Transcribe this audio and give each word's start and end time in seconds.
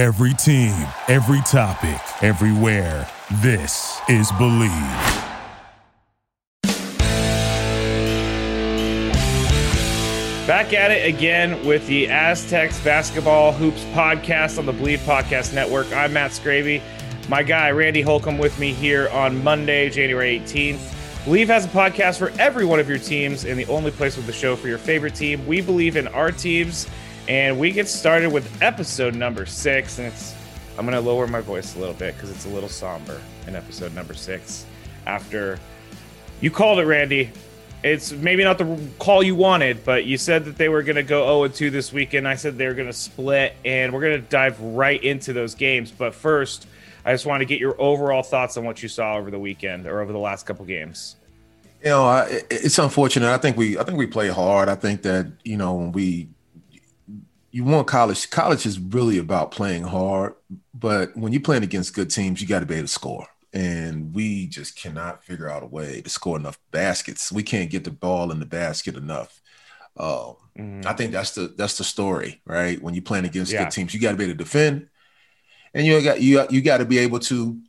Every 0.00 0.32
team, 0.32 0.86
every 1.08 1.42
topic, 1.42 2.00
everywhere. 2.22 3.06
This 3.42 4.00
is 4.08 4.32
Believe. 4.38 4.70
Back 10.46 10.72
at 10.72 10.90
it 10.90 11.06
again 11.06 11.66
with 11.66 11.86
the 11.86 12.08
Aztecs 12.08 12.80
Basketball 12.80 13.52
Hoops 13.52 13.84
podcast 13.92 14.58
on 14.58 14.64
the 14.64 14.72
Believe 14.72 15.00
Podcast 15.00 15.52
Network. 15.52 15.92
I'm 15.92 16.14
Matt 16.14 16.30
Scraby. 16.30 16.80
My 17.28 17.42
guy, 17.42 17.70
Randy 17.70 18.00
Holcomb, 18.00 18.38
with 18.38 18.58
me 18.58 18.72
here 18.72 19.10
on 19.10 19.44
Monday, 19.44 19.90
January 19.90 20.40
18th. 20.40 21.24
Believe 21.26 21.48
has 21.48 21.66
a 21.66 21.68
podcast 21.68 22.16
for 22.16 22.30
every 22.40 22.64
one 22.64 22.80
of 22.80 22.88
your 22.88 22.96
teams 22.98 23.44
and 23.44 23.58
the 23.58 23.66
only 23.66 23.90
place 23.90 24.16
with 24.16 24.24
the 24.24 24.32
show 24.32 24.56
for 24.56 24.66
your 24.66 24.78
favorite 24.78 25.14
team. 25.14 25.46
We 25.46 25.60
believe 25.60 25.96
in 25.96 26.08
our 26.08 26.32
teams, 26.32 26.88
and 27.28 27.58
we 27.58 27.70
get 27.70 27.88
started 27.88 28.32
with 28.32 28.62
episode 28.62 29.14
number 29.14 29.46
six. 29.46 29.98
And 29.98 30.08
it's, 30.08 30.34
I'm 30.78 30.86
to 30.86 31.00
lower 31.00 31.26
my 31.26 31.40
voice 31.40 31.76
a 31.76 31.78
little 31.78 31.94
bit 31.94 32.14
because 32.14 32.30
it's 32.30 32.46
a 32.46 32.48
little 32.48 32.68
somber 32.68 33.20
in 33.46 33.54
episode 33.54 33.94
number 33.94 34.14
six. 34.14 34.66
After 35.06 35.58
you 36.40 36.50
called 36.50 36.78
it, 36.78 36.84
Randy, 36.84 37.30
it's 37.82 38.12
maybe 38.12 38.44
not 38.44 38.58
the 38.58 38.78
call 38.98 39.22
you 39.22 39.34
wanted, 39.34 39.84
but 39.84 40.04
you 40.04 40.18
said 40.18 40.44
that 40.44 40.56
they 40.56 40.68
were 40.68 40.82
going 40.82 40.96
to 40.96 41.02
go 41.02 41.46
0 41.46 41.48
2 41.48 41.70
this 41.70 41.92
weekend. 41.92 42.28
I 42.28 42.34
said 42.34 42.58
they 42.58 42.66
were 42.66 42.74
going 42.74 42.88
to 42.88 42.92
split, 42.92 43.54
and 43.64 43.92
we're 43.92 44.00
going 44.00 44.20
to 44.20 44.28
dive 44.28 44.60
right 44.60 45.02
into 45.02 45.32
those 45.32 45.54
games. 45.54 45.90
But 45.90 46.14
first, 46.14 46.66
I 47.04 47.12
just 47.12 47.24
want 47.24 47.40
to 47.40 47.46
get 47.46 47.58
your 47.58 47.80
overall 47.80 48.22
thoughts 48.22 48.56
on 48.56 48.64
what 48.64 48.82
you 48.82 48.88
saw 48.88 49.16
over 49.16 49.30
the 49.30 49.38
weekend 49.38 49.86
or 49.86 50.00
over 50.00 50.12
the 50.12 50.18
last 50.18 50.44
couple 50.44 50.64
games. 50.66 51.16
You 51.82 51.90
know, 51.90 52.04
I, 52.04 52.42
it's 52.50 52.78
unfortunate. 52.78 53.32
I 53.32 53.38
think 53.38 53.56
we, 53.56 53.78
I 53.78 53.84
think 53.84 53.96
we 53.96 54.06
play 54.06 54.28
hard. 54.28 54.68
I 54.68 54.74
think 54.74 55.02
that 55.02 55.32
you 55.42 55.56
know 55.56 55.74
when 55.74 55.92
we, 55.92 56.28
you 57.50 57.64
want 57.64 57.86
college. 57.86 58.30
College 58.30 58.66
is 58.66 58.78
really 58.78 59.18
about 59.18 59.50
playing 59.50 59.82
hard, 59.82 60.34
but 60.74 61.16
when 61.16 61.32
you're 61.32 61.42
playing 61.42 61.64
against 61.64 61.94
good 61.94 62.10
teams, 62.10 62.40
you 62.40 62.48
got 62.48 62.60
to 62.60 62.66
be 62.66 62.74
able 62.74 62.84
to 62.84 62.92
score 62.92 63.26
and 63.52 64.14
we 64.14 64.46
just 64.46 64.76
cannot 64.76 65.24
figure 65.24 65.48
out 65.48 65.62
a 65.62 65.66
way 65.66 66.00
to 66.00 66.10
score 66.10 66.36
enough 66.36 66.58
baskets. 66.70 67.32
We 67.32 67.42
can't 67.42 67.70
get 67.70 67.84
the 67.84 67.90
ball 67.90 68.30
in 68.30 68.38
the 68.38 68.46
basket 68.46 68.96
enough. 68.96 69.40
Um, 69.96 70.36
mm-hmm. 70.56 70.82
I 70.86 70.92
think 70.92 71.12
that's 71.12 71.32
the 71.32 71.52
that's 71.56 71.78
the 71.78 71.84
story, 71.84 72.40
right? 72.44 72.80
When 72.80 72.94
you're 72.94 73.02
playing 73.02 73.24
against 73.24 73.52
yeah. 73.52 73.64
good 73.64 73.72
teams, 73.72 73.92
you 73.92 74.00
got 74.00 74.12
to 74.12 74.16
be 74.16 74.24
able 74.24 74.34
to 74.34 74.38
defend, 74.38 74.88
and 75.74 75.84
you 75.84 76.00
got 76.02 76.20
you 76.20 76.46
you 76.48 76.62
got 76.62 76.78
to 76.78 76.84
be 76.84 76.98
able 76.98 77.18
to 77.20 77.60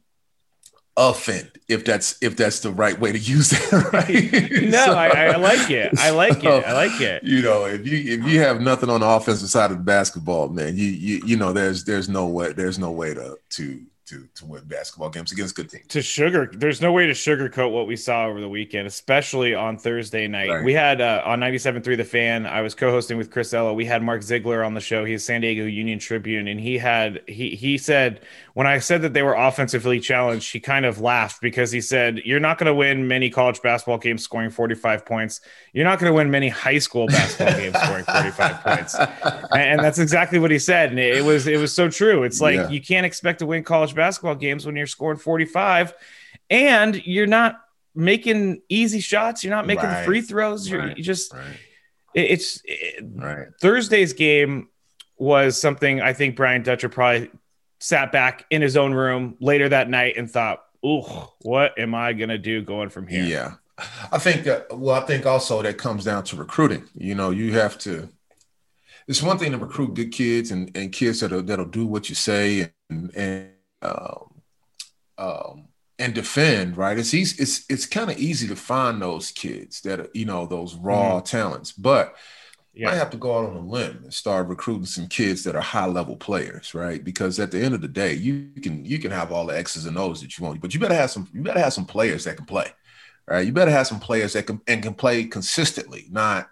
offend 0.98 1.50
if 1.70 1.86
that's 1.86 2.22
if 2.22 2.36
that's 2.36 2.60
the 2.60 2.72
right 2.72 3.00
way 3.00 3.14
to 3.14 3.18
use 3.18 3.54
it 3.54 3.72
right? 3.94 4.62
No 4.72 4.86
so, 4.86 4.94
I, 4.94 5.08
I, 5.08 5.36
like 5.38 5.70
it. 5.70 5.98
I 5.98 6.10
like 6.10 6.42
so, 6.42 6.58
it 6.58 6.66
i 6.66 6.74
like 6.74 7.00
it. 7.00 7.24
you 7.24 7.42
know 7.42 7.66
if 7.66 7.88
you 7.88 8.20
if 8.20 8.26
you 8.26 8.40
have 8.42 8.60
nothing 8.60 8.90
on 8.90 9.00
the 9.00 9.08
offensive 9.08 9.50
side 9.50 9.72
of 9.72 9.78
the 9.78 9.84
basketball 9.84 10.50
man 10.50 10.76
you 10.76 10.88
you 10.88 11.22
you 11.26 11.38
know 11.38 11.54
there's 11.54 11.86
there's 11.86 12.10
no 12.10 12.28
way 12.28 12.52
there's 12.52 12.78
no 12.78 12.92
way 12.92 13.14
to 13.14 13.38
to 13.50 13.82
to 14.12 14.28
to 14.36 14.46
win 14.46 14.64
basketball 14.66 15.10
games 15.10 15.32
against 15.32 15.56
good 15.56 15.70
teams. 15.70 15.88
To 15.88 16.02
sugar, 16.02 16.52
there's 16.54 16.82
no 16.82 16.92
way 16.92 17.08
to 17.08 17.14
sugarcoat 17.14 17.72
what 17.72 17.88
we 17.88 17.96
saw 17.96 18.26
over 18.26 18.42
the 18.42 18.50
weekend, 18.50 18.86
especially 18.86 19.56
on 19.56 19.78
Thursday 19.78 20.28
night. 20.28 20.50
Right. 20.50 20.66
We 20.66 20.74
had 20.74 21.00
uh, 21.00 21.22
on 21.26 21.40
97.3 21.40 21.98
The 21.98 22.04
Fan. 22.04 22.46
I 22.46 22.62
was 22.62 22.76
co-hosting 22.76 23.18
with 23.18 23.32
Chris 23.32 23.54
Ella. 23.54 23.74
We 23.74 23.86
had 23.86 24.04
Mark 24.04 24.22
Ziegler 24.22 24.64
on 24.64 24.74
the 24.74 24.82
show. 24.82 25.06
He's 25.06 25.24
San 25.24 25.42
Diego 25.42 25.64
Union 25.64 25.98
Tribune, 25.98 26.48
and 26.48 26.60
he 26.60 26.78
had 26.78 27.22
he 27.28 27.56
he 27.56 27.78
said 27.78 28.22
when 28.54 28.68
I 28.68 28.80
said 28.80 29.02
that 29.04 29.14
they 29.14 29.24
were 29.24 29.34
offensively 29.34 30.00
challenged, 30.00 30.52
he 30.52 30.60
kind 30.60 30.86
of 30.86 31.00
laughed 31.00 31.42
because 31.42 31.72
he 31.72 31.80
said, 31.80 32.22
"You're 32.26 32.40
not 32.40 32.58
going 32.58 32.68
to 32.68 32.76
win 32.76 33.08
many 33.08 33.30
college 33.30 33.62
basketball 33.62 33.98
games 33.98 34.24
scoring 34.24 34.50
45 34.50 35.06
points. 35.06 35.40
You're 35.72 35.86
not 35.86 36.00
going 36.00 36.12
to 36.12 36.16
win 36.16 36.30
many 36.30 36.50
high 36.50 36.80
school 36.80 37.08
basketball 37.08 37.56
games 37.56 37.80
scoring 37.80 38.04
45 38.04 38.64
points." 38.64 38.96
And, 39.52 39.82
that's 39.82 39.98
exactly 40.00 40.38
what 40.38 40.52
he 40.52 40.60
said, 40.60 40.92
and 40.92 41.00
it 41.00 41.24
was 41.24 41.48
it 41.48 41.60
was 41.60 41.74
so 41.74 41.90
true. 41.90 42.24
It's 42.24 42.42
like 42.42 42.56
yeah. 42.56 42.70
you 42.70 42.82
can't 42.82 43.06
expect 43.06 43.40
to 43.40 43.46
win 43.46 43.64
college 43.64 43.96
basketball 44.02 44.34
games 44.34 44.66
when 44.66 44.76
you're 44.76 44.88
scoring 44.88 45.20
45 45.20 45.94
and 46.50 47.06
you're 47.06 47.28
not 47.28 47.62
making 47.94 48.64
easy 48.68 49.00
shots, 49.00 49.44
you're 49.44 49.54
not 49.54 49.68
making 49.68 49.86
right. 49.86 50.04
free 50.06 50.22
throws, 50.22 50.68
you're 50.68 50.80
right. 50.80 50.98
you 50.98 51.04
just 51.04 51.32
right. 51.34 51.44
it's 52.16 52.62
it, 52.66 53.54
Thursday's 53.62 54.14
game 54.14 54.70
was 55.18 55.62
something 55.62 56.02
I 56.02 56.14
think 56.14 56.36
Brian 56.36 56.64
Dutcher 56.64 56.90
probably 56.90 57.30
sat 57.80 58.12
back 58.12 58.46
in 58.50 58.64
his 58.64 58.76
own 58.76 58.94
room 58.94 59.38
later 59.40 59.70
that 59.70 59.88
night 59.88 60.18
and 60.18 60.30
thought, 60.30 60.64
"Ooh, 60.84 61.04
what 61.42 61.78
am 61.78 61.94
I 61.94 62.14
going 62.14 62.30
to 62.30 62.40
do 62.40 62.64
going 62.64 62.90
from 62.90 63.06
here?" 63.06 63.24
Yeah. 63.24 63.54
I 64.12 64.18
think 64.18 64.46
that 64.46 64.76
well, 64.76 64.96
I 64.96 65.06
think 65.06 65.28
also 65.28 65.62
that 65.62 65.78
comes 65.78 66.06
down 66.06 66.24
to 66.26 66.36
recruiting. 66.36 66.88
You 66.96 67.14
know, 67.14 67.30
you 67.30 67.54
have 67.54 67.78
to 67.80 68.10
it's 69.08 69.22
one 69.22 69.38
thing 69.38 69.52
to 69.52 69.58
recruit 69.58 69.94
good 69.94 70.12
kids 70.12 70.52
and, 70.52 70.72
and 70.76 70.92
kids 70.92 71.20
that'll 71.20 71.44
that'll 71.44 71.66
do 71.66 71.86
what 71.86 72.10
you 72.10 72.16
say 72.16 72.72
and 72.90 73.12
and 73.16 73.50
um, 73.82 74.42
um, 75.18 75.68
and 76.00 76.14
defend, 76.14 76.78
right? 76.78 76.98
It's 76.98 77.14
easy, 77.14 77.42
it's 77.42 77.66
it's 77.70 77.86
kind 77.86 78.10
of 78.10 78.18
easy 78.18 78.48
to 78.48 78.56
find 78.56 79.02
those 79.02 79.32
kids 79.32 79.82
that 79.82 80.00
are, 80.00 80.10
you 80.14 80.26
know 80.26 80.46
those 80.46 80.76
raw 80.76 81.18
mm-hmm. 81.18 81.26
talents, 81.26 81.72
but 81.72 82.16
yeah. 82.74 82.90
I 82.90 82.96
have 82.96 83.10
to 83.10 83.18
go 83.18 83.38
out 83.38 83.50
on 83.50 83.58
a 83.58 83.60
limb 83.60 84.02
and 84.04 84.14
start 84.14 84.48
recruiting 84.48 84.86
some 84.86 85.08
kids 85.08 85.44
that 85.44 85.56
are 85.56 85.62
high 85.62 85.88
level 85.88 86.16
players, 86.16 86.74
right? 86.74 87.04
Because 87.04 87.38
at 87.40 87.52
the 87.52 87.60
end 87.60 87.76
of 87.76 87.82
the 87.82 87.88
day, 87.88 88.14
you 88.14 88.50
can 88.62 88.86
you 88.86 88.98
can 88.98 89.12
have 89.12 89.32
all 89.32 89.46
the 89.46 89.58
X's 89.58 89.86
and 89.86 89.98
O's 89.98 90.22
that 90.22 90.38
you 90.38 90.46
want, 90.46 90.62
but 90.62 90.74
you 90.74 90.80
better 90.80 90.96
have 90.96 91.12
some 91.12 91.28
you 91.34 91.42
better 91.42 91.60
have 91.60 91.74
some 91.74 91.86
players 91.86 92.24
that 92.24 92.38
can 92.38 92.46
play, 92.46 92.68
right? 93.28 93.46
You 93.46 93.52
better 93.52 93.72
have 93.72 93.88
some 93.88 94.00
players 94.00 94.34
that 94.34 94.48
can 94.48 94.62
and 94.68 94.82
can 94.82 94.94
play 94.94 95.26
consistently, 95.26 96.08
not 96.10 96.50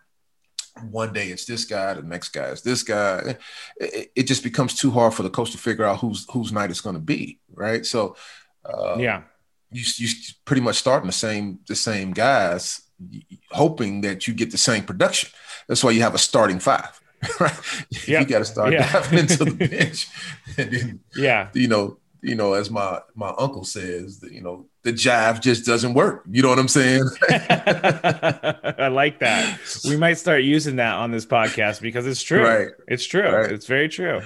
one 0.89 1.13
day 1.13 1.27
it's 1.27 1.45
this 1.45 1.65
guy, 1.65 1.93
the 1.93 2.01
next 2.01 2.29
guy 2.29 2.45
is 2.45 2.61
this 2.61 2.83
guy. 2.83 3.35
It, 3.77 4.11
it 4.15 4.23
just 4.23 4.43
becomes 4.43 4.75
too 4.75 4.91
hard 4.91 5.13
for 5.13 5.23
the 5.23 5.29
coach 5.29 5.51
to 5.51 5.57
figure 5.57 5.85
out 5.85 5.99
whose 5.99 6.25
whose 6.31 6.51
night 6.51 6.69
it's 6.69 6.81
going 6.81 6.95
to 6.95 7.01
be, 7.01 7.39
right? 7.53 7.85
So, 7.85 8.15
uh, 8.65 8.97
yeah, 8.97 9.23
you 9.71 9.83
you 9.97 10.09
pretty 10.45 10.61
much 10.61 10.77
starting 10.77 11.07
the 11.07 11.13
same 11.13 11.59
the 11.67 11.75
same 11.75 12.11
guys, 12.11 12.81
hoping 13.51 14.01
that 14.01 14.27
you 14.27 14.33
get 14.33 14.51
the 14.51 14.57
same 14.57 14.83
production. 14.83 15.29
That's 15.67 15.83
why 15.83 15.91
you 15.91 16.01
have 16.01 16.15
a 16.15 16.19
starting 16.19 16.59
five, 16.59 16.99
right? 17.39 17.59
Yep. 18.07 18.21
You 18.21 18.25
got 18.25 18.39
to 18.39 18.45
start 18.45 18.73
yeah. 18.73 18.91
diving 18.91 19.19
into 19.19 19.45
the 19.45 19.51
bench, 19.67 20.07
and 20.57 20.71
then 20.71 20.99
yeah, 21.15 21.49
you 21.53 21.67
know, 21.67 21.97
you 22.21 22.35
know, 22.35 22.53
as 22.53 22.69
my 22.69 22.99
my 23.15 23.33
uncle 23.37 23.63
says, 23.63 24.19
that 24.19 24.31
you 24.31 24.41
know, 24.41 24.65
the 24.83 24.91
jive 24.91 25.41
just 25.41 25.65
doesn't 25.65 25.93
work. 25.93 26.23
You 26.29 26.41
know 26.41 26.49
what 26.49 26.59
I'm 26.59 26.67
saying? 26.67 27.03
I 27.29 28.89
like 28.91 29.19
that. 29.19 29.59
We 29.85 29.97
might 29.97 30.17
start 30.17 30.43
using 30.43 30.77
that 30.77 30.95
on 30.95 31.11
this 31.11 31.25
podcast 31.25 31.81
because 31.81 32.05
it's 32.05 32.21
true. 32.21 32.43
Right. 32.43 32.69
It's 32.87 33.05
true. 33.05 33.29
Right. 33.29 33.51
It's 33.51 33.67
very 33.67 33.89
true. 33.89 34.21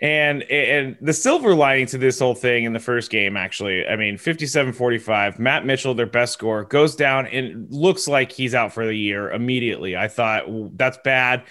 And 0.00 0.44
and 0.44 0.96
the 1.00 1.12
silver 1.12 1.54
lining 1.54 1.86
to 1.86 1.98
this 1.98 2.20
whole 2.20 2.34
thing 2.34 2.64
in 2.64 2.72
the 2.72 2.78
first 2.78 3.10
game, 3.10 3.36
actually, 3.36 3.84
I 3.86 3.96
mean, 3.96 4.16
57-45, 4.16 5.40
Matt 5.40 5.66
Mitchell, 5.66 5.94
their 5.94 6.06
best 6.06 6.34
score, 6.34 6.64
goes 6.64 6.94
down 6.94 7.26
and 7.26 7.68
looks 7.72 8.06
like 8.06 8.30
he's 8.30 8.54
out 8.54 8.72
for 8.72 8.86
the 8.86 8.94
year 8.94 9.30
immediately. 9.30 9.96
I 9.96 10.06
thought 10.06 10.44
that's 10.76 10.98
bad. 11.02 11.44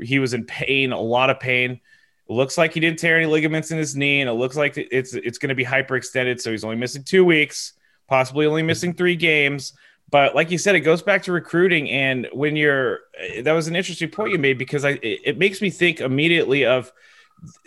He 0.00 0.18
was 0.18 0.32
in 0.32 0.44
pain, 0.44 0.92
a 0.92 1.00
lot 1.00 1.28
of 1.28 1.40
pain 1.40 1.80
looks 2.30 2.56
like 2.56 2.72
he 2.72 2.80
didn't 2.80 2.98
tear 2.98 3.16
any 3.16 3.26
ligaments 3.26 3.70
in 3.70 3.78
his 3.78 3.96
knee, 3.96 4.20
and 4.20 4.30
it 4.30 4.34
looks 4.34 4.56
like 4.56 4.76
it's 4.76 5.14
it's 5.14 5.38
going 5.38 5.48
to 5.48 5.54
be 5.54 5.64
hyperextended. 5.64 6.40
So 6.40 6.50
he's 6.50 6.64
only 6.64 6.76
missing 6.76 7.02
two 7.02 7.24
weeks, 7.24 7.72
possibly 8.08 8.46
only 8.46 8.62
missing 8.62 8.94
three 8.94 9.16
games. 9.16 9.72
But 10.10 10.34
like 10.34 10.50
you 10.50 10.58
said, 10.58 10.74
it 10.74 10.80
goes 10.80 11.02
back 11.02 11.24
to 11.24 11.32
recruiting, 11.32 11.90
and 11.90 12.28
when 12.32 12.56
you're 12.56 13.00
that 13.42 13.52
was 13.52 13.68
an 13.68 13.76
interesting 13.76 14.10
point 14.10 14.32
you 14.32 14.38
made 14.38 14.58
because 14.58 14.84
I 14.84 14.90
it, 14.90 15.20
it 15.24 15.38
makes 15.38 15.60
me 15.60 15.70
think 15.70 16.00
immediately 16.00 16.66
of 16.66 16.92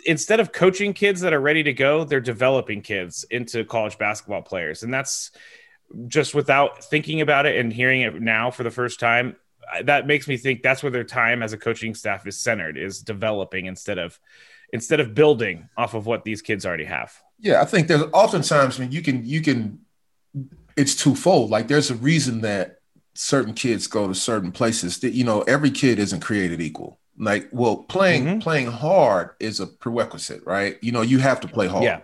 instead 0.06 0.40
of 0.40 0.52
coaching 0.52 0.92
kids 0.92 1.20
that 1.22 1.32
are 1.32 1.40
ready 1.40 1.62
to 1.64 1.72
go, 1.72 2.04
they're 2.04 2.20
developing 2.20 2.80
kids 2.80 3.24
into 3.30 3.64
college 3.64 3.98
basketball 3.98 4.42
players, 4.42 4.82
and 4.82 4.92
that's 4.92 5.30
just 6.08 6.34
without 6.34 6.84
thinking 6.84 7.20
about 7.20 7.46
it 7.46 7.58
and 7.58 7.72
hearing 7.72 8.00
it 8.00 8.20
now 8.20 8.50
for 8.50 8.62
the 8.62 8.70
first 8.70 8.98
time 8.98 9.36
that 9.84 10.06
makes 10.06 10.28
me 10.28 10.36
think 10.36 10.62
that's 10.62 10.82
where 10.82 10.92
their 10.92 11.04
time 11.04 11.42
as 11.42 11.52
a 11.52 11.58
coaching 11.58 11.94
staff 11.94 12.26
is 12.26 12.38
centered 12.38 12.76
is 12.76 13.00
developing 13.00 13.66
instead 13.66 13.98
of 13.98 14.18
instead 14.72 15.00
of 15.00 15.14
building 15.14 15.68
off 15.76 15.94
of 15.94 16.06
what 16.06 16.24
these 16.24 16.42
kids 16.42 16.66
already 16.66 16.84
have. 16.84 17.14
Yeah, 17.38 17.60
I 17.60 17.64
think 17.64 17.88
there's 17.88 18.04
oftentimes 18.12 18.78
when 18.78 18.92
you 18.92 19.02
can 19.02 19.24
you 19.24 19.40
can 19.40 19.80
it's 20.76 20.94
twofold. 20.94 21.50
Like 21.50 21.68
there's 21.68 21.90
a 21.90 21.94
reason 21.94 22.40
that 22.42 22.78
certain 23.14 23.54
kids 23.54 23.86
go 23.86 24.08
to 24.08 24.14
certain 24.14 24.52
places 24.52 24.98
that 24.98 25.12
you 25.12 25.24
know 25.24 25.42
every 25.42 25.70
kid 25.70 25.98
isn't 25.98 26.20
created 26.20 26.60
equal. 26.60 26.98
Like 27.18 27.48
well 27.52 27.76
playing 27.76 28.24
mm-hmm. 28.24 28.38
playing 28.40 28.66
hard 28.66 29.30
is 29.38 29.60
a 29.60 29.66
prerequisite, 29.66 30.44
right? 30.44 30.78
You 30.82 30.92
know 30.92 31.02
you 31.02 31.18
have 31.18 31.40
to 31.40 31.48
play 31.48 31.68
hard. 31.68 31.84
Yeah. 31.84 32.00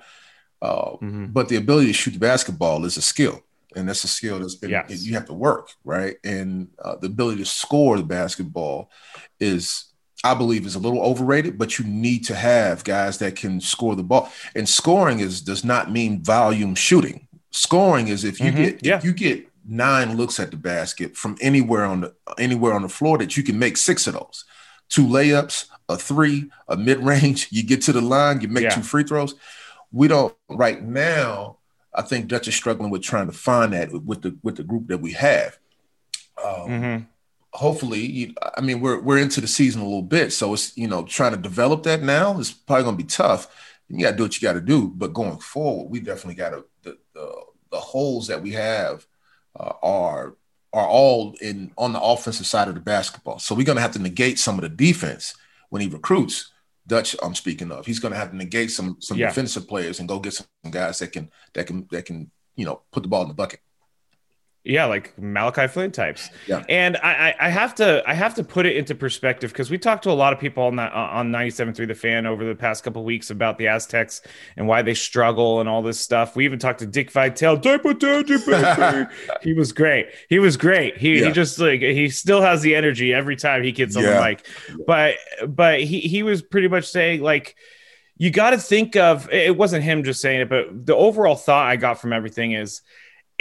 Uh, 0.62 0.92
mm-hmm. 0.92 1.26
But 1.26 1.48
the 1.48 1.56
ability 1.56 1.88
to 1.88 1.92
shoot 1.92 2.12
the 2.12 2.18
basketball 2.18 2.84
is 2.84 2.96
a 2.96 3.02
skill, 3.02 3.42
and 3.76 3.88
that's 3.88 4.04
a 4.04 4.08
skill 4.08 4.38
that's 4.40 4.54
been 4.54 4.70
yes. 4.70 5.04
you 5.04 5.14
have 5.14 5.26
to 5.26 5.32
work, 5.32 5.70
right? 5.84 6.16
And 6.24 6.68
uh, 6.82 6.96
the 6.96 7.06
ability 7.06 7.38
to 7.38 7.46
score 7.46 7.96
the 7.96 8.02
basketball 8.02 8.90
is 9.38 9.86
I 10.22 10.34
believe 10.34 10.66
is 10.66 10.74
a 10.74 10.80
little 10.80 11.00
overrated, 11.00 11.56
but 11.56 11.78
you 11.78 11.84
need 11.84 12.26
to 12.26 12.34
have 12.34 12.84
guys 12.84 13.18
that 13.18 13.36
can 13.36 13.60
score 13.60 13.96
the 13.96 14.02
ball. 14.02 14.30
And 14.54 14.68
scoring 14.68 15.20
is 15.20 15.40
does 15.40 15.64
not 15.64 15.90
mean 15.90 16.22
volume 16.22 16.74
shooting. 16.74 17.26
Scoring 17.52 18.08
is 18.08 18.24
if 18.24 18.38
you 18.40 18.52
mm-hmm. 18.52 18.64
get 18.64 18.86
yeah. 18.86 18.96
if 18.96 19.04
you 19.04 19.12
get 19.12 19.46
nine 19.66 20.16
looks 20.16 20.38
at 20.38 20.50
the 20.50 20.56
basket 20.56 21.16
from 21.16 21.36
anywhere 21.40 21.84
on 21.84 22.02
the 22.02 22.14
anywhere 22.38 22.74
on 22.74 22.82
the 22.82 22.88
floor 22.88 23.18
that 23.18 23.36
you 23.36 23.42
can 23.42 23.58
make 23.58 23.76
six 23.76 24.06
of 24.06 24.14
those. 24.14 24.44
Two 24.88 25.06
layups, 25.06 25.66
a 25.88 25.96
three, 25.96 26.50
a 26.68 26.76
mid 26.76 26.98
range. 26.98 27.48
You 27.52 27.62
get 27.62 27.82
to 27.82 27.92
the 27.92 28.00
line, 28.00 28.40
you 28.40 28.48
make 28.48 28.64
yeah. 28.64 28.70
two 28.70 28.82
free 28.82 29.04
throws. 29.04 29.34
We 29.92 30.08
don't 30.08 30.34
right 30.48 30.82
now. 30.82 31.58
I 31.94 32.02
think 32.02 32.28
Dutch 32.28 32.48
is 32.48 32.54
struggling 32.54 32.90
with 32.90 33.02
trying 33.02 33.26
to 33.26 33.32
find 33.32 33.72
that 33.72 33.92
with 33.92 34.22
the 34.22 34.36
with 34.42 34.56
the 34.56 34.62
group 34.62 34.88
that 34.88 34.98
we 34.98 35.12
have. 35.12 35.58
Um, 36.42 36.68
mm-hmm. 36.68 37.04
Hopefully, 37.52 38.34
I 38.56 38.60
mean 38.60 38.80
we're 38.80 39.00
we're 39.00 39.18
into 39.18 39.40
the 39.40 39.48
season 39.48 39.80
a 39.80 39.84
little 39.84 40.02
bit, 40.02 40.32
so 40.32 40.54
it's 40.54 40.76
you 40.76 40.86
know 40.86 41.04
trying 41.04 41.32
to 41.32 41.38
develop 41.38 41.82
that 41.84 42.02
now 42.02 42.38
is 42.38 42.52
probably 42.52 42.84
going 42.84 42.96
to 42.96 43.04
be 43.04 43.08
tough. 43.08 43.48
You 43.88 44.04
got 44.04 44.12
to 44.12 44.16
do 44.16 44.22
what 44.22 44.40
you 44.40 44.46
got 44.46 44.52
to 44.52 44.60
do, 44.60 44.88
but 44.88 45.12
going 45.12 45.38
forward, 45.38 45.90
we 45.90 45.98
definitely 45.98 46.36
got 46.36 46.50
to 46.50 46.64
the, 46.82 46.96
the, 47.12 47.32
the 47.72 47.80
holes 47.80 48.28
that 48.28 48.40
we 48.40 48.52
have 48.52 49.04
uh, 49.58 49.72
are 49.82 50.36
are 50.72 50.86
all 50.86 51.34
in 51.40 51.72
on 51.76 51.92
the 51.92 52.00
offensive 52.00 52.46
side 52.46 52.68
of 52.68 52.74
the 52.74 52.80
basketball. 52.80 53.38
So 53.38 53.54
we're 53.54 53.66
going 53.66 53.76
to 53.76 53.82
have 53.82 53.92
to 53.92 53.98
negate 53.98 54.38
some 54.38 54.54
of 54.56 54.62
the 54.62 54.68
defense 54.68 55.34
when 55.70 55.82
he 55.82 55.88
recruits. 55.88 56.49
Dutch, 56.90 57.14
I'm 57.22 57.36
speaking 57.36 57.70
of. 57.70 57.86
He's 57.86 58.00
going 58.00 58.12
to 58.12 58.18
have 58.18 58.32
to 58.32 58.36
negate 58.36 58.72
some 58.72 58.96
some 58.98 59.16
yeah. 59.16 59.28
defensive 59.28 59.68
players 59.68 60.00
and 60.00 60.08
go 60.08 60.18
get 60.18 60.34
some 60.34 60.46
guys 60.68 60.98
that 60.98 61.12
can 61.12 61.30
that 61.54 61.68
can 61.68 61.86
that 61.92 62.04
can 62.04 62.32
you 62.56 62.66
know 62.66 62.82
put 62.90 63.04
the 63.04 63.08
ball 63.08 63.22
in 63.22 63.28
the 63.28 63.34
bucket. 63.34 63.60
Yeah, 64.62 64.84
like 64.84 65.18
Malachi 65.18 65.68
Flynn 65.68 65.90
types. 65.90 66.28
Yeah. 66.46 66.62
And 66.68 66.98
I, 66.98 67.34
I 67.40 67.48
have 67.48 67.74
to 67.76 68.02
I 68.06 68.12
have 68.12 68.34
to 68.34 68.44
put 68.44 68.66
it 68.66 68.76
into 68.76 68.94
perspective 68.94 69.52
because 69.52 69.70
we 69.70 69.78
talked 69.78 70.02
to 70.02 70.10
a 70.10 70.12
lot 70.12 70.34
of 70.34 70.38
people 70.38 70.64
on 70.64 70.76
that 70.76 70.92
on 70.92 71.32
97.3 71.32 71.88
The 71.88 71.94
Fan 71.94 72.26
over 72.26 72.44
the 72.44 72.54
past 72.54 72.84
couple 72.84 73.02
weeks 73.02 73.30
about 73.30 73.56
the 73.56 73.68
Aztecs 73.68 74.20
and 74.58 74.68
why 74.68 74.82
they 74.82 74.92
struggle 74.92 75.60
and 75.60 75.68
all 75.68 75.80
this 75.80 75.98
stuff. 75.98 76.36
We 76.36 76.44
even 76.44 76.58
talked 76.58 76.80
to 76.80 76.86
Dick 76.86 77.10
Vitale. 77.10 77.56
he 79.42 79.54
was 79.54 79.72
great. 79.72 80.08
He 80.28 80.38
was 80.38 80.58
great. 80.58 80.98
He, 80.98 81.18
yeah. 81.18 81.28
he 81.28 81.32
just 81.32 81.58
like 81.58 81.80
he 81.80 82.10
still 82.10 82.42
has 82.42 82.60
the 82.60 82.74
energy 82.74 83.14
every 83.14 83.36
time 83.36 83.62
he 83.62 83.72
gets 83.72 83.96
on 83.96 84.02
yeah. 84.02 84.20
the 84.20 84.20
mic. 84.20 84.46
But 84.86 85.14
but 85.48 85.80
he 85.80 86.00
he 86.00 86.22
was 86.22 86.42
pretty 86.42 86.68
much 86.68 86.84
saying 86.84 87.22
like 87.22 87.56
you 88.18 88.30
got 88.30 88.50
to 88.50 88.58
think 88.58 88.94
of 88.96 89.32
it 89.32 89.56
wasn't 89.56 89.84
him 89.84 90.04
just 90.04 90.20
saying 90.20 90.42
it, 90.42 90.50
but 90.50 90.84
the 90.84 90.94
overall 90.94 91.36
thought 91.36 91.66
I 91.66 91.76
got 91.76 91.98
from 91.98 92.12
everything 92.12 92.52
is 92.52 92.82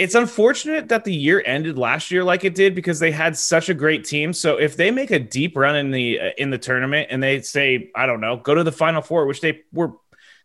it's 0.00 0.14
unfortunate 0.14 0.88
that 0.88 1.04
the 1.04 1.14
year 1.14 1.42
ended 1.44 1.76
last 1.76 2.10
year 2.10 2.24
like 2.24 2.42
it 2.42 2.54
did 2.54 2.74
because 2.74 3.00
they 3.00 3.10
had 3.10 3.36
such 3.36 3.68
a 3.68 3.74
great 3.74 4.02
team. 4.02 4.32
So 4.32 4.56
if 4.56 4.74
they 4.74 4.90
make 4.90 5.10
a 5.10 5.18
deep 5.18 5.54
run 5.54 5.76
in 5.76 5.90
the 5.90 6.18
uh, 6.18 6.30
in 6.38 6.48
the 6.48 6.56
tournament 6.56 7.08
and 7.10 7.22
they 7.22 7.42
say, 7.42 7.90
I 7.94 8.06
don't 8.06 8.22
know, 8.22 8.38
go 8.38 8.54
to 8.54 8.64
the 8.64 8.72
final 8.72 9.02
four, 9.02 9.26
which 9.26 9.42
they 9.42 9.60
were 9.74 9.92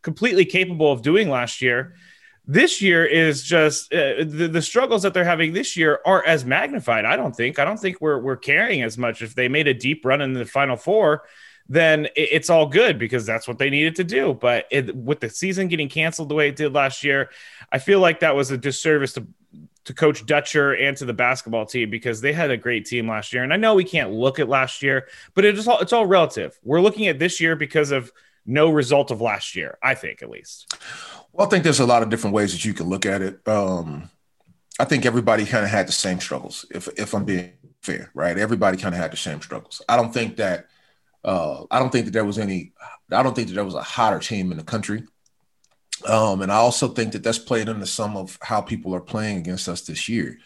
completely 0.02 0.44
capable 0.44 0.92
of 0.92 1.02
doing 1.02 1.30
last 1.30 1.62
year, 1.62 1.96
this 2.46 2.82
year 2.82 3.06
is 3.06 3.44
just 3.44 3.94
uh, 3.94 4.26
the, 4.26 4.50
the 4.52 4.62
struggles 4.62 5.04
that 5.04 5.14
they're 5.14 5.24
having 5.24 5.54
this 5.54 5.78
year 5.78 6.02
are 6.06 6.22
as 6.26 6.44
magnified. 6.44 7.06
I 7.06 7.16
don't 7.16 7.34
think. 7.34 7.58
I 7.58 7.64
don't 7.64 7.80
think 7.80 8.02
we're 8.02 8.20
we're 8.20 8.36
carrying 8.36 8.84
as 8.84 8.98
much. 8.98 9.22
If 9.22 9.36
they 9.36 9.48
made 9.48 9.70
a 9.70 9.74
deep 9.74 10.04
run 10.04 10.20
in 10.20 10.34
the 10.34 10.44
final 10.44 10.76
four, 10.76 11.24
then 11.68 12.08
it's 12.16 12.50
all 12.50 12.68
good 12.68 13.00
because 13.00 13.26
that's 13.26 13.48
what 13.48 13.58
they 13.58 13.70
needed 13.70 13.96
to 13.96 14.04
do. 14.04 14.34
But 14.34 14.68
it, 14.72 14.96
with 14.96 15.20
the 15.20 15.30
season 15.30 15.68
getting 15.68 15.90
canceled 15.90 16.30
the 16.30 16.36
way 16.36 16.50
it 16.50 16.56
did 16.56 16.74
last 16.74 17.04
year, 17.04 17.30
I 17.72 17.80
feel 17.80 18.00
like 18.00 18.20
that 18.20 18.36
was 18.36 18.52
a 18.52 18.58
disservice 18.58 19.14
to 19.14 19.28
to 19.86 19.94
Coach 19.94 20.26
Dutcher 20.26 20.74
and 20.74 20.98
to 20.98 21.06
the 21.06 21.14
basketball 21.14 21.66
team 21.66 21.92
because 21.92 22.20
they 22.20 22.34
had 22.34 22.50
a 22.50 22.58
great 22.58 22.86
team 22.86 23.08
last 23.08 23.32
year. 23.34 23.44
And 23.44 23.54
I 23.54 23.58
know 23.58 23.76
we 23.76 23.84
can't 23.84 24.12
look 24.12 24.40
at 24.40 24.50
last 24.50 24.82
year, 24.82 25.08
but 25.36 25.46
it 25.46 25.58
is 25.58 25.68
all 25.68 25.80
it's 25.80 25.94
all 25.94 26.06
relative. 26.06 26.58
We're 26.64 26.82
looking 26.82 27.08
at 27.08 27.20
this 27.20 27.40
year 27.40 27.56
because 27.56 27.92
of 27.92 28.12
no 28.46 28.70
result 28.70 29.12
of 29.12 29.22
last 29.22 29.56
year, 29.56 29.78
I 29.82 29.96
think 29.96 30.22
at 30.22 30.30
least. 30.30 30.76
Well, 31.34 31.48
I 31.48 31.50
think 31.50 31.64
there's 31.64 31.80
a 31.80 31.86
lot 31.86 32.04
of 32.04 32.10
different 32.10 32.36
ways 32.36 32.52
that 32.54 32.66
you 32.66 32.74
can 32.74 32.88
look 32.88 33.06
at 33.06 33.22
it. 33.22 33.48
Um, 33.48 34.10
I 34.80 34.86
think 34.86 35.06
everybody 35.06 35.46
kind 35.46 35.64
of 35.64 35.72
had 35.72 35.88
the 35.88 35.94
same 35.94 36.20
struggles, 36.20 36.66
if 36.72 36.88
if 36.98 37.14
I'm 37.14 37.26
being 37.26 37.54
fair, 37.82 38.10
right? 38.14 38.38
Everybody 38.38 38.78
kind 38.78 38.94
of 38.94 39.02
had 39.02 39.12
the 39.12 39.18
same 39.18 39.42
struggles. 39.42 39.82
I 39.88 39.96
don't 39.96 40.14
think 40.14 40.38
that 40.38 40.68
uh, 41.26 41.66
I 41.72 41.80
don't 41.80 41.92
think 41.92 42.06
that 42.06 42.12
there 42.12 42.24
was 42.24 42.40
any 42.40 42.74
I 43.12 43.24
don't 43.24 43.36
think 43.36 43.50
that 43.50 43.56
there 43.56 43.66
was 43.66 43.76
a 43.76 43.82
hotter 43.82 44.20
team 44.20 44.52
in 44.52 44.58
the 44.58 44.64
country. 44.64 45.04
Um, 46.08 46.42
and 46.42 46.52
I 46.52 46.56
also 46.56 46.88
think 46.90 47.14
that 47.14 47.24
that's 47.24 47.40
played 47.40 47.68
into 47.68 47.86
some 47.86 48.16
of 48.16 48.38
how 48.42 48.62
people 48.62 48.94
are 48.94 49.02
playing 49.02 49.38
against 49.38 49.68
us 49.68 49.82
this 49.82 50.08
year. 50.08 50.38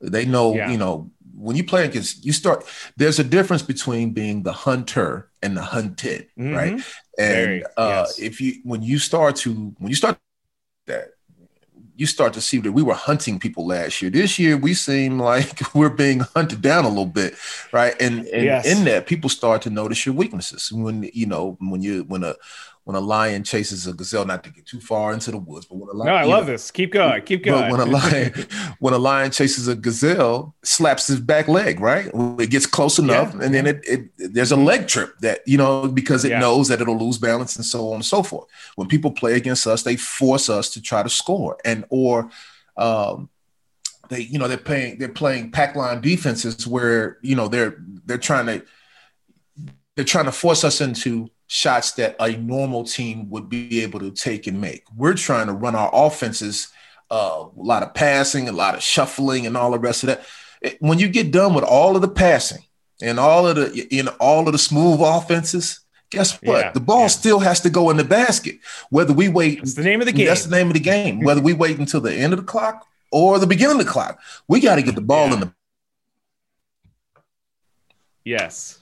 They 0.00 0.26
know, 0.26 0.54
yeah. 0.54 0.70
you 0.70 0.76
know, 0.76 1.10
when 1.34 1.56
you 1.56 1.64
play 1.64 1.84
against, 1.84 2.24
you 2.24 2.32
start. 2.32 2.64
There's 2.96 3.18
a 3.18 3.24
difference 3.24 3.62
between 3.62 4.10
being 4.10 4.42
the 4.42 4.52
hunter 4.52 5.30
and 5.42 5.56
the 5.56 5.62
hunted, 5.62 6.28
mm-hmm. 6.38 6.54
right? 6.54 6.72
And 6.72 6.82
Very, 7.16 7.64
uh, 7.76 8.04
yes. 8.06 8.18
if 8.18 8.40
you 8.40 8.60
when 8.64 8.82
you 8.82 8.98
start 8.98 9.36
to 9.36 9.74
when 9.78 9.88
you 9.88 9.94
start 9.94 10.18
that, 10.86 11.10
you 11.98 12.06
start 12.06 12.32
to 12.32 12.40
see 12.40 12.58
that 12.58 12.70
we 12.70 12.82
were 12.82 12.94
hunting 12.94 13.40
people 13.40 13.66
last 13.66 14.00
year. 14.00 14.10
This 14.10 14.38
year, 14.38 14.56
we 14.56 14.72
seem 14.72 15.18
like 15.32 15.74
we're 15.74 15.90
being 15.90 16.20
hunted 16.20 16.62
down 16.62 16.84
a 16.84 16.88
little 16.88 17.06
bit, 17.06 17.34
right? 17.72 18.00
And, 18.00 18.20
and 18.26 18.44
yes. 18.44 18.66
in 18.66 18.84
that, 18.84 19.06
people 19.06 19.28
start 19.28 19.62
to 19.62 19.70
notice 19.70 20.06
your 20.06 20.14
weaknesses 20.14 20.72
when 20.72 21.10
you 21.12 21.26
know 21.26 21.56
when 21.60 21.82
you 21.82 22.04
when 22.04 22.22
a 22.22 22.36
when 22.88 22.96
a 22.96 23.00
lion 23.00 23.44
chases 23.44 23.86
a 23.86 23.92
gazelle, 23.92 24.24
not 24.24 24.42
to 24.42 24.50
get 24.50 24.64
too 24.64 24.80
far 24.80 25.12
into 25.12 25.30
the 25.30 25.36
woods, 25.36 25.66
but 25.66 25.74
when 25.74 25.90
a 25.90 25.92
lion, 25.92 26.06
no, 26.06 26.14
I 26.14 26.24
love 26.24 26.46
know, 26.46 26.52
this. 26.52 26.70
Keep 26.70 26.92
going, 26.92 27.22
keep 27.22 27.44
going. 27.44 27.70
when 27.70 27.80
a 27.80 27.84
lion, 27.98 28.32
when 28.78 28.94
a 28.94 28.98
lion 28.98 29.30
chases 29.30 29.68
a 29.68 29.76
gazelle, 29.76 30.54
slaps 30.64 31.06
his 31.06 31.20
back 31.20 31.48
leg, 31.48 31.80
right? 31.80 32.10
It 32.40 32.48
gets 32.48 32.64
close 32.64 32.98
enough, 32.98 33.34
yeah. 33.34 33.44
and 33.44 33.54
then 33.54 33.66
it, 33.66 33.84
it, 33.86 34.08
there's 34.16 34.52
a 34.52 34.56
leg 34.56 34.88
trip 34.88 35.18
that 35.18 35.46
you 35.46 35.58
know 35.58 35.86
because 35.86 36.24
it 36.24 36.30
yeah. 36.30 36.38
knows 36.38 36.68
that 36.68 36.80
it'll 36.80 36.98
lose 36.98 37.18
balance 37.18 37.56
and 37.56 37.64
so 37.66 37.88
on 37.90 37.96
and 37.96 38.06
so 38.06 38.22
forth. 38.22 38.48
When 38.76 38.88
people 38.88 39.10
play 39.10 39.34
against 39.34 39.66
us, 39.66 39.82
they 39.82 39.96
force 39.96 40.48
us 40.48 40.70
to 40.70 40.80
try 40.80 41.02
to 41.02 41.10
score, 41.10 41.58
and 41.66 41.84
or 41.90 42.30
um, 42.78 43.28
they 44.08 44.20
you 44.20 44.38
know 44.38 44.48
they're 44.48 44.56
playing 44.56 44.98
they're 44.98 45.10
playing 45.10 45.50
pack 45.50 45.76
line 45.76 46.00
defenses 46.00 46.66
where 46.66 47.18
you 47.20 47.36
know 47.36 47.48
they're 47.48 47.76
they're 48.06 48.16
trying 48.16 48.46
to 48.46 48.64
they're 49.94 50.06
trying 50.06 50.24
to 50.24 50.32
force 50.32 50.64
us 50.64 50.80
into 50.80 51.28
shots 51.48 51.92
that 51.92 52.14
a 52.20 52.36
normal 52.36 52.84
team 52.84 53.28
would 53.30 53.48
be 53.48 53.82
able 53.82 53.98
to 53.98 54.10
take 54.10 54.46
and 54.46 54.60
make. 54.60 54.84
We're 54.94 55.14
trying 55.14 55.48
to 55.48 55.54
run 55.54 55.74
our 55.74 55.90
offenses, 55.92 56.68
uh, 57.10 57.46
a 57.46 57.60
lot 57.60 57.82
of 57.82 57.94
passing, 57.94 58.48
a 58.48 58.52
lot 58.52 58.74
of 58.74 58.82
shuffling, 58.82 59.46
and 59.46 59.56
all 59.56 59.72
the 59.72 59.78
rest 59.78 60.04
of 60.04 60.08
that. 60.08 60.24
When 60.80 60.98
you 60.98 61.08
get 61.08 61.32
done 61.32 61.54
with 61.54 61.64
all 61.64 61.96
of 61.96 62.02
the 62.02 62.08
passing 62.08 62.64
and 63.00 63.18
all 63.18 63.48
of 63.48 63.56
the 63.56 63.86
in 63.90 64.08
all 64.20 64.46
of 64.46 64.52
the 64.52 64.58
smooth 64.58 65.00
offenses, 65.02 65.80
guess 66.10 66.40
what? 66.42 66.66
Yeah, 66.66 66.72
the 66.72 66.80
ball 66.80 67.02
yeah. 67.02 67.06
still 67.08 67.38
has 67.40 67.60
to 67.62 67.70
go 67.70 67.90
in 67.90 67.96
the 67.96 68.04
basket. 68.04 68.58
Whether 68.90 69.14
we 69.14 69.28
wait, 69.28 69.58
that's 69.58 69.74
the 69.74 69.84
name 69.84 70.00
of 70.00 70.06
the 70.06 70.12
game. 70.12 70.26
That's 70.26 70.44
the 70.44 70.54
name 70.54 70.66
of 70.66 70.74
the 70.74 70.80
game. 70.80 71.20
Whether 71.24 71.40
we 71.40 71.54
wait 71.54 71.78
until 71.78 72.02
the 72.02 72.14
end 72.14 72.34
of 72.34 72.38
the 72.38 72.44
clock 72.44 72.86
or 73.10 73.38
the 73.38 73.46
beginning 73.46 73.80
of 73.80 73.86
the 73.86 73.90
clock, 73.90 74.20
we 74.48 74.60
got 74.60 74.76
to 74.76 74.82
get 74.82 74.94
the 74.94 75.00
ball 75.00 75.28
yeah. 75.28 75.34
in 75.34 75.40
the. 75.40 75.52
Yes. 78.24 78.80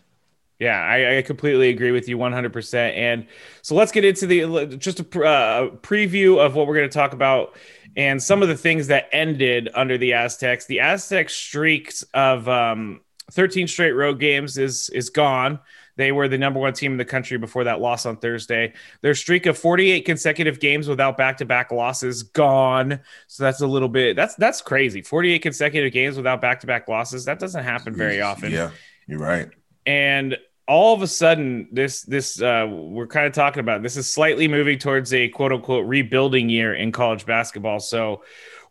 Yeah, 0.58 0.80
I, 0.80 1.18
I, 1.18 1.22
completely 1.22 1.68
agree 1.68 1.90
with 1.90 2.08
you 2.08 2.16
100%. 2.16 2.74
And 2.96 3.26
so 3.60 3.74
let's 3.74 3.92
get 3.92 4.06
into 4.06 4.26
the 4.26 4.76
just 4.78 5.00
a 5.00 5.02
uh, 5.02 5.70
preview 5.76 6.38
of 6.38 6.54
what 6.54 6.66
we're 6.66 6.76
going 6.76 6.88
to 6.88 6.94
talk 6.94 7.12
about 7.12 7.56
and 7.96 8.22
some 8.22 8.42
of 8.42 8.48
the 8.48 8.56
things 8.56 8.86
that 8.86 9.08
ended 9.12 9.68
under 9.74 9.98
the 9.98 10.14
Aztecs. 10.14 10.66
The 10.66 10.80
Aztecs 10.80 11.34
streaks 11.34 12.04
of 12.14 12.48
um, 12.48 13.00
13 13.32 13.68
straight 13.68 13.92
road 13.92 14.18
games 14.18 14.56
is 14.56 14.88
is 14.90 15.10
gone. 15.10 15.58
They 15.96 16.12
were 16.12 16.28
the 16.28 16.36
number 16.36 16.60
one 16.60 16.74
team 16.74 16.92
in 16.92 16.98
the 16.98 17.06
country 17.06 17.38
before 17.38 17.64
that 17.64 17.80
loss 17.80 18.04
on 18.04 18.18
Thursday. 18.18 18.74
Their 19.00 19.14
streak 19.14 19.46
of 19.46 19.56
48 19.56 20.04
consecutive 20.04 20.60
games 20.60 20.88
without 20.88 21.16
back-to-back 21.16 21.72
losses 21.72 22.22
gone. 22.22 23.00
So 23.28 23.44
that's 23.44 23.62
a 23.62 23.66
little 23.66 23.88
bit 23.88 24.16
that's 24.16 24.34
that's 24.36 24.62
crazy. 24.62 25.02
48 25.02 25.40
consecutive 25.40 25.92
games 25.92 26.16
without 26.16 26.40
back-to-back 26.40 26.88
losses. 26.88 27.26
That 27.26 27.38
doesn't 27.38 27.64
happen 27.64 27.94
very 27.94 28.22
often. 28.22 28.52
Yeah, 28.52 28.70
you're 29.06 29.18
right 29.18 29.50
and 29.86 30.36
all 30.68 30.94
of 30.94 31.02
a 31.02 31.06
sudden 31.06 31.68
this 31.70 32.02
this 32.02 32.42
uh, 32.42 32.66
we're 32.68 33.06
kind 33.06 33.26
of 33.26 33.32
talking 33.32 33.60
about 33.60 33.82
this 33.82 33.96
is 33.96 34.12
slightly 34.12 34.48
moving 34.48 34.78
towards 34.78 35.12
a 35.14 35.28
quote 35.28 35.52
unquote 35.52 35.86
rebuilding 35.86 36.48
year 36.48 36.74
in 36.74 36.92
college 36.92 37.24
basketball. 37.24 37.80
So 37.80 38.22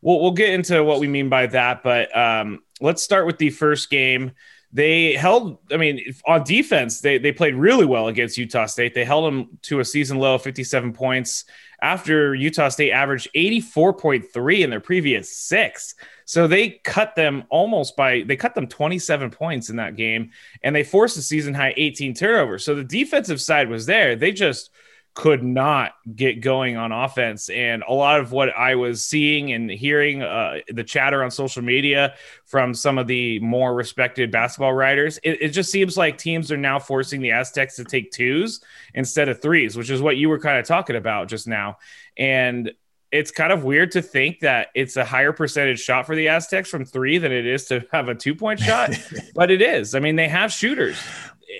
we'll, 0.01 0.21
we'll 0.21 0.31
get 0.31 0.49
into 0.49 0.83
what 0.83 0.99
we 0.99 1.07
mean 1.07 1.29
by 1.29 1.47
that 1.47 1.83
but 1.83 2.15
um, 2.15 2.61
let's 2.81 3.01
start 3.01 3.25
with 3.25 3.37
the 3.37 3.49
first 3.49 3.89
game 3.89 4.31
they 4.75 5.13
held 5.13 5.57
i 5.71 5.77
mean 5.77 6.01
on 6.27 6.43
defense 6.43 6.99
they, 6.99 7.17
they 7.17 7.31
played 7.31 7.55
really 7.55 7.85
well 7.85 8.07
against 8.09 8.37
utah 8.37 8.65
state 8.65 8.93
they 8.93 9.05
held 9.05 9.25
them 9.25 9.57
to 9.61 9.79
a 9.79 9.85
season 9.85 10.19
low 10.19 10.35
of 10.35 10.41
57 10.41 10.93
points 10.93 11.45
after 11.81 12.33
Utah 12.33 12.69
State 12.69 12.91
averaged 12.91 13.29
84.3 13.35 14.59
in 14.61 14.69
their 14.71 14.79
previous 14.79 15.31
six. 15.31 15.93
So 16.25 16.47
they 16.47 16.69
cut 16.83 17.15
them 17.15 17.43
almost 17.49 17.95
by 17.95 18.23
they 18.25 18.35
cut 18.35 18.55
them 18.55 18.67
27 18.67 19.29
points 19.29 19.69
in 19.69 19.75
that 19.75 19.95
game 19.95 20.31
and 20.63 20.75
they 20.75 20.83
forced 20.83 21.17
a 21.17 21.21
season 21.21 21.53
high 21.53 21.73
18 21.77 22.15
turnovers. 22.15 22.63
So 22.63 22.73
the 22.73 22.83
defensive 22.83 23.39
side 23.39 23.69
was 23.69 23.85
there. 23.85 24.15
They 24.15 24.31
just 24.31 24.71
could 25.15 25.41
not 25.41 25.93
get 26.13 26.41
going 26.41 26.75
on 26.75 26.91
offense. 26.91 27.49
And 27.49 27.83
a 27.87 27.93
lot 27.93 28.19
of 28.19 28.33
what 28.33 28.49
I 28.55 28.75
was 28.75 29.03
seeing 29.03 29.53
and 29.53 29.71
hearing 29.71 30.21
uh, 30.21 30.59
the 30.67 30.83
chatter 30.83 31.23
on 31.23 31.31
social 31.31 31.63
media 31.63 32.15
from 32.45 32.73
some 32.73 32.97
of 32.97 33.07
the 33.07 33.39
more 33.39 33.73
respected 33.73 34.29
basketball 34.29 34.73
writers, 34.73 35.17
it, 35.23 35.41
it, 35.41 35.49
just 35.49 35.71
seems 35.71 35.95
like 35.95 36.17
teams 36.17 36.51
are 36.51 36.57
now 36.57 36.79
forcing 36.79 37.21
the 37.21 37.31
Aztecs 37.31 37.77
to 37.77 37.85
take 37.85 38.11
twos 38.11 38.59
instead 38.93 39.29
of 39.29 39.41
threes, 39.41 39.77
which 39.77 39.89
is 39.89 40.01
what 40.01 40.17
you 40.17 40.27
were 40.27 40.39
kind 40.39 40.59
of 40.59 40.67
talking 40.67 40.97
about 40.97 41.29
just 41.29 41.47
now. 41.47 41.77
And 42.17 42.73
it's 43.09 43.31
kind 43.31 43.53
of 43.53 43.63
weird 43.63 43.91
to 43.91 44.01
think 44.01 44.41
that 44.41 44.67
it's 44.75 44.97
a 44.97 45.05
higher 45.05 45.31
percentage 45.31 45.79
shot 45.79 46.05
for 46.05 46.15
the 46.17 46.27
Aztecs 46.27 46.69
from 46.69 46.83
three 46.83 47.19
than 47.19 47.31
it 47.31 47.45
is 47.45 47.67
to 47.67 47.85
have 47.93 48.09
a 48.09 48.15
two 48.15 48.35
point 48.35 48.59
shot, 48.59 48.91
but 49.33 49.49
it 49.49 49.61
is. 49.61 49.95
I 49.95 50.01
mean, 50.01 50.17
they 50.17 50.27
have 50.27 50.51
shooters 50.51 50.97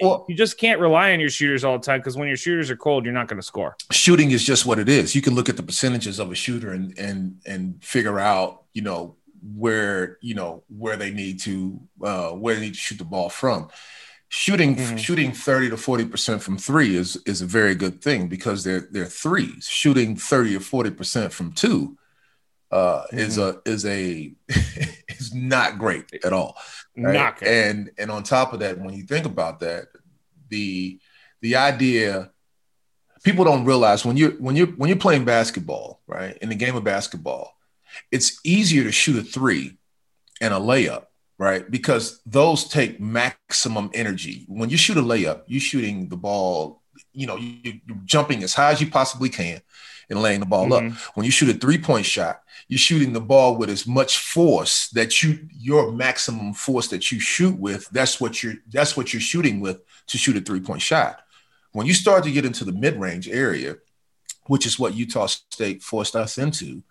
well, 0.01 0.25
you 0.27 0.35
just 0.35 0.57
can't 0.57 0.79
rely 0.79 1.11
on 1.13 1.19
your 1.19 1.29
shooters 1.29 1.63
all 1.63 1.77
the 1.77 1.83
time 1.85 1.99
because 1.99 2.17
when 2.17 2.27
your 2.27 2.37
shooters 2.37 2.69
are 2.69 2.75
cold, 2.75 3.05
you're 3.05 3.13
not 3.13 3.27
going 3.27 3.39
to 3.39 3.45
score. 3.45 3.75
Shooting 3.91 4.31
is 4.31 4.43
just 4.43 4.65
what 4.65 4.79
it 4.79 4.89
is. 4.89 5.15
You 5.15 5.21
can 5.21 5.35
look 5.35 5.49
at 5.49 5.57
the 5.57 5.63
percentages 5.63 6.19
of 6.19 6.31
a 6.31 6.35
shooter 6.35 6.71
and 6.71 6.97
and 6.97 7.39
and 7.45 7.83
figure 7.83 8.19
out, 8.19 8.63
you 8.73 8.81
know, 8.81 9.15
where 9.53 10.17
you 10.21 10.33
know 10.33 10.63
where 10.67 10.97
they 10.97 11.11
need 11.11 11.39
to 11.41 11.79
uh, 12.01 12.29
where 12.29 12.55
they 12.55 12.61
need 12.61 12.73
to 12.73 12.79
shoot 12.79 12.97
the 12.97 13.05
ball 13.05 13.29
from. 13.29 13.69
Shooting 14.27 14.75
mm-hmm. 14.75 14.97
shooting 14.97 15.31
thirty 15.31 15.69
to 15.69 15.77
forty 15.77 16.05
percent 16.05 16.41
from 16.41 16.57
three 16.57 16.95
is 16.95 17.17
is 17.25 17.41
a 17.41 17.45
very 17.45 17.75
good 17.75 18.01
thing 18.01 18.27
because 18.27 18.63
they're 18.63 18.87
they're 18.91 19.05
threes. 19.05 19.67
Shooting 19.69 20.15
thirty 20.15 20.55
or 20.55 20.59
forty 20.59 20.89
percent 20.89 21.31
from 21.31 21.51
two 21.51 21.97
uh, 22.71 23.03
mm-hmm. 23.03 23.17
is 23.19 23.37
a 23.37 23.61
is 23.65 23.85
a 23.85 24.33
is 25.09 25.33
not 25.33 25.77
great 25.77 26.05
at 26.23 26.33
all. 26.33 26.57
Right? 26.97 27.13
And 27.43 27.91
and 27.97 28.11
on 28.11 28.23
top 28.23 28.53
of 28.53 28.59
that, 28.59 28.79
when 28.79 28.93
you 28.93 29.03
think 29.03 29.25
about 29.25 29.59
that, 29.61 29.87
the 30.49 30.99
the 31.41 31.55
idea 31.55 32.31
people 33.25 33.43
don't 33.43 33.65
realize 33.65 34.05
when 34.05 34.15
you're 34.15 34.31
when 34.31 34.55
you're 34.55 34.67
when 34.67 34.87
you're 34.87 34.97
playing 34.97 35.25
basketball, 35.25 36.01
right? 36.07 36.37
In 36.37 36.49
the 36.49 36.55
game 36.55 36.75
of 36.75 36.83
basketball, 36.83 37.57
it's 38.11 38.39
easier 38.45 38.83
to 38.83 38.91
shoot 38.91 39.17
a 39.17 39.23
three 39.23 39.77
and 40.39 40.53
a 40.53 40.57
layup, 40.57 41.05
right? 41.37 41.69
Because 41.69 42.21
those 42.25 42.65
take 42.67 42.99
maximum 42.99 43.89
energy. 43.93 44.45
When 44.47 44.69
you 44.69 44.77
shoot 44.77 44.97
a 44.97 45.01
layup, 45.01 45.41
you're 45.47 45.59
shooting 45.59 46.07
the 46.07 46.17
ball, 46.17 46.81
you 47.13 47.25
know, 47.27 47.35
you, 47.35 47.73
are 47.89 47.95
jumping 48.05 48.43
as 48.43 48.53
high 48.53 48.71
as 48.71 48.79
you 48.79 48.89
possibly 48.89 49.29
can 49.29 49.61
and 50.09 50.21
laying 50.21 50.39
the 50.39 50.45
ball 50.45 50.69
mm-hmm. 50.69 50.93
up. 50.93 50.97
When 51.15 51.25
you 51.25 51.31
shoot 51.31 51.55
a 51.55 51.57
three 51.57 51.79
point 51.79 52.05
shot, 52.05 52.41
you're 52.67 52.79
shooting 52.79 53.13
the 53.13 53.22
ball 53.22 53.57
with 53.57 53.69
as 53.69 53.86
much 53.86 54.17
force 54.17 54.89
that 54.89 55.22
you 55.22 55.48
your 55.51 55.91
maximum 55.91 56.53
force 56.53 56.88
that 56.88 57.12
you 57.12 57.19
shoot 57.19 57.57
with. 57.60 57.88
That's 57.89 58.19
what 58.19 58.41
you're 58.41 58.55
that's 58.69 58.98
what 58.98 59.13
you're 59.13 59.22
shooting 59.22 59.60
with 59.60 59.81
to 60.07 60.17
shoot 60.17 60.38
a 60.38 60.41
three 60.41 60.60
point 60.60 60.81
shot. 60.81 61.22
When 61.74 61.86
you 61.86 61.93
start 61.93 62.24
to 62.24 62.31
get 62.31 62.45
into 62.45 62.65
the 62.65 62.72
mid 62.72 63.00
range 63.00 63.27
area, 63.29 63.77
which 64.48 64.65
is 64.65 64.79
what 64.79 64.95
Utah 64.95 65.27
State 65.27 65.84
forced 65.84 66.15
us 66.15 66.38
into, 66.38 66.81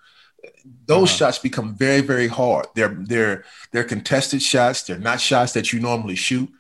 those 0.87 1.09
uh-huh. 1.09 1.17
shots 1.17 1.39
become 1.39 1.75
very 1.75 2.01
very 2.01 2.29
hard. 2.29 2.67
They're 2.75 2.97
they're 3.01 3.45
they're 3.73 3.85
contested 3.85 4.43
shots. 4.43 4.83
They're 4.83 4.99
not 4.99 5.21
shots 5.21 5.53
that 5.55 5.73
you 5.73 5.81
normally 5.81 6.17
shoot 6.17 6.51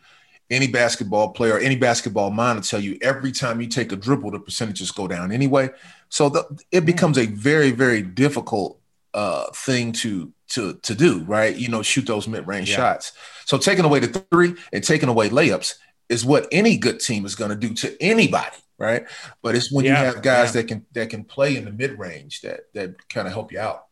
any 0.51 0.67
basketball 0.67 1.31
player, 1.31 1.59
any 1.59 1.77
basketball 1.77 2.31
mind 2.31 2.57
will 2.57 2.63
tell 2.63 2.81
you 2.81 2.99
every 3.01 3.33
time 3.33 3.61
you 3.61 3.67
take 3.67 3.93
a 3.93 3.97
dribble, 3.97 4.31
the 4.31 4.39
percentages 4.39 4.91
go 4.91 5.09
down 5.09 5.33
anyway. 5.33 5.71
So 6.11 6.29
the, 6.29 6.45
it 6.71 6.83
mm. 6.83 6.87
becomes 6.87 7.19
a 7.19 7.27
very, 7.27 7.71
very 7.71 8.03
difficult 8.03 8.79
uh, 9.15 9.51
thing 9.53 9.93
to 9.93 10.33
to 10.49 10.75
to 10.83 10.95
do, 10.95 11.25
right? 11.25 11.55
You 11.55 11.69
know, 11.69 11.83
shoot 11.83 12.07
those 12.07 12.29
mid 12.29 12.47
range 12.47 12.71
yeah. 12.71 12.77
shots. 12.77 13.13
So 13.47 13.57
taking 13.59 13.85
away 13.85 14.01
the 14.01 14.27
three 14.31 14.55
and 14.73 14.85
taking 14.85 15.09
away 15.09 15.31
layups 15.31 15.75
is 16.09 16.25
what 16.25 16.47
any 16.53 16.77
good 16.77 17.01
team 17.01 17.25
is 17.25 17.35
going 17.35 17.51
to 17.51 17.57
do 17.57 17.75
to 17.75 18.03
anybody, 18.03 18.57
right? 18.79 19.07
But 19.43 19.55
it's 19.55 19.73
when 19.73 19.85
yeah, 19.85 20.01
you 20.01 20.07
have 20.07 20.23
guys 20.23 20.55
yeah. 20.55 20.63
that 20.63 20.69
can 20.69 20.87
that 20.93 21.11
can 21.11 21.25
play 21.25 21.57
in 21.57 21.65
the 21.65 21.73
mid 21.73 21.99
range 21.99 22.43
that 22.43 22.73
that 22.75 23.09
kind 23.09 23.27
of 23.27 23.33
help 23.33 23.53
you 23.53 23.61
out. 23.61 23.87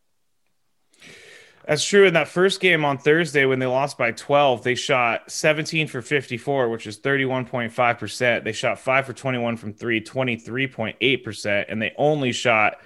That's 1.66 1.84
true. 1.84 2.06
In 2.06 2.14
that 2.14 2.26
first 2.26 2.60
game 2.60 2.84
on 2.84 2.98
Thursday, 2.98 3.44
when 3.44 3.60
they 3.60 3.66
lost 3.66 3.96
by 3.96 4.10
12, 4.10 4.64
they 4.64 4.74
shot 4.74 5.30
17 5.30 5.86
for 5.86 6.02
54, 6.02 6.68
which 6.68 6.88
is 6.88 6.98
31.5%. 6.98 8.42
They 8.42 8.52
shot 8.52 8.80
5 8.80 9.06
for 9.06 9.12
21 9.12 9.56
from 9.56 9.72
3, 9.72 10.00
23.8%. 10.00 11.64
And 11.68 11.80
they 11.80 11.92
only 11.96 12.32
shot 12.32 12.78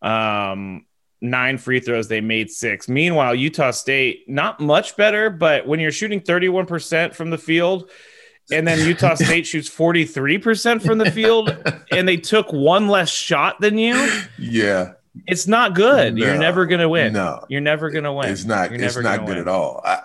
um, 0.00 0.86
nine 1.20 1.58
free 1.58 1.80
throws. 1.80 2.08
They 2.08 2.20
made 2.20 2.50
six. 2.50 2.88
Meanwhile, 2.88 3.34
Utah 3.34 3.70
State, 3.70 4.28
not 4.28 4.60
much 4.60 4.96
better, 4.96 5.30
but 5.30 5.66
when 5.66 5.80
you're 5.80 5.92
shooting 5.92 6.20
31% 6.20 7.14
from 7.14 7.30
the 7.30 7.38
field, 7.38 7.90
and 8.52 8.66
then 8.66 8.86
Utah 8.86 9.14
State 9.16 9.46
shoots 9.46 9.68
43% 9.68 10.82
from 10.82 10.98
the 10.98 11.10
field, 11.10 11.56
and 11.92 12.08
they 12.08 12.16
took 12.16 12.52
one 12.52 12.88
less 12.88 13.10
shot 13.10 13.60
than 13.60 13.78
you. 13.78 14.22
Yeah 14.38 14.92
it's 15.26 15.46
not 15.46 15.74
good. 15.74 16.14
No, 16.14 16.24
You're 16.24 16.38
never 16.38 16.66
gonna 16.66 16.88
win. 16.88 17.12
No, 17.12 17.44
you're 17.48 17.60
never 17.60 17.90
gonna 17.90 18.12
win. 18.12 18.28
It's 18.28 18.44
not. 18.44 18.72
It's 18.72 18.96
not 18.96 19.20
good 19.20 19.28
win. 19.28 19.38
at 19.38 19.48
all. 19.48 19.80
I, 19.84 20.00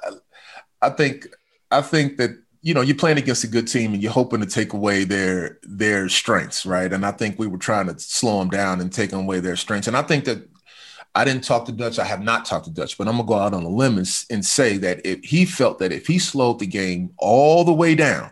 I 0.81 0.89
think. 0.89 1.27
I 1.71 1.81
think 1.81 2.17
that 2.17 2.31
you 2.61 2.73
know 2.73 2.81
you're 2.81 2.95
playing 2.95 3.17
against 3.17 3.43
a 3.43 3.47
good 3.47 3.67
team 3.67 3.93
and 3.93 4.01
you're 4.01 4.11
hoping 4.11 4.39
to 4.39 4.45
take 4.45 4.73
away 4.73 5.03
their 5.03 5.59
their 5.63 6.09
strengths, 6.09 6.65
right? 6.65 6.91
And 6.91 7.05
I 7.05 7.11
think 7.11 7.37
we 7.37 7.47
were 7.47 7.57
trying 7.57 7.87
to 7.87 7.99
slow 7.99 8.39
them 8.39 8.49
down 8.49 8.81
and 8.81 8.91
take 8.91 9.11
away 9.11 9.39
their 9.39 9.55
strengths. 9.55 9.87
And 9.87 9.97
I 9.97 10.01
think 10.01 10.25
that 10.25 10.47
I 11.15 11.23
didn't 11.23 11.45
talk 11.45 11.65
to 11.65 11.71
Dutch. 11.71 11.97
I 11.97 12.03
have 12.03 12.21
not 12.21 12.45
talked 12.45 12.65
to 12.65 12.71
Dutch, 12.71 12.97
but 12.97 13.07
I'm 13.07 13.15
gonna 13.15 13.27
go 13.27 13.35
out 13.35 13.53
on 13.53 13.63
a 13.63 13.69
limb 13.69 13.97
and, 13.97 14.07
and 14.29 14.45
say 14.45 14.77
that 14.77 15.05
if 15.05 15.23
he 15.23 15.45
felt 15.45 15.79
that 15.79 15.93
if 15.93 16.07
he 16.07 16.19
slowed 16.19 16.59
the 16.59 16.67
game 16.67 17.11
all 17.17 17.63
the 17.63 17.73
way 17.73 17.95
down, 17.95 18.31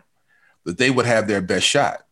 that 0.64 0.78
they 0.78 0.90
would 0.90 1.06
have 1.06 1.26
their 1.26 1.40
best 1.40 1.66
shot. 1.66 2.04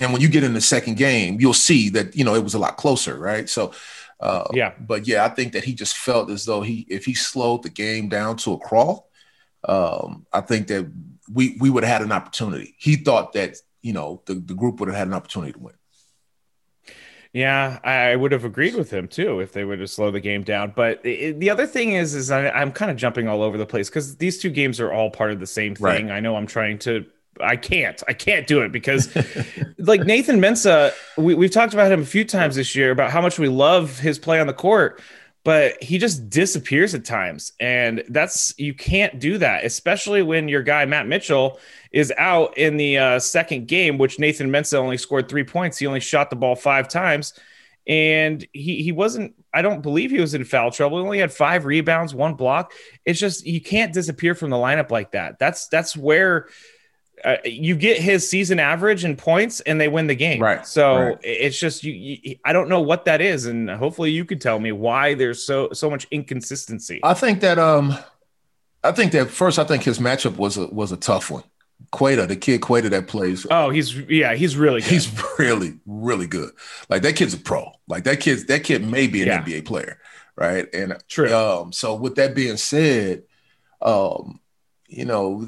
And 0.00 0.12
when 0.12 0.20
you 0.20 0.28
get 0.28 0.44
in 0.44 0.54
the 0.54 0.60
second 0.60 0.96
game, 0.96 1.40
you'll 1.40 1.54
see 1.54 1.88
that 1.90 2.16
you 2.16 2.24
know 2.24 2.34
it 2.34 2.44
was 2.44 2.54
a 2.54 2.58
lot 2.58 2.76
closer, 2.76 3.16
right? 3.16 3.48
So 3.48 3.72
uh, 4.20 4.48
yeah, 4.52 4.72
but 4.80 5.06
yeah, 5.06 5.24
I 5.24 5.28
think 5.28 5.52
that 5.52 5.64
he 5.64 5.74
just 5.74 5.96
felt 5.96 6.30
as 6.30 6.44
though 6.44 6.62
he, 6.62 6.86
if 6.88 7.04
he 7.04 7.14
slowed 7.14 7.62
the 7.62 7.70
game 7.70 8.08
down 8.08 8.36
to 8.38 8.54
a 8.54 8.58
crawl, 8.58 9.08
um, 9.64 10.26
I 10.32 10.40
think 10.40 10.66
that 10.68 10.90
we 11.32 11.56
we 11.60 11.70
would 11.70 11.84
have 11.84 11.92
had 11.92 12.02
an 12.02 12.12
opportunity. 12.12 12.74
He 12.78 12.96
thought 12.96 13.32
that 13.34 13.56
you 13.82 13.92
know 13.92 14.22
the, 14.26 14.34
the 14.34 14.54
group 14.54 14.80
would 14.80 14.88
have 14.88 14.98
had 14.98 15.06
an 15.06 15.14
opportunity 15.14 15.52
to 15.52 15.58
win. 15.58 15.74
Yeah, 17.38 17.78
I 17.84 18.16
would 18.16 18.32
have 18.32 18.44
agreed 18.44 18.74
with 18.74 18.90
him 18.90 19.06
too 19.06 19.38
if 19.38 19.52
they 19.52 19.64
would 19.64 19.78
have 19.78 19.90
slowed 19.90 20.14
the 20.14 20.20
game 20.20 20.42
down. 20.42 20.72
But 20.74 21.06
it, 21.06 21.38
the 21.38 21.50
other 21.50 21.68
thing 21.68 21.92
is, 21.92 22.12
is 22.12 22.32
I, 22.32 22.46
am 22.60 22.72
kind 22.72 22.90
of 22.90 22.96
jumping 22.96 23.28
all 23.28 23.44
over 23.44 23.56
the 23.56 23.64
place 23.64 23.88
because 23.88 24.16
these 24.16 24.38
two 24.38 24.50
games 24.50 24.80
are 24.80 24.92
all 24.92 25.08
part 25.08 25.30
of 25.30 25.38
the 25.38 25.46
same 25.46 25.76
thing. 25.76 26.08
Right. 26.08 26.10
I 26.10 26.18
know 26.18 26.34
I'm 26.34 26.48
trying 26.48 26.80
to 26.80 27.06
I 27.40 27.54
can't. 27.54 28.02
I 28.08 28.12
can't 28.12 28.48
do 28.48 28.62
it 28.62 28.72
because, 28.72 29.14
like 29.78 30.00
Nathan 30.04 30.40
Mensah, 30.40 30.92
we, 31.16 31.34
we've 31.34 31.52
talked 31.52 31.72
about 31.72 31.92
him 31.92 32.02
a 32.02 32.06
few 32.06 32.24
times 32.24 32.56
this 32.56 32.74
year 32.74 32.90
about 32.90 33.12
how 33.12 33.20
much 33.20 33.38
we 33.38 33.46
love 33.46 34.00
his 34.00 34.18
play 34.18 34.40
on 34.40 34.48
the 34.48 34.52
court, 34.52 35.00
but 35.48 35.82
he 35.82 35.96
just 35.96 36.28
disappears 36.28 36.94
at 36.94 37.06
times. 37.06 37.52
And 37.58 38.04
that's, 38.10 38.52
you 38.58 38.74
can't 38.74 39.18
do 39.18 39.38
that, 39.38 39.64
especially 39.64 40.20
when 40.20 40.46
your 40.46 40.62
guy, 40.62 40.84
Matt 40.84 41.06
Mitchell, 41.06 41.58
is 41.90 42.12
out 42.18 42.58
in 42.58 42.76
the 42.76 42.98
uh, 42.98 43.18
second 43.18 43.66
game, 43.66 43.96
which 43.96 44.18
Nathan 44.18 44.50
Mensah 44.50 44.76
only 44.76 44.98
scored 44.98 45.26
three 45.26 45.44
points. 45.44 45.78
He 45.78 45.86
only 45.86 46.00
shot 46.00 46.28
the 46.28 46.36
ball 46.36 46.54
five 46.54 46.86
times. 46.86 47.32
And 47.86 48.46
he, 48.52 48.82
he 48.82 48.92
wasn't, 48.92 49.36
I 49.54 49.62
don't 49.62 49.80
believe 49.80 50.10
he 50.10 50.20
was 50.20 50.34
in 50.34 50.44
foul 50.44 50.70
trouble. 50.70 50.98
He 50.98 51.04
only 51.04 51.18
had 51.18 51.32
five 51.32 51.64
rebounds, 51.64 52.14
one 52.14 52.34
block. 52.34 52.74
It's 53.06 53.18
just, 53.18 53.46
you 53.46 53.62
can't 53.62 53.94
disappear 53.94 54.34
from 54.34 54.50
the 54.50 54.56
lineup 54.56 54.90
like 54.90 55.12
that. 55.12 55.38
That's, 55.38 55.68
that's 55.68 55.96
where, 55.96 56.48
uh, 57.24 57.36
you 57.44 57.74
get 57.74 57.98
his 57.98 58.28
season 58.28 58.58
average 58.58 59.04
and 59.04 59.16
points 59.16 59.60
and 59.60 59.80
they 59.80 59.88
win 59.88 60.06
the 60.06 60.14
game. 60.14 60.42
Right. 60.42 60.66
So 60.66 60.96
right. 60.96 61.18
it's 61.22 61.58
just 61.58 61.84
you, 61.84 61.92
you, 61.92 62.36
I 62.44 62.52
don't 62.52 62.68
know 62.68 62.80
what 62.80 63.04
that 63.06 63.20
is 63.20 63.46
and 63.46 63.70
hopefully 63.70 64.10
you 64.10 64.24
could 64.24 64.40
tell 64.40 64.58
me 64.58 64.72
why 64.72 65.14
there's 65.14 65.42
so 65.44 65.70
so 65.72 65.90
much 65.90 66.06
inconsistency. 66.10 67.00
I 67.02 67.14
think 67.14 67.40
that 67.40 67.58
um 67.58 67.96
I 68.84 68.92
think 68.92 69.12
that 69.12 69.30
first 69.30 69.58
I 69.58 69.64
think 69.64 69.82
his 69.82 69.98
matchup 69.98 70.36
was 70.36 70.56
a 70.56 70.66
was 70.68 70.92
a 70.92 70.96
tough 70.96 71.30
one. 71.30 71.44
Queta, 71.92 72.26
the 72.26 72.36
kid 72.36 72.60
Queta 72.60 72.88
that 72.90 73.06
plays. 73.08 73.46
Oh, 73.50 73.70
he's 73.70 73.94
yeah, 73.94 74.34
he's 74.34 74.56
really 74.56 74.80
good. 74.80 74.90
He's 74.90 75.38
really 75.38 75.78
really 75.86 76.26
good. 76.26 76.50
Like 76.88 77.02
that 77.02 77.16
kid's 77.16 77.34
a 77.34 77.38
pro. 77.38 77.72
Like 77.86 78.04
that 78.04 78.20
kid's 78.20 78.44
that 78.46 78.64
kid 78.64 78.86
may 78.86 79.06
be 79.06 79.22
an 79.22 79.28
yeah. 79.28 79.42
NBA 79.42 79.64
player, 79.64 79.98
right? 80.36 80.72
And 80.74 80.96
True. 81.08 81.32
um 81.32 81.72
so 81.72 81.94
with 81.94 82.16
that 82.16 82.34
being 82.34 82.56
said, 82.56 83.24
um 83.80 84.40
you 84.88 85.04
know, 85.04 85.46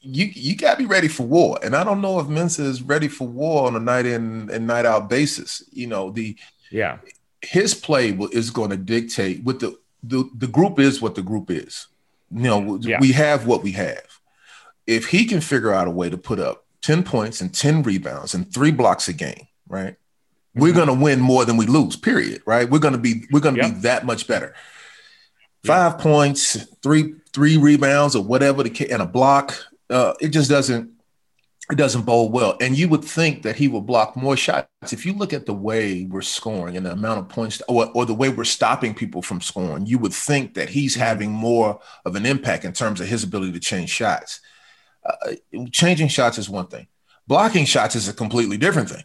you 0.00 0.26
you 0.26 0.56
got 0.56 0.72
to 0.72 0.78
be 0.78 0.86
ready 0.86 1.08
for 1.08 1.24
war. 1.24 1.58
And 1.62 1.74
I 1.74 1.84
don't 1.84 2.00
know 2.00 2.20
if 2.20 2.26
Mensah 2.26 2.60
is 2.60 2.82
ready 2.82 3.08
for 3.08 3.26
war 3.26 3.66
on 3.66 3.76
a 3.76 3.80
night 3.80 4.06
in 4.06 4.50
and 4.50 4.66
night 4.66 4.86
out 4.86 5.08
basis. 5.08 5.62
You 5.72 5.86
know, 5.86 6.10
the 6.10 6.36
yeah, 6.70 6.98
his 7.42 7.74
play 7.74 8.10
is 8.32 8.50
going 8.50 8.70
to 8.70 8.76
dictate 8.76 9.42
what 9.44 9.60
the, 9.60 9.78
the 10.02 10.28
the 10.34 10.46
group 10.46 10.78
is 10.78 11.00
what 11.00 11.14
the 11.14 11.22
group 11.22 11.50
is. 11.50 11.86
You 12.32 12.42
know, 12.42 12.78
yeah. 12.80 12.98
we 13.00 13.12
have 13.12 13.46
what 13.46 13.62
we 13.62 13.72
have. 13.72 14.06
If 14.86 15.06
he 15.06 15.24
can 15.24 15.40
figure 15.40 15.72
out 15.72 15.88
a 15.88 15.90
way 15.90 16.10
to 16.10 16.18
put 16.18 16.38
up 16.38 16.64
10 16.82 17.02
points 17.02 17.40
and 17.40 17.52
10 17.52 17.82
rebounds 17.82 18.34
and 18.34 18.52
three 18.52 18.70
blocks 18.70 19.08
a 19.08 19.12
game, 19.12 19.46
right? 19.68 19.94
Mm-hmm. 19.94 20.60
We're 20.60 20.72
going 20.72 20.88
to 20.88 20.94
win 20.94 21.20
more 21.20 21.44
than 21.44 21.56
we 21.56 21.66
lose, 21.66 21.96
period, 21.96 22.42
right? 22.46 22.68
We're 22.68 22.78
going 22.78 22.94
to 22.94 22.98
be 22.98 23.24
we're 23.30 23.40
going 23.40 23.56
to 23.56 23.62
yep. 23.62 23.74
be 23.74 23.80
that 23.80 24.06
much 24.06 24.26
better. 24.26 24.54
Five 25.64 25.94
yeah. 25.96 26.02
points, 26.02 26.66
three 26.82 27.14
three 27.32 27.56
rebounds 27.56 28.16
or 28.16 28.24
whatever 28.24 28.62
the 28.62 28.90
and 28.90 29.02
a 29.02 29.06
block. 29.06 29.56
Uh, 29.88 30.14
it 30.20 30.28
just 30.28 30.50
doesn't 30.50 30.90
it 31.70 31.76
doesn't 31.76 32.02
bowl 32.02 32.30
well. 32.30 32.56
And 32.60 32.76
you 32.76 32.88
would 32.88 33.04
think 33.04 33.42
that 33.42 33.56
he 33.56 33.68
would 33.68 33.86
block 33.86 34.16
more 34.16 34.36
shots. 34.36 34.92
If 34.92 35.06
you 35.06 35.12
look 35.12 35.32
at 35.32 35.46
the 35.46 35.54
way 35.54 36.04
we're 36.04 36.20
scoring 36.20 36.76
and 36.76 36.84
the 36.84 36.92
amount 36.92 37.20
of 37.20 37.28
points 37.28 37.62
or, 37.68 37.88
or 37.94 38.04
the 38.04 38.14
way 38.14 38.28
we're 38.28 38.44
stopping 38.44 38.92
people 38.92 39.22
from 39.22 39.40
scoring, 39.40 39.86
you 39.86 39.98
would 39.98 40.12
think 40.12 40.54
that 40.54 40.68
he's 40.68 40.96
having 40.96 41.30
more 41.30 41.78
of 42.04 42.16
an 42.16 42.26
impact 42.26 42.64
in 42.64 42.72
terms 42.72 43.00
of 43.00 43.06
his 43.06 43.22
ability 43.22 43.52
to 43.52 43.60
change 43.60 43.90
shots. 43.90 44.40
Uh, 45.04 45.34
changing 45.70 46.08
shots 46.08 46.38
is 46.38 46.50
one 46.50 46.66
thing. 46.66 46.88
Blocking 47.28 47.64
shots 47.64 47.94
is 47.94 48.08
a 48.08 48.12
completely 48.12 48.56
different 48.56 48.90
thing 48.90 49.04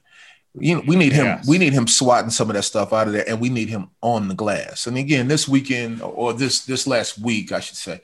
you 0.60 0.76
know, 0.76 0.84
we 0.88 0.96
need 0.96 1.14
him. 1.14 1.26
Yes. 1.26 1.48
We 1.48 1.58
need 1.58 1.74
him 1.74 1.88
swatting 1.88 2.30
some 2.30 2.50
of 2.50 2.56
that 2.56 2.64
stuff 2.64 2.94
out 2.94 3.08
of 3.08 3.14
there, 3.14 3.28
and 3.28 3.40
we 3.40 3.50
need 3.50 3.70
him 3.70 3.90
on 4.02 4.28
the 4.28 4.36
glass. 4.36 4.88
And 4.88 4.98
again, 4.98 5.28
this 5.28 5.48
weekend 5.48 6.02
or 6.02 6.34
this 6.34 6.66
this 6.66 6.88
last 6.88 7.18
week, 7.20 7.52
I 7.52 7.60
should 7.60 7.78
say, 7.78 8.02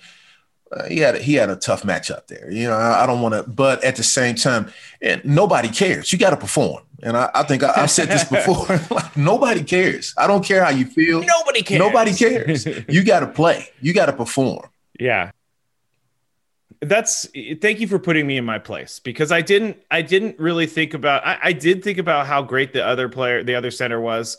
uh, 0.71 0.85
he 0.85 0.99
had 0.99 1.15
a, 1.15 1.19
he 1.19 1.35
had 1.35 1.49
a 1.49 1.55
tough 1.55 1.83
matchup 1.83 2.27
there. 2.27 2.49
You 2.51 2.67
know, 2.67 2.75
I, 2.75 3.03
I 3.03 3.05
don't 3.05 3.21
want 3.21 3.35
to, 3.35 3.43
but 3.43 3.83
at 3.83 3.95
the 3.95 4.03
same 4.03 4.35
time, 4.35 4.71
and 5.01 5.23
nobody 5.23 5.69
cares. 5.69 6.11
You 6.11 6.19
got 6.19 6.31
to 6.31 6.37
perform. 6.37 6.83
And 7.03 7.17
I, 7.17 7.29
I 7.33 7.43
think 7.43 7.63
I, 7.63 7.73
have 7.73 7.89
said 7.89 8.09
this 8.09 8.23
before. 8.23 8.79
like, 8.95 9.17
nobody 9.17 9.63
cares. 9.63 10.13
I 10.17 10.27
don't 10.27 10.45
care 10.45 10.63
how 10.63 10.69
you 10.69 10.85
feel. 10.85 11.23
Nobody 11.23 11.63
cares. 11.63 11.79
Nobody 11.79 12.13
cares. 12.13 12.65
you 12.87 13.03
got 13.03 13.21
to 13.21 13.27
play. 13.27 13.69
You 13.81 13.93
got 13.93 14.05
to 14.05 14.13
perform. 14.13 14.69
Yeah. 14.99 15.31
That's 16.81 17.27
thank 17.61 17.79
you 17.79 17.87
for 17.87 17.99
putting 17.99 18.25
me 18.25 18.37
in 18.37 18.45
my 18.45 18.57
place 18.57 18.99
because 18.99 19.31
I 19.31 19.41
didn't 19.41 19.77
I 19.91 20.01
didn't 20.01 20.39
really 20.39 20.65
think 20.65 20.93
about 20.93 21.25
I, 21.25 21.37
I 21.43 21.53
did 21.53 21.83
think 21.83 21.99
about 21.99 22.25
how 22.25 22.41
great 22.41 22.73
the 22.73 22.85
other 22.85 23.07
player 23.07 23.43
the 23.43 23.55
other 23.55 23.71
center 23.71 24.01
was 24.01 24.37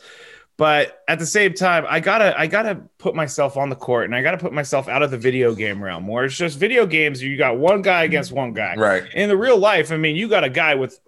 but 0.56 1.02
at 1.08 1.18
the 1.18 1.26
same 1.26 1.54
time 1.54 1.84
i 1.88 1.98
gotta 1.98 2.38
i 2.38 2.46
gotta 2.46 2.76
put 2.98 3.14
myself 3.14 3.56
on 3.56 3.68
the 3.68 3.76
court 3.76 4.04
and 4.04 4.14
i 4.14 4.22
gotta 4.22 4.38
put 4.38 4.52
myself 4.52 4.88
out 4.88 5.02
of 5.02 5.10
the 5.10 5.18
video 5.18 5.54
game 5.54 5.82
realm 5.82 6.06
where 6.06 6.24
it's 6.24 6.36
just 6.36 6.58
video 6.58 6.86
games 6.86 7.22
you 7.22 7.36
got 7.36 7.56
one 7.56 7.82
guy 7.82 8.02
mm-hmm. 8.02 8.10
against 8.10 8.32
one 8.32 8.52
guy. 8.52 8.74
Right. 8.76 9.02
In 9.14 9.28
the 9.28 9.36
real 9.36 9.58
life 9.58 9.90
i 9.92 9.96
mean 9.96 10.16
you 10.16 10.28
got 10.28 10.44
a 10.44 10.50
guy 10.50 10.74
with 10.74 10.98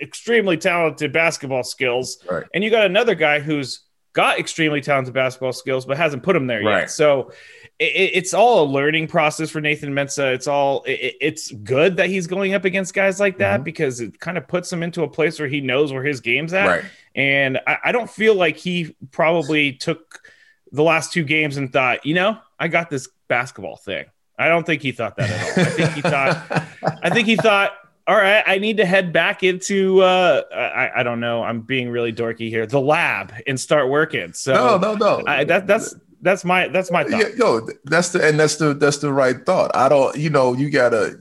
extremely 0.00 0.56
talented 0.56 1.12
basketball 1.12 1.64
skills 1.64 2.18
right. 2.30 2.44
and 2.54 2.62
you 2.62 2.70
got 2.70 2.86
another 2.86 3.14
guy 3.14 3.40
who's 3.40 3.82
got 4.12 4.38
extremely 4.38 4.80
talented 4.80 5.14
basketball 5.14 5.52
skills 5.52 5.86
but 5.86 5.96
hasn't 5.96 6.22
put 6.22 6.34
them 6.34 6.46
there 6.46 6.62
right. 6.62 6.80
yet 6.80 6.90
so 6.90 7.32
it, 7.78 8.10
it's 8.14 8.34
all 8.34 8.64
a 8.64 8.66
learning 8.66 9.06
process 9.06 9.50
for 9.50 9.60
nathan 9.60 9.92
mensah 9.92 10.34
it's 10.34 10.46
all 10.46 10.82
it, 10.84 11.14
it's 11.20 11.50
good 11.50 11.96
that 11.96 12.08
he's 12.08 12.26
going 12.26 12.54
up 12.54 12.64
against 12.64 12.94
guys 12.94 13.18
like 13.20 13.38
that 13.38 13.56
mm-hmm. 13.56 13.64
because 13.64 14.00
it 14.00 14.18
kind 14.20 14.36
of 14.36 14.46
puts 14.46 14.72
him 14.72 14.82
into 14.82 15.02
a 15.02 15.08
place 15.08 15.38
where 15.38 15.48
he 15.48 15.60
knows 15.60 15.92
where 15.92 16.04
his 16.04 16.20
game's 16.20 16.52
at 16.52 16.66
right 16.66 16.84
and 17.14 17.60
I, 17.66 17.78
I 17.86 17.92
don't 17.92 18.08
feel 18.08 18.34
like 18.34 18.56
he 18.56 18.96
probably 19.10 19.72
took 19.72 20.22
the 20.70 20.82
last 20.82 21.12
two 21.12 21.24
games 21.24 21.56
and 21.56 21.72
thought, 21.72 22.04
you 22.06 22.14
know, 22.14 22.38
I 22.58 22.68
got 22.68 22.90
this 22.90 23.08
basketball 23.28 23.76
thing. 23.76 24.06
I 24.38 24.48
don't 24.48 24.64
think 24.64 24.82
he 24.82 24.92
thought 24.92 25.16
that 25.16 25.30
at 25.30 25.58
all. 25.58 25.64
I 25.64 25.70
think 25.70 25.92
he 25.92 26.00
thought, 26.00 26.66
I 27.02 27.10
think 27.10 27.28
he 27.28 27.36
thought, 27.36 27.74
all 28.12 28.18
right, 28.18 28.44
I 28.46 28.58
need 28.58 28.76
to 28.76 28.84
head 28.84 29.10
back 29.10 29.42
into, 29.42 30.02
uh, 30.02 30.42
I, 30.54 31.00
I 31.00 31.02
don't 31.02 31.18
know, 31.18 31.42
I'm 31.42 31.62
being 31.62 31.88
really 31.88 32.12
dorky 32.12 32.50
here, 32.50 32.66
the 32.66 32.78
lab 32.78 33.32
and 33.46 33.58
start 33.58 33.88
working. 33.88 34.34
So 34.34 34.52
no, 34.52 34.76
no, 34.76 34.94
no. 34.96 35.22
I, 35.26 35.44
that, 35.44 35.66
that's, 35.66 35.94
that's 36.20 36.44
my, 36.44 36.68
that's 36.68 36.90
my 36.90 37.04
thought. 37.04 37.20
Yeah, 37.20 37.28
yo, 37.38 37.66
that's 37.84 38.10
the, 38.10 38.22
and 38.22 38.38
that's 38.38 38.56
the, 38.56 38.74
that's 38.74 38.98
the 38.98 39.10
right 39.10 39.46
thought. 39.46 39.74
I 39.74 39.88
don't, 39.88 40.14
you 40.14 40.28
know, 40.28 40.52
you 40.52 40.68
gotta, 40.68 41.18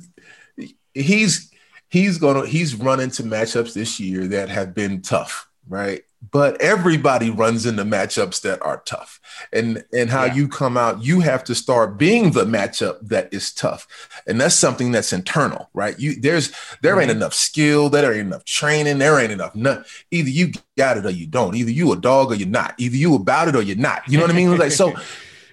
he's, 0.93 1.49
he's 1.87 2.17
gonna, 2.17 2.45
he's 2.45 2.75
run 2.75 2.99
into 2.99 3.23
matchups 3.23 3.73
this 3.73 3.97
year 3.97 4.27
that 4.27 4.49
have 4.49 4.73
been 4.73 5.01
tough 5.01 5.47
right? 5.67 6.01
But 6.29 6.61
everybody 6.61 7.29
runs 7.29 7.65
into 7.65 7.83
matchups 7.83 8.41
that 8.41 8.61
are 8.61 8.83
tough. 8.85 9.19
And 9.51 9.83
and 9.91 10.09
how 10.09 10.25
yeah. 10.25 10.35
you 10.35 10.47
come 10.47 10.77
out, 10.77 11.03
you 11.03 11.21
have 11.21 11.43
to 11.45 11.55
start 11.55 11.97
being 11.97 12.31
the 12.31 12.45
matchup 12.45 12.99
that 13.07 13.33
is 13.33 13.51
tough. 13.51 13.87
And 14.27 14.39
that's 14.39 14.55
something 14.55 14.91
that's 14.91 15.13
internal, 15.13 15.69
right? 15.73 15.99
You 15.99 16.19
there's 16.19 16.53
there 16.81 17.01
ain't 17.01 17.11
enough 17.11 17.33
skill, 17.33 17.89
there 17.89 18.13
ain't 18.13 18.27
enough 18.27 18.45
training, 18.45 18.99
there 18.99 19.19
ain't 19.19 19.31
enough 19.31 19.55
none. 19.55 19.83
Either 20.11 20.29
you 20.29 20.51
got 20.77 20.97
it 20.97 21.05
or 21.05 21.11
you 21.11 21.25
don't. 21.25 21.55
Either 21.55 21.71
you 21.71 21.91
a 21.91 21.97
dog 21.97 22.31
or 22.31 22.35
you're 22.35 22.47
not. 22.47 22.75
Either 22.77 22.95
you 22.95 23.15
about 23.15 23.47
it 23.47 23.55
or 23.55 23.63
you're 23.63 23.75
not. 23.75 24.07
You 24.07 24.17
know 24.17 24.23
what 24.23 24.31
I 24.31 24.35
mean? 24.35 24.57
Like 24.57 24.71
so 24.71 24.93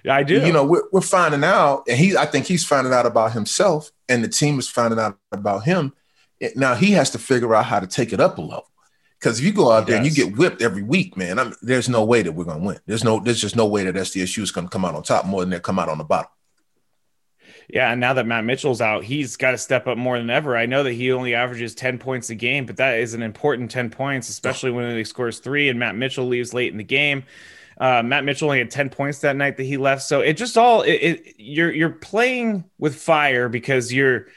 I 0.07 0.23
do. 0.23 0.45
You 0.45 0.53
know, 0.53 0.65
we're, 0.65 0.83
we're 0.91 1.01
finding 1.01 1.43
out, 1.43 1.83
and 1.87 1.97
he 1.97 2.15
I 2.15 2.25
think 2.25 2.45
he's 2.45 2.65
finding 2.65 2.93
out 2.93 3.05
about 3.05 3.33
himself, 3.33 3.91
and 4.07 4.23
the 4.23 4.27
team 4.27 4.59
is 4.59 4.69
finding 4.69 4.99
out 4.99 5.17
about 5.31 5.63
him. 5.63 5.93
Now 6.55 6.75
he 6.75 6.91
has 6.91 7.09
to 7.11 7.19
figure 7.19 7.53
out 7.53 7.65
how 7.65 7.79
to 7.79 7.87
take 7.87 8.13
it 8.13 8.19
up 8.19 8.37
a 8.37 8.41
level. 8.41 8.69
Because 9.19 9.39
if 9.39 9.45
you 9.45 9.51
go 9.51 9.71
out 9.71 9.85
there 9.85 9.97
and 9.97 10.05
you 10.05 10.11
get 10.11 10.37
whipped 10.37 10.61
every 10.61 10.81
week, 10.81 11.17
man, 11.17 11.39
I 11.39 11.43
mean, 11.45 11.53
there's 11.61 11.89
no 11.89 12.05
way 12.05 12.21
that 12.21 12.31
we're 12.31 12.45
going 12.45 12.61
to 12.61 12.65
win. 12.65 12.79
There's 12.85 13.03
no, 13.03 13.19
there's 13.19 13.41
just 13.41 13.55
no 13.55 13.65
way 13.65 13.83
that 13.83 13.95
SDSU 13.95 14.41
is 14.41 14.51
going 14.51 14.67
to 14.67 14.71
come 14.71 14.85
out 14.85 14.95
on 14.95 15.03
top 15.03 15.25
more 15.25 15.41
than 15.41 15.49
they 15.49 15.59
come 15.59 15.77
out 15.77 15.89
on 15.89 15.97
the 15.97 16.05
bottom. 16.05 16.29
Yeah, 17.67 17.91
and 17.91 17.99
now 17.99 18.13
that 18.13 18.25
Matt 18.25 18.45
Mitchell's 18.45 18.81
out, 18.81 19.03
he's 19.03 19.35
got 19.35 19.51
to 19.51 19.57
step 19.57 19.87
up 19.87 19.97
more 19.97 20.17
than 20.17 20.29
ever. 20.29 20.57
I 20.57 20.65
know 20.65 20.83
that 20.83 20.93
he 20.93 21.11
only 21.11 21.35
averages 21.35 21.75
10 21.75 21.99
points 21.99 22.29
a 22.29 22.35
game, 22.35 22.65
but 22.65 22.77
that 22.77 22.99
is 22.99 23.13
an 23.13 23.21
important 23.21 23.69
10 23.69 23.91
points, 23.91 24.29
especially 24.29 24.71
when 24.71 24.95
he 24.95 25.03
scores 25.03 25.39
three 25.39 25.69
and 25.69 25.77
Matt 25.77 25.95
Mitchell 25.95 26.25
leaves 26.25 26.53
late 26.53 26.71
in 26.71 26.77
the 26.77 26.83
game. 26.83 27.23
Uh, 27.77 28.01
Matt 28.03 28.23
Mitchell 28.25 28.47
only 28.47 28.59
had 28.59 28.71
10 28.71 28.89
points 28.89 29.19
that 29.19 29.35
night 29.35 29.57
that 29.57 29.63
he 29.63 29.77
left. 29.77 30.03
So 30.03 30.21
it 30.21 30.33
just 30.33 30.57
all 30.57 30.81
it, 30.81 30.91
it, 30.91 31.35
you're 31.37 31.71
you're 31.71 31.91
playing 31.91 32.65
with 32.77 32.95
fire 32.95 33.47
because 33.49 33.93
you're 33.93 34.27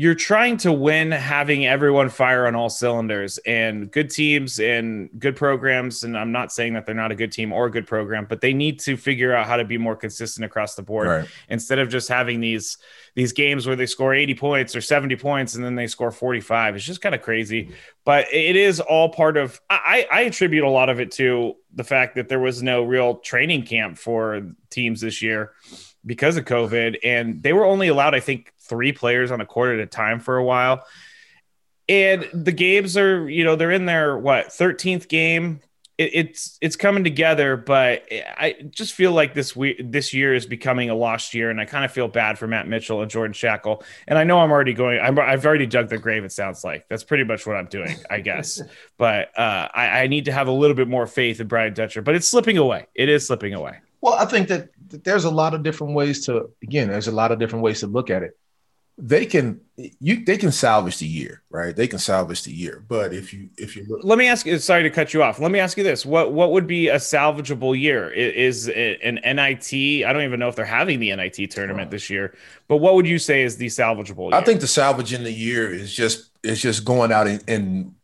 you're 0.00 0.14
trying 0.14 0.56
to 0.56 0.72
win 0.72 1.10
having 1.10 1.66
everyone 1.66 2.08
fire 2.08 2.46
on 2.46 2.54
all 2.54 2.70
cylinders 2.70 3.36
and 3.44 3.90
good 3.90 4.08
teams 4.08 4.58
and 4.58 5.10
good 5.18 5.36
programs. 5.36 6.04
And 6.04 6.16
i'm 6.16 6.32
not 6.32 6.52
saying 6.52 6.72
that 6.72 6.86
they're 6.86 6.94
not 6.94 7.12
a 7.12 7.14
good 7.14 7.30
team 7.30 7.52
or 7.52 7.66
a 7.66 7.70
good 7.70 7.86
program 7.86 8.24
but 8.26 8.40
they 8.40 8.54
need 8.54 8.80
to 8.80 8.96
figure 8.96 9.34
out 9.34 9.46
how 9.46 9.58
to 9.58 9.64
be 9.64 9.76
more 9.76 9.94
consistent 9.94 10.46
across 10.46 10.74
the 10.74 10.82
board 10.82 11.06
right. 11.06 11.28
instead 11.50 11.78
of 11.78 11.90
just 11.90 12.08
having 12.08 12.40
these 12.40 12.78
these 13.14 13.34
games 13.34 13.66
where 13.66 13.76
they 13.76 13.84
score 13.84 14.14
80 14.14 14.36
points 14.36 14.74
or 14.74 14.80
70 14.80 15.16
points 15.16 15.54
and 15.54 15.62
then 15.62 15.74
they 15.74 15.86
score 15.86 16.10
45 16.10 16.76
it's 16.76 16.84
just 16.86 17.02
kind 17.02 17.14
of 17.14 17.20
crazy. 17.20 17.74
But 18.06 18.32
it 18.32 18.56
is 18.56 18.80
all 18.80 19.10
part 19.10 19.36
of 19.36 19.60
I, 19.68 20.06
I 20.10 20.22
attribute 20.22 20.64
a 20.64 20.70
lot 20.70 20.88
of 20.88 20.98
it 20.98 21.10
to 21.12 21.56
the 21.74 21.84
fact 21.84 22.14
that 22.14 22.30
there 22.30 22.40
was 22.40 22.62
no 22.62 22.84
real 22.84 23.16
training 23.16 23.64
camp 23.64 23.98
for 23.98 24.50
teams 24.70 25.02
this 25.02 25.20
year 25.20 25.52
because 26.06 26.38
of 26.38 26.46
covid. 26.46 26.96
And 27.04 27.42
they 27.42 27.52
were 27.52 27.66
only 27.66 27.88
allowed 27.88 28.14
i 28.14 28.20
think 28.20 28.54
three 28.70 28.92
players 28.92 29.30
on 29.30 29.42
a 29.42 29.46
court 29.46 29.74
at 29.74 29.80
a 29.80 29.86
time 29.86 30.20
for 30.20 30.38
a 30.38 30.44
while. 30.44 30.86
And 31.90 32.28
the 32.32 32.52
games 32.52 32.96
are, 32.96 33.28
you 33.28 33.42
know, 33.42 33.56
they're 33.56 33.72
in 33.72 33.84
their 33.84 34.16
what 34.16 34.46
13th 34.46 35.08
game. 35.08 35.60
It, 35.98 36.10
it's 36.14 36.56
it's 36.60 36.76
coming 36.76 37.02
together, 37.02 37.56
but 37.56 38.04
I 38.12 38.54
just 38.70 38.94
feel 38.94 39.10
like 39.10 39.34
this 39.34 39.56
week 39.56 39.80
this 39.82 40.14
year 40.14 40.32
is 40.32 40.46
becoming 40.46 40.88
a 40.88 40.94
lost 40.94 41.34
year, 41.34 41.50
and 41.50 41.60
I 41.60 41.64
kind 41.64 41.84
of 41.84 41.90
feel 41.90 42.06
bad 42.06 42.38
for 42.38 42.46
Matt 42.46 42.68
Mitchell 42.68 43.02
and 43.02 43.10
Jordan 43.10 43.34
Schakel. 43.34 43.82
And 44.06 44.16
I 44.16 44.22
know 44.22 44.38
I'm 44.38 44.52
already 44.52 44.72
going. 44.72 45.00
I'm, 45.00 45.18
I've 45.18 45.44
already 45.44 45.66
dug 45.66 45.88
the 45.88 45.98
grave. 45.98 46.22
It 46.22 46.30
sounds 46.30 46.62
like 46.62 46.88
that's 46.88 47.02
pretty 47.02 47.24
much 47.24 47.44
what 47.44 47.56
I'm 47.56 47.66
doing, 47.66 47.96
I 48.08 48.20
guess. 48.20 48.62
but 48.96 49.36
uh, 49.36 49.68
I, 49.74 50.02
I 50.02 50.06
need 50.06 50.26
to 50.26 50.32
have 50.32 50.46
a 50.46 50.52
little 50.52 50.76
bit 50.76 50.86
more 50.86 51.08
faith 51.08 51.40
in 51.40 51.48
Brian 51.48 51.74
Dutcher, 51.74 52.02
but 52.02 52.14
it's 52.14 52.28
slipping 52.28 52.56
away. 52.56 52.86
It 52.94 53.08
is 53.08 53.26
slipping 53.26 53.52
away. 53.52 53.78
Well, 54.00 54.14
I 54.14 54.26
think 54.26 54.46
that, 54.46 54.68
that 54.90 55.02
there's 55.02 55.24
a 55.24 55.30
lot 55.30 55.54
of 55.54 55.64
different 55.64 55.94
ways 55.94 56.24
to 56.26 56.50
again. 56.62 56.88
There's 56.88 57.08
a 57.08 57.12
lot 57.12 57.32
of 57.32 57.40
different 57.40 57.64
ways 57.64 57.80
to 57.80 57.88
look 57.88 58.10
at 58.10 58.22
it 58.22 58.38
they 59.02 59.24
can 59.24 59.60
you 59.98 60.24
they 60.24 60.36
can 60.36 60.52
salvage 60.52 60.98
the 60.98 61.06
year, 61.06 61.42
right? 61.50 61.74
They 61.74 61.88
can 61.88 61.98
salvage 61.98 62.42
the 62.42 62.52
year. 62.52 62.84
But 62.86 63.14
if 63.14 63.32
you 63.32 63.48
if 63.56 63.74
you 63.74 63.86
look- 63.88 64.04
let 64.04 64.18
me 64.18 64.28
ask 64.28 64.44
you, 64.44 64.58
sorry 64.58 64.82
to 64.82 64.90
cut 64.90 65.14
you 65.14 65.22
off. 65.22 65.38
Let 65.40 65.50
me 65.50 65.58
ask 65.58 65.78
you 65.78 65.84
this: 65.84 66.04
what 66.04 66.32
what 66.32 66.52
would 66.52 66.66
be 66.66 66.88
a 66.88 66.96
salvageable 66.96 67.78
year? 67.78 68.10
Is, 68.10 68.68
is 68.68 68.98
an 69.02 69.20
NIT? 69.24 70.04
I 70.04 70.12
don't 70.12 70.22
even 70.22 70.38
know 70.38 70.48
if 70.48 70.56
they're 70.56 70.64
having 70.64 71.00
the 71.00 71.14
NIT 71.16 71.50
tournament 71.50 71.90
this 71.90 72.10
year. 72.10 72.34
But 72.68 72.76
what 72.76 72.94
would 72.94 73.06
you 73.06 73.18
say 73.18 73.42
is 73.42 73.56
the 73.56 73.66
salvageable? 73.66 74.30
Year? 74.30 74.40
I 74.40 74.44
think 74.44 74.60
the 74.60 74.66
salvage 74.66 75.12
in 75.12 75.24
the 75.24 75.32
year 75.32 75.72
is 75.72 75.94
just 75.94 76.30
is 76.42 76.60
just 76.60 76.84
going 76.84 77.12
out 77.12 77.26
and, 77.26 77.42
and 77.48 77.94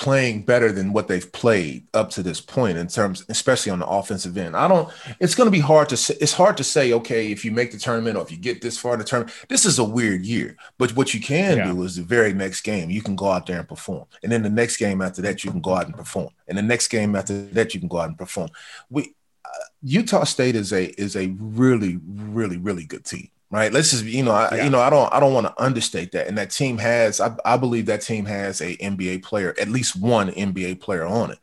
playing 0.00 0.40
better 0.40 0.72
than 0.72 0.94
what 0.94 1.08
they've 1.08 1.30
played 1.30 1.86
up 1.92 2.08
to 2.08 2.22
this 2.22 2.40
point 2.40 2.78
in 2.78 2.86
terms 2.86 3.22
especially 3.28 3.70
on 3.70 3.80
the 3.80 3.86
offensive 3.86 4.38
end. 4.38 4.56
I 4.56 4.66
don't 4.66 4.88
it's 5.20 5.34
going 5.34 5.46
to 5.46 5.50
be 5.50 5.60
hard 5.60 5.90
to 5.90 5.96
say 5.98 6.16
it's 6.22 6.32
hard 6.32 6.56
to 6.56 6.64
say 6.64 6.94
okay 6.94 7.30
if 7.30 7.44
you 7.44 7.50
make 7.50 7.70
the 7.70 7.76
tournament 7.76 8.16
or 8.16 8.22
if 8.22 8.30
you 8.30 8.38
get 8.38 8.62
this 8.62 8.78
far 8.78 8.94
in 8.94 8.98
the 8.98 9.04
tournament 9.04 9.36
this 9.48 9.66
is 9.66 9.78
a 9.78 9.84
weird 9.84 10.24
year. 10.24 10.56
But 10.78 10.96
what 10.96 11.12
you 11.12 11.20
can 11.20 11.58
yeah. 11.58 11.70
do 11.70 11.82
is 11.82 11.96
the 11.96 12.02
very 12.02 12.32
next 12.32 12.62
game 12.62 12.88
you 12.88 13.02
can 13.02 13.14
go 13.14 13.28
out 13.28 13.44
there 13.44 13.58
and 13.58 13.68
perform. 13.68 14.06
And 14.22 14.32
then 14.32 14.42
the 14.42 14.48
next 14.48 14.78
game 14.78 15.02
after 15.02 15.20
that 15.20 15.44
you 15.44 15.50
can 15.50 15.60
go 15.60 15.74
out 15.74 15.84
and 15.84 15.94
perform. 15.94 16.30
And 16.48 16.56
the 16.56 16.62
next 16.62 16.88
game 16.88 17.14
after 17.14 17.42
that 17.48 17.74
you 17.74 17.80
can 17.80 17.90
go 17.90 17.98
out 17.98 18.08
and 18.08 18.16
perform. 18.16 18.48
We 18.88 19.14
uh, 19.44 19.66
utah 19.82 20.24
state 20.24 20.56
is 20.56 20.72
a 20.72 20.86
is 20.98 21.14
a 21.14 21.26
really 21.38 22.00
really 22.06 22.56
really 22.56 22.86
good 22.86 23.04
team 23.04 23.28
right? 23.50 23.72
Let's 23.72 23.90
just 23.90 24.04
you 24.04 24.22
know, 24.22 24.32
I, 24.32 24.56
yeah. 24.56 24.64
you 24.64 24.70
know, 24.70 24.80
I 24.80 24.90
don't 24.90 25.12
I 25.12 25.20
don't 25.20 25.34
want 25.34 25.46
to 25.46 25.62
understate 25.62 26.12
that. 26.12 26.26
And 26.26 26.38
that 26.38 26.50
team 26.50 26.78
has, 26.78 27.20
I, 27.20 27.36
I 27.44 27.56
believe 27.56 27.86
that 27.86 28.02
team 28.02 28.24
has 28.26 28.60
a 28.60 28.76
NBA 28.76 29.22
player, 29.22 29.54
at 29.60 29.68
least 29.68 29.96
one 29.96 30.30
NBA 30.30 30.80
player 30.80 31.04
on 31.04 31.32
it. 31.32 31.38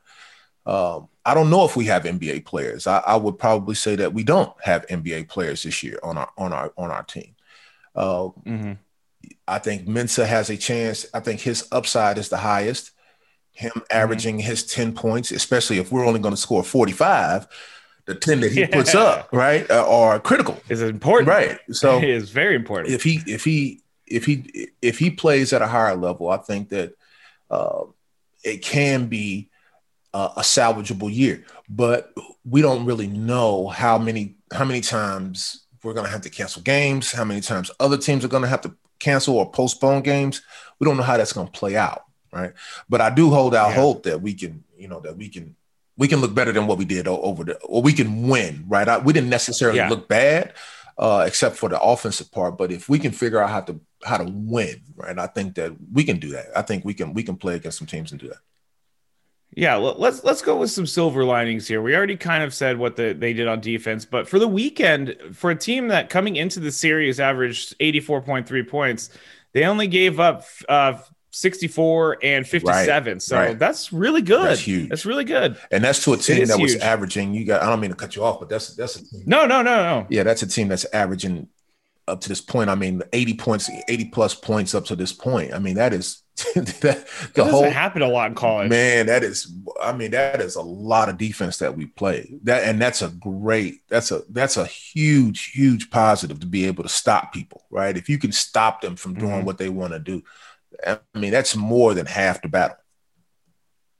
Um, 0.65 1.07
I 1.25 1.33
don't 1.33 1.49
know 1.49 1.65
if 1.65 1.75
we 1.75 1.85
have 1.85 2.03
NBA 2.03 2.45
players. 2.45 2.87
I, 2.87 2.99
I, 2.99 3.15
would 3.15 3.39
probably 3.39 3.75
say 3.75 3.95
that 3.97 4.13
we 4.13 4.23
don't 4.23 4.53
have 4.61 4.85
NBA 4.87 5.29
players 5.29 5.63
this 5.63 5.81
year 5.81 5.99
on 6.03 6.17
our 6.17 6.29
on 6.37 6.51
our 6.53 6.73
on 6.77 6.91
our 6.91 7.03
team. 7.03 7.35
Uh, 7.95 8.29
mm-hmm. 8.45 8.73
I 9.47 9.59
think 9.59 9.87
Mensah 9.87 10.25
has 10.25 10.49
a 10.49 10.57
chance. 10.57 11.05
I 11.13 11.19
think 11.21 11.39
his 11.39 11.67
upside 11.71 12.17
is 12.17 12.29
the 12.29 12.37
highest. 12.37 12.91
Him 13.51 13.71
mm-hmm. 13.71 13.79
averaging 13.91 14.37
mm-hmm. 14.37 14.47
his 14.47 14.65
10 14.65 14.93
points, 14.93 15.31
especially 15.31 15.79
if 15.79 15.91
we're 15.91 16.05
only 16.05 16.19
going 16.19 16.33
to 16.33 16.41
score 16.41 16.63
45, 16.63 17.47
the 18.07 18.15
10 18.15 18.39
that 18.39 18.51
he 18.51 18.61
yeah. 18.61 18.67
puts 18.71 18.95
up, 18.95 19.29
right, 19.31 19.69
uh, 19.69 19.85
are 19.87 20.19
critical. 20.19 20.59
Is 20.69 20.81
important. 20.81 21.27
Right. 21.27 21.59
So 21.71 21.97
it 22.01 22.05
is 22.05 22.31
very 22.31 22.55
important. 22.55 22.93
If 22.93 23.03
he 23.03 23.21
if 23.27 23.43
he 23.43 23.81
if 24.07 24.25
he 24.25 24.69
if 24.81 24.97
he 24.97 25.11
plays 25.11 25.53
at 25.53 25.61
a 25.61 25.67
higher 25.67 25.95
level, 25.95 26.29
I 26.29 26.37
think 26.37 26.69
that 26.69 26.93
uh, 27.51 27.83
it 28.43 28.61
can 28.63 29.07
be 29.07 29.49
uh, 30.13 30.29
a 30.37 30.41
salvageable 30.41 31.13
year. 31.13 31.45
But 31.69 32.13
we 32.45 32.61
don't 32.61 32.85
really 32.85 33.07
know 33.07 33.67
how 33.67 33.97
many 33.97 34.35
how 34.53 34.63
many 34.63 34.79
times 34.79 35.65
we're 35.83 35.93
going 35.93 36.05
to 36.05 36.11
have 36.11 36.21
to 36.21 36.29
cancel 36.29 36.61
games, 36.61 37.11
how 37.11 37.25
many 37.25 37.41
times 37.41 37.69
other 37.79 37.97
teams 37.97 38.23
are 38.23 38.29
going 38.29 38.43
to 38.43 38.49
have 38.49 38.61
to 38.61 38.73
cancel 38.99 39.35
or 39.35 39.51
postpone 39.51 40.01
games. 40.01 40.41
We 40.79 40.85
don't 40.85 40.95
know 40.95 41.03
how 41.03 41.17
that's 41.17 41.33
going 41.33 41.47
to 41.47 41.59
play 41.59 41.75
out, 41.75 42.05
right? 42.31 42.53
But 42.87 43.01
I 43.01 43.09
do 43.09 43.29
hold 43.29 43.53
out 43.53 43.69
yeah. 43.69 43.75
hope 43.75 44.03
that 44.03 44.21
we 44.21 44.33
can, 44.33 44.63
you 44.77 44.87
know, 44.87 45.01
that 45.01 45.17
we 45.17 45.27
can 45.27 45.57
we 45.97 46.07
can 46.07 46.21
look 46.21 46.33
better 46.33 46.51
than 46.51 46.67
what 46.67 46.77
we 46.77 46.85
did 46.85 47.07
over 47.07 47.43
the, 47.43 47.57
or 47.59 47.81
we 47.81 47.93
can 47.93 48.27
win, 48.27 48.65
right? 48.67 48.87
I, 48.87 48.97
we 48.99 49.13
didn't 49.13 49.29
necessarily 49.29 49.77
yeah. 49.77 49.89
look 49.89 50.07
bad. 50.07 50.53
uh, 50.97 51.25
except 51.27 51.57
for 51.57 51.69
the 51.69 51.79
offensive 51.79 52.31
part. 52.31 52.57
But 52.57 52.71
if 52.71 52.89
we 52.89 52.99
can 52.99 53.11
figure 53.11 53.41
out 53.41 53.49
how 53.49 53.61
to 53.61 53.79
how 54.03 54.17
to 54.17 54.25
win, 54.25 54.81
right, 54.95 55.17
I 55.17 55.27
think 55.27 55.55
that 55.55 55.73
we 55.91 56.03
can 56.03 56.19
do 56.19 56.29
that. 56.29 56.47
I 56.55 56.61
think 56.61 56.85
we 56.85 56.93
can 56.93 57.13
we 57.13 57.23
can 57.23 57.37
play 57.37 57.55
against 57.55 57.77
some 57.77 57.87
teams 57.87 58.11
and 58.11 58.19
do 58.19 58.29
that. 58.29 58.37
Yeah, 59.55 59.75
let's 59.75 60.23
let's 60.23 60.41
go 60.41 60.57
with 60.57 60.71
some 60.71 60.85
silver 60.85 61.23
linings 61.23 61.67
here. 61.67 61.81
We 61.81 61.95
already 61.95 62.17
kind 62.17 62.43
of 62.43 62.53
said 62.53 62.77
what 62.77 62.95
the, 62.95 63.13
they 63.13 63.33
did 63.33 63.47
on 63.47 63.61
defense, 63.61 64.05
but 64.05 64.27
for 64.27 64.39
the 64.39 64.47
weekend, 64.47 65.15
for 65.33 65.51
a 65.51 65.55
team 65.55 65.87
that 65.87 66.09
coming 66.09 66.35
into 66.35 66.59
the 66.59 66.71
series 66.71 67.19
averaged 67.19 67.77
84.3 67.79 68.67
points, 68.67 69.09
they 69.53 69.63
only 69.63 69.87
gave 69.87 70.19
up 70.19 70.43
uh, 70.67 70.99
64 71.37 72.17
and 72.23 72.47
57. 72.47 73.13
Right, 73.13 73.21
so 73.21 73.37
right. 73.37 73.59
that's 73.59 73.93
really 73.93 74.21
good. 74.21 74.45
That's 74.45 74.61
huge. 74.61 74.89
That's 74.89 75.05
really 75.05 75.23
good. 75.23 75.57
And 75.71 75.83
that's 75.83 76.03
to 76.05 76.13
a 76.13 76.17
team 76.17 76.47
that 76.47 76.59
was 76.59 76.75
averaging. 76.77 77.33
You 77.33 77.45
got. 77.45 77.61
I 77.61 77.67
don't 77.67 77.79
mean 77.79 77.91
to 77.91 77.95
cut 77.95 78.15
you 78.15 78.23
off, 78.23 78.39
but 78.39 78.49
that's 78.49 78.75
that's 78.75 78.95
a 78.95 79.05
team. 79.05 79.23
No, 79.25 79.45
no, 79.45 79.61
no, 79.61 79.75
no. 79.83 80.07
Yeah, 80.09 80.23
that's 80.23 80.41
a 80.41 80.47
team 80.47 80.67
that's 80.67 80.85
averaging 80.93 81.47
up 82.07 82.21
to 82.21 82.29
this 82.29 82.41
point. 82.41 82.69
I 82.69 82.75
mean, 82.75 83.01
80 83.13 83.33
points, 83.35 83.69
80 83.87 84.05
plus 84.05 84.33
points 84.33 84.73
up 84.73 84.85
to 84.85 84.95
this 84.95 85.11
point. 85.11 85.53
I 85.53 85.59
mean, 85.59 85.75
that 85.75 85.93
is 85.93 86.23
that, 86.55 87.07
the 87.33 87.45
whole 87.45 87.69
happen 87.69 88.01
a 88.01 88.07
lot 88.07 88.29
in 88.29 88.35
college. 88.35 88.69
Man, 88.69 89.07
that 89.07 89.23
is 89.23 89.51
I 89.81 89.91
mean, 89.93 90.11
that 90.11 90.39
is 90.39 90.55
a 90.55 90.61
lot 90.61 91.09
of 91.09 91.17
defense 91.17 91.57
that 91.57 91.75
we 91.75 91.87
play. 91.87 92.31
That 92.43 92.63
and 92.63 92.81
that's 92.81 93.01
a 93.01 93.09
great, 93.09 93.81
that's 93.89 94.11
a 94.11 94.21
that's 94.29 94.57
a 94.57 94.65
huge, 94.65 95.51
huge 95.51 95.89
positive 95.89 96.39
to 96.39 96.47
be 96.47 96.65
able 96.65 96.83
to 96.83 96.89
stop 96.89 97.33
people, 97.33 97.65
right? 97.69 97.97
If 97.97 98.07
you 98.07 98.19
can 98.19 98.31
stop 98.31 98.81
them 98.81 98.95
from 98.95 99.15
doing 99.15 99.31
mm-hmm. 99.31 99.45
what 99.45 99.57
they 99.57 99.69
want 99.69 99.93
to 99.93 99.99
do. 99.99 100.23
I 100.85 100.99
mean, 101.13 101.31
that's 101.31 101.55
more 101.55 101.93
than 101.93 102.05
half 102.05 102.41
the 102.41 102.47
battle. 102.47 102.77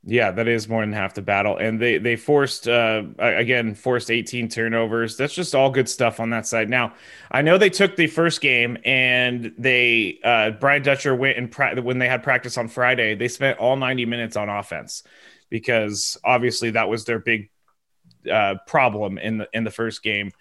Yeah, 0.10 0.32
that 0.32 0.47
is 0.47 0.69
more 0.69 0.82
than 0.82 0.93
half 0.93 1.15
the 1.15 1.21
battle, 1.21 1.58
and 1.58 1.82
they 1.82 1.97
they 1.97 2.15
forced 2.15 2.65
uh, 2.65 3.03
again 3.19 3.75
forced 3.75 4.10
18 4.10 4.47
turnovers. 4.47 5.17
That's 5.17 5.34
just 5.34 5.53
all 5.53 5.69
good 5.69 5.89
stuff 5.89 6.21
on 6.21 6.30
that 6.30 6.47
side. 6.47 6.69
Now, 6.69 6.93
I 7.30 7.41
know 7.41 7.58
they 7.58 7.69
took 7.69 7.97
the 7.97 8.08
first 8.08 8.39
game 8.39 8.77
and 8.86 9.53
they 9.58 10.19
uh, 10.23 10.51
Brian 10.51 10.82
Dutcher 10.82 11.13
went 11.13 11.38
and 11.38 11.51
pra- 11.51 11.82
when 11.82 11.99
they 11.99 12.08
had 12.08 12.23
practice 12.23 12.58
on 12.58 12.69
Friday, 12.69 13.15
they 13.15 13.27
spent 13.27 13.60
all 13.60 13.75
90 13.75 14.06
minutes 14.06 14.38
on 14.38 14.47
offense 14.47 15.03
because 15.49 16.17
obviously 16.23 16.71
that 16.71 16.88
was 16.88 17.03
their 17.03 17.19
big 17.19 17.49
uh, 18.32 18.56
problem 18.65 19.17
in 19.17 19.39
the 19.39 19.49
in 19.51 19.65
the 19.65 19.71
first 19.71 20.03
game. 20.03 20.32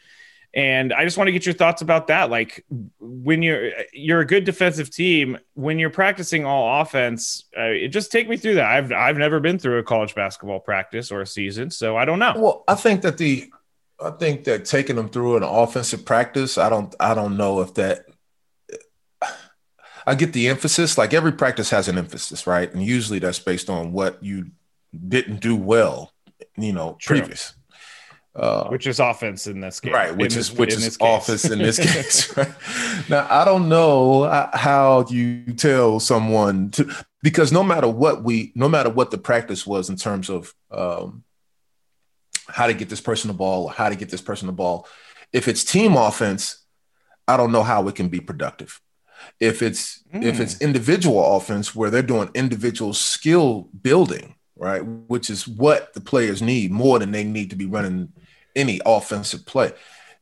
And 0.57 0.95
I 0.95 1.05
just 1.05 1.19
want 1.19 1.29
to 1.29 1.33
get 1.33 1.45
your 1.45 1.55
thoughts 1.55 1.83
about 1.83 2.07
that. 2.07 2.31
Like 2.31 2.65
when 2.99 3.43
you're 3.43 3.73
you're 3.93 4.21
a 4.21 4.27
good 4.27 4.45
defensive 4.45 4.91
team, 4.91 5.37
when 5.53 5.79
you're 5.79 5.91
practicing 5.91 6.47
all 6.47 6.81
offense, 6.81 7.45
uh, 7.55 7.87
just 7.91 8.11
take 8.11 8.27
me 8.27 8.39
through 8.39 8.55
that. 8.55 8.65
I've 8.65 8.91
I've 8.91 9.19
never 9.19 9.39
been 9.39 9.59
through 9.59 9.79
a 9.79 9.83
college 9.83 10.15
basketball 10.15 10.61
practice 10.61 11.13
or 11.13 11.21
a 11.21 11.27
season, 11.27 11.71
so 11.71 11.99
I 11.99 12.07
don't 12.07 12.19
know. 12.19 12.33
Well, 12.35 12.65
I 12.67 12.75
think 12.75 13.03
that 13.03 13.19
the 13.19 13.51
I 14.03 14.11
think 14.13 14.45
that 14.45 14.65
taking 14.65 14.97
them 14.97 15.11
through 15.11 15.37
an 15.37 15.43
offensive 15.43 16.07
practice, 16.07 16.57
I 16.57 16.71
don't 16.71 16.95
I 16.99 17.13
don't 17.13 17.37
know 17.37 17.61
if 17.61 17.75
that 17.75 18.07
I 20.07 20.15
get 20.15 20.33
the 20.33 20.49
emphasis. 20.49 20.97
Like 20.97 21.13
every 21.13 21.33
practice 21.33 21.69
has 21.69 21.87
an 21.87 21.99
emphasis, 21.99 22.47
right? 22.47 22.73
And 22.73 22.83
usually 22.83 23.19
that's 23.19 23.41
based 23.41 23.69
on 23.69 23.93
what 23.93 24.23
you 24.23 24.53
didn't 25.09 25.41
do 25.41 25.55
well, 25.55 26.15
you 26.57 26.73
know, 26.73 26.97
True. 26.99 27.19
previous. 27.19 27.53
Uh, 28.37 28.69
which 28.69 28.87
is 28.87 29.01
offense 29.01 29.47
in 29.47 29.61
this 29.61 29.81
game, 29.81 29.95
right? 29.95 30.15
Which 30.15 30.37
is 30.37 30.53
which 30.53 30.75
is 30.75 30.99
offense 31.01 31.47
in 31.47 31.59
this 31.59 31.79
case. 31.93 32.37
Right? 32.37 32.53
Now 33.09 33.27
I 33.31 33.47
don't 33.47 33.69
know 33.69 34.25
how 34.53 35.07
you 35.09 35.55
tell 35.55 36.01
someone 36.01 36.71
to 36.73 36.95
because 37.23 37.51
no 37.51 37.63
matter 37.63 37.89
what 37.89 38.23
we, 38.23 38.53
no 38.55 38.69
matter 38.69 38.91
what 38.91 39.11
the 39.11 39.19
practice 39.19 39.67
was 39.67 39.89
in 39.89 39.97
terms 39.97 40.29
of 40.29 40.55
um, 40.71 41.25
how 42.47 42.67
to 42.67 42.75
get 42.75 42.91
this 42.91 43.01
person 43.01 43.29
the 43.29 43.35
ball 43.35 43.65
or 43.65 43.73
how 43.73 43.89
to 43.89 43.97
get 43.97 44.11
this 44.11 44.21
person 44.21 44.47
the 44.47 44.53
ball, 44.53 44.87
if 45.33 45.49
it's 45.49 45.65
team 45.65 45.97
offense, 45.97 46.65
I 47.27 47.37
don't 47.37 47.53
know 47.53 47.63
how 47.63 47.89
it 47.89 47.95
can 47.95 48.09
be 48.09 48.21
productive. 48.21 48.81
If 49.41 49.63
it's 49.63 50.03
mm. 50.15 50.23
if 50.23 50.41
it's 50.41 50.57
mm. 50.57 50.61
individual 50.61 51.37
offense 51.37 51.75
where 51.75 51.89
they're 51.91 52.03
doing 52.03 52.31
individual 52.35 52.93
skill 52.93 53.71
building, 53.83 54.35
right, 54.57 54.85
which 54.85 55.31
is 55.31 55.49
what 55.49 55.95
the 55.95 56.01
players 56.03 56.43
need 56.43 56.71
more 56.71 56.99
than 56.99 57.13
they 57.13 57.25
need 57.25 57.49
to 57.51 57.57
be 57.57 57.67
running 57.67 58.13
any 58.57 58.81
offensive 58.85 59.47
play. 59.47 59.73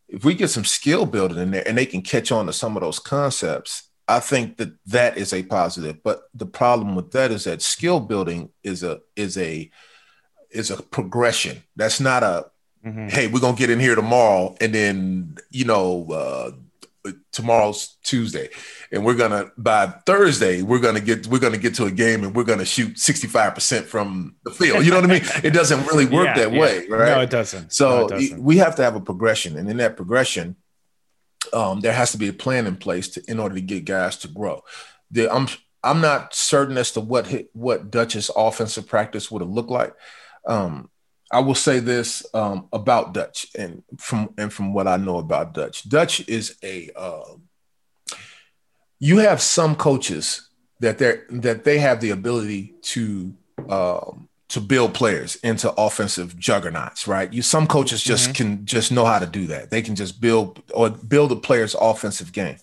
If 0.09 0.25
we 0.25 0.35
get 0.35 0.49
some 0.49 0.65
skill 0.65 1.07
building 1.07 1.39
in 1.39 1.51
there 1.51 1.67
and 1.67 1.79
they 1.79 1.87
can 1.87 2.03
catch 2.03 2.31
on 2.31 2.47
to 2.47 2.53
some 2.53 2.77
of 2.77 2.83
those 2.83 2.99
concepts, 2.99 3.89
I 4.07 4.21
think 4.21 4.59
that 4.59 4.75
that 4.87 5.17
is 5.17 5.33
a 5.33 5.43
positive. 5.43 6.03
But 6.03 6.25
the 6.35 6.47
problem 6.47 6.95
with 6.95 7.13
that 7.13 7.31
is 7.31 7.45
that 7.45 7.63
skill 7.63 8.01
building 8.01 8.51
is 8.63 8.83
a 8.83 9.01
is 9.17 9.39
a 9.39 9.71
is 10.51 10.71
a 10.71 10.83
progression. 10.83 11.63
That's 11.77 12.01
not 12.01 12.23
a 12.23 12.51
mm-hmm. 12.85 13.09
hey, 13.09 13.29
we're 13.29 13.41
gonna 13.41 13.57
get 13.57 13.71
in 13.71 13.81
here 13.81 13.95
tomorrow 13.95 14.55
and 14.61 14.75
then 14.75 15.37
you 15.51 15.65
know 15.65 16.07
uh, 16.11 16.51
tomorrow's 17.33 17.97
Tuesday, 18.03 18.49
and 18.91 19.05
we're 19.05 19.15
gonna 19.15 19.51
by 19.59 19.87
Thursday 20.07 20.63
we're 20.63 20.79
gonna 20.79 21.01
get 21.01 21.27
we're 21.27 21.39
gonna 21.39 21.59
get 21.59 21.75
to 21.75 21.85
a 21.85 21.91
game 21.91 22.25
and 22.25 22.35
we're 22.35 22.45
gonna 22.45 22.65
shoot 22.65 22.99
sixty 22.99 23.27
five 23.27 23.55
percent 23.55 23.87
from 23.87 24.37
the 24.45 24.51
field. 24.51 24.85
You 24.85 24.91
know 24.91 25.01
what 25.01 25.11
I 25.11 25.21
mean? 25.21 25.23
It 25.43 25.53
doesn't 25.53 25.87
really 25.87 26.07
work 26.07 26.27
yeah, 26.27 26.39
that 26.39 26.53
yeah. 26.53 26.61
way, 26.61 26.87
right? 26.89 27.09
No, 27.09 27.21
it 27.21 27.31
doesn't. 27.31 27.73
So 27.73 27.89
no, 27.89 28.07
it 28.07 28.09
doesn't. 28.11 28.43
we 28.43 28.57
have 28.59 28.77
to 28.77 28.83
have 28.83 28.97
a 28.97 29.01
progression, 29.01 29.57
and 29.59 29.71
in 29.71 29.77
that 29.79 29.97
progression, 29.97 30.57
um, 31.53 31.81
there 31.81 31.93
has 31.93 32.13
to 32.13 32.19
be 32.19 32.29
a 32.29 32.33
plan 32.33 32.67
in 32.67 32.77
place 32.77 33.09
to 33.11 33.23
in 33.29 33.39
order 33.39 33.55
to 33.55 33.61
get 33.61 33.85
guys 33.85 34.17
to 34.19 34.29
grow. 34.29 34.63
The, 35.11 35.33
I'm 35.33 35.49
I'm 35.83 36.01
not 36.01 36.35
certain 36.35 36.79
as 36.79 36.93
to 36.93 37.01
what 37.01 37.27
hit, 37.27 37.51
what 37.53 37.91
Dutch's 37.91 38.31
offensive 38.35 38.87
practice 38.87 39.31
would 39.31 39.43
have 39.43 39.51
looked 39.51 39.71
like. 39.71 39.95
Um, 40.47 40.91
I 41.35 41.41
will 41.41 41.57
say 41.57 41.81
this 41.81 42.25
um, 42.33 42.69
about 42.73 43.13
Dutch, 43.13 43.47
and 43.59 43.83
from 43.99 44.33
and 44.39 44.53
from 44.53 44.73
what 44.73 44.87
I 44.87 44.97
know 44.97 45.19
about 45.19 45.53
Dutch, 45.53 45.89
Dutch 45.89 46.27
is 46.29 46.57
a. 46.63 46.91
Uh, 46.97 47.35
you 49.01 49.19
have 49.19 49.43
some 49.43 49.75
coaches 49.75 50.49
that 50.79 50.99
they 50.99 51.21
that 51.31 51.65
they 51.65 51.79
have 51.79 52.01
the 52.01 52.11
ability 52.11 52.75
to 52.83 53.35
um, 53.69 54.29
to 54.49 54.61
build 54.61 54.95
players 54.95 55.35
into 55.37 55.73
offensive 55.73 56.39
juggernauts, 56.39 57.09
right? 57.09 57.33
You 57.33 57.43
some 57.43 57.67
coaches 57.67 58.01
just 58.01 58.27
mm-hmm. 58.27 58.35
can 58.35 58.67
just 58.67 58.93
know 58.93 59.05
how 59.05 59.19
to 59.19 59.27
do 59.27 59.49
that. 59.49 59.71
They 59.71 59.83
can 59.83 59.97
just 59.97 60.21
build 60.21 60.63
or 60.73 60.91
build 60.91 61.33
a 61.33 61.37
player's 61.37 61.75
offensive 61.75 62.33
game. 62.33 62.59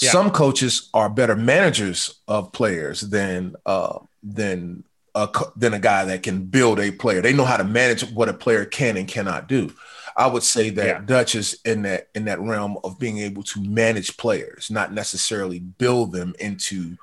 Yeah. 0.00 0.10
Some 0.10 0.30
coaches 0.32 0.90
are 0.92 1.08
better 1.08 1.36
managers 1.36 2.20
of 2.26 2.52
players 2.52 3.02
than 3.02 3.54
uh, 3.64 4.00
than 4.24 4.82
a, 5.14 5.28
than 5.56 5.74
a 5.74 5.78
guy 5.78 6.04
that 6.06 6.22
can 6.22 6.44
build 6.44 6.80
a 6.80 6.90
player. 6.90 7.20
They 7.20 7.32
know 7.32 7.44
how 7.44 7.56
to 7.56 7.64
manage 7.64 8.02
what 8.12 8.28
a 8.28 8.34
player 8.34 8.64
can 8.64 8.96
and 8.96 9.08
cannot 9.08 9.48
do. 9.48 9.72
I 10.16 10.26
would 10.26 10.42
say 10.42 10.70
that 10.70 10.86
yeah. 10.86 11.00
Dutch 11.04 11.34
is 11.34 11.58
in 11.64 11.82
that 11.82 12.08
in 12.14 12.26
that 12.26 12.40
realm 12.40 12.78
of 12.84 12.98
being 12.98 13.18
able 13.18 13.42
to 13.44 13.62
manage 13.62 14.16
players, 14.16 14.70
not 14.70 14.92
necessarily 14.92 15.58
build 15.58 16.12
them 16.12 16.34
into, 16.38 16.96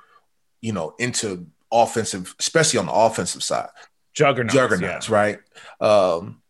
you 0.60 0.72
know, 0.72 0.94
into 0.98 1.46
offensive, 1.72 2.34
especially 2.38 2.78
on 2.78 2.86
the 2.86 2.92
offensive 2.92 3.42
side. 3.42 3.68
Juggernauts, 4.14 4.54
juggernauts, 4.54 5.08
yeah. 5.08 5.14
right? 5.14 5.38
Um, 5.80 6.42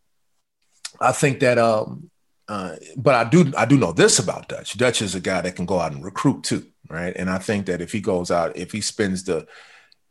I 1.00 1.12
think 1.12 1.40
that, 1.40 1.58
um, 1.58 2.10
uh, 2.48 2.76
but 2.96 3.14
I 3.14 3.24
do 3.24 3.52
I 3.56 3.64
do 3.64 3.78
know 3.78 3.92
this 3.92 4.18
about 4.18 4.48
Dutch. 4.48 4.76
Dutch 4.76 5.02
is 5.02 5.14
a 5.14 5.20
guy 5.20 5.40
that 5.40 5.56
can 5.56 5.66
go 5.66 5.78
out 5.78 5.92
and 5.92 6.04
recruit 6.04 6.44
too, 6.44 6.66
right? 6.88 7.14
And 7.16 7.30
I 7.30 7.38
think 7.38 7.66
that 7.66 7.80
if 7.80 7.92
he 7.92 8.00
goes 8.00 8.30
out, 8.30 8.56
if 8.56 8.72
he 8.72 8.80
spends 8.80 9.24
the, 9.24 9.46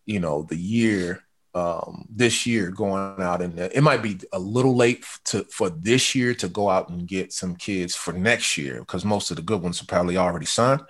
you 0.06 0.20
know, 0.20 0.44
the 0.44 0.58
year 0.58 1.24
um, 1.56 2.06
this 2.10 2.46
year 2.46 2.70
going 2.70 3.20
out 3.20 3.42
and 3.42 3.58
it 3.58 3.82
might 3.82 4.04
be 4.04 4.20
a 4.32 4.40
little 4.40 4.76
late 4.76 5.04
to 5.26 5.44
for 5.46 5.70
this 5.70 6.14
year 6.14 6.34
to 6.36 6.48
go 6.48 6.70
out 6.70 6.90
and 6.90 7.08
get 7.08 7.34
some 7.34 7.56
kids 7.56 7.96
for 7.96 8.14
next 8.14 8.58
year 8.58 8.80
because 8.80 9.04
most 9.04 9.32
of 9.32 9.38
the 9.38 9.44
good 9.44 9.62
ones 9.62 9.82
are 9.82 9.86
probably 9.86 10.16
already 10.16 10.46
signed. 10.46 10.82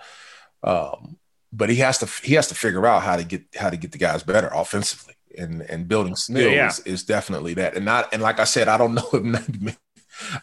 Um, 0.62 1.16
but 1.52 1.70
he 1.70 1.76
has 1.76 1.98
to 1.98 2.06
he 2.26 2.34
has 2.34 2.48
to 2.48 2.54
figure 2.54 2.86
out 2.86 3.02
how 3.02 3.16
to 3.16 3.24
get 3.24 3.42
how 3.56 3.70
to 3.70 3.76
get 3.76 3.92
the 3.92 3.98
guys 3.98 4.22
better 4.22 4.48
offensively 4.48 5.14
and 5.36 5.62
and 5.62 5.88
building 5.88 6.14
skills 6.14 6.44
yeah, 6.44 6.50
yeah. 6.50 6.68
Is, 6.68 6.78
is, 6.80 7.04
definitely 7.04 7.54
that 7.54 7.74
and 7.76 7.84
not 7.84 8.12
and 8.12 8.22
like 8.22 8.38
I 8.38 8.44
said 8.44 8.68
I 8.68 8.76
don't 8.76 8.94
know 8.94 9.08
if 9.12 9.22
90 9.22 9.76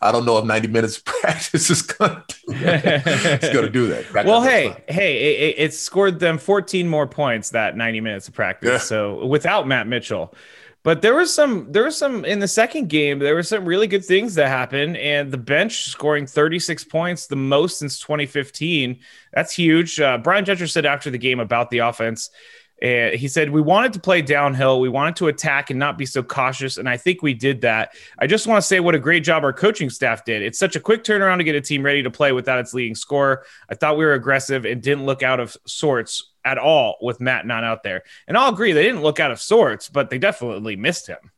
I 0.02 0.12
don't 0.12 0.26
know 0.26 0.38
if 0.38 0.46
90 0.46 0.68
minutes 0.68 0.98
of 0.98 1.06
practice 1.06 1.70
is 1.70 1.82
going 1.82 2.22
to 2.28 2.36
do 2.48 2.54
that. 2.60 3.04
it's 3.06 3.50
going 3.54 3.66
to 3.66 3.72
do 3.72 3.88
that. 3.88 4.26
well, 4.26 4.42
hey, 4.42 4.84
hey, 4.88 5.50
it, 5.50 5.56
it, 5.58 5.74
scored 5.74 6.20
them 6.20 6.38
14 6.38 6.88
more 6.88 7.08
points 7.08 7.52
that 7.52 7.76
90 7.76 8.02
minutes 8.02 8.28
of 8.28 8.34
practice. 8.34 8.70
Yeah. 8.70 8.78
So 8.78 9.26
without 9.26 9.68
Matt 9.68 9.88
Mitchell. 9.88 10.34
But 10.84 11.02
there 11.02 11.16
was 11.16 11.34
some, 11.34 11.70
there 11.70 11.84
was 11.84 11.98
some 11.98 12.24
in 12.24 12.40
the 12.40 12.48
second 12.48 12.88
game. 12.88 13.20
There 13.20 13.36
were 13.36 13.44
some 13.44 13.66
really 13.66 13.88
good 13.88 14.06
things 14.06 14.36
that 14.36 14.48
happened, 14.48 14.96
and 14.96 15.30
the 15.30 15.38
bench 15.38 15.88
scoring 15.88 16.26
36 16.26 16.86
points, 16.86 17.28
the 17.28 17.36
most 17.36 17.80
since 17.80 18.00
2015. 18.00 18.98
That's 19.34 19.52
huge. 19.52 20.00
Uh, 20.00 20.18
Brian 20.18 20.46
Dutcher 20.46 20.66
said 20.66 20.86
after 20.86 21.10
the 21.10 21.18
game 21.18 21.42
about 21.42 21.72
the 21.72 21.80
offense 21.80 22.30
and 22.82 23.16
he 23.16 23.28
said, 23.28 23.50
We 23.50 23.62
wanted 23.62 23.94
to 23.94 24.00
play 24.00 24.22
downhill. 24.22 24.80
We 24.80 24.90
wanted 24.90 25.16
to 25.18 25.28
attack 25.28 25.70
and 25.70 25.80
not 25.80 25.98
be 25.98 26.06
so 26.06 26.22
cautious. 26.22 26.78
And 26.78 26.88
I 26.88 26.98
think 26.98 27.22
we 27.22 27.34
did 27.34 27.62
that. 27.62 27.94
I 28.20 28.28
just 28.28 28.46
want 28.46 28.62
to 28.62 28.68
say 28.68 28.80
what 28.80 28.96
a 28.96 29.00
great 29.00 29.24
job 29.24 29.44
our 29.44 29.54
coaching 29.54 29.90
staff 29.90 30.26
did. 30.26 30.42
It's 30.42 30.60
such 30.60 30.76
a 30.76 30.80
quick 30.80 31.04
turnaround 31.04 31.38
to 31.38 31.44
get 31.44 31.56
a 31.56 31.62
team 31.62 31.84
ready 31.84 32.04
to 32.04 32.12
play 32.12 32.32
without 32.32 32.60
its 32.60 32.74
leading 32.74 32.96
scorer. 32.96 33.44
I 33.70 33.76
thought 33.76 33.98
we 33.98 34.06
were 34.06 34.14
aggressive 34.14 34.66
and 34.66 34.82
didn't 34.82 35.06
look 35.06 35.24
out 35.24 35.40
of 35.40 35.58
sorts 35.66 36.32
at 36.46 36.58
all 36.58 36.98
with 37.02 37.20
Matt 37.20 37.46
not 37.46 37.64
out 37.64 37.84
there. 37.84 38.04
And 38.28 38.38
I'll 38.38 38.54
agree, 38.54 38.72
they 38.72 38.84
didn't 38.84 39.02
look 39.02 39.20
out 39.20 39.32
of 39.32 39.42
sorts, 39.42 39.90
but 39.90 40.10
they 40.10 40.18
definitely 40.18 40.76
missed 40.76 41.08
him. 41.08 41.32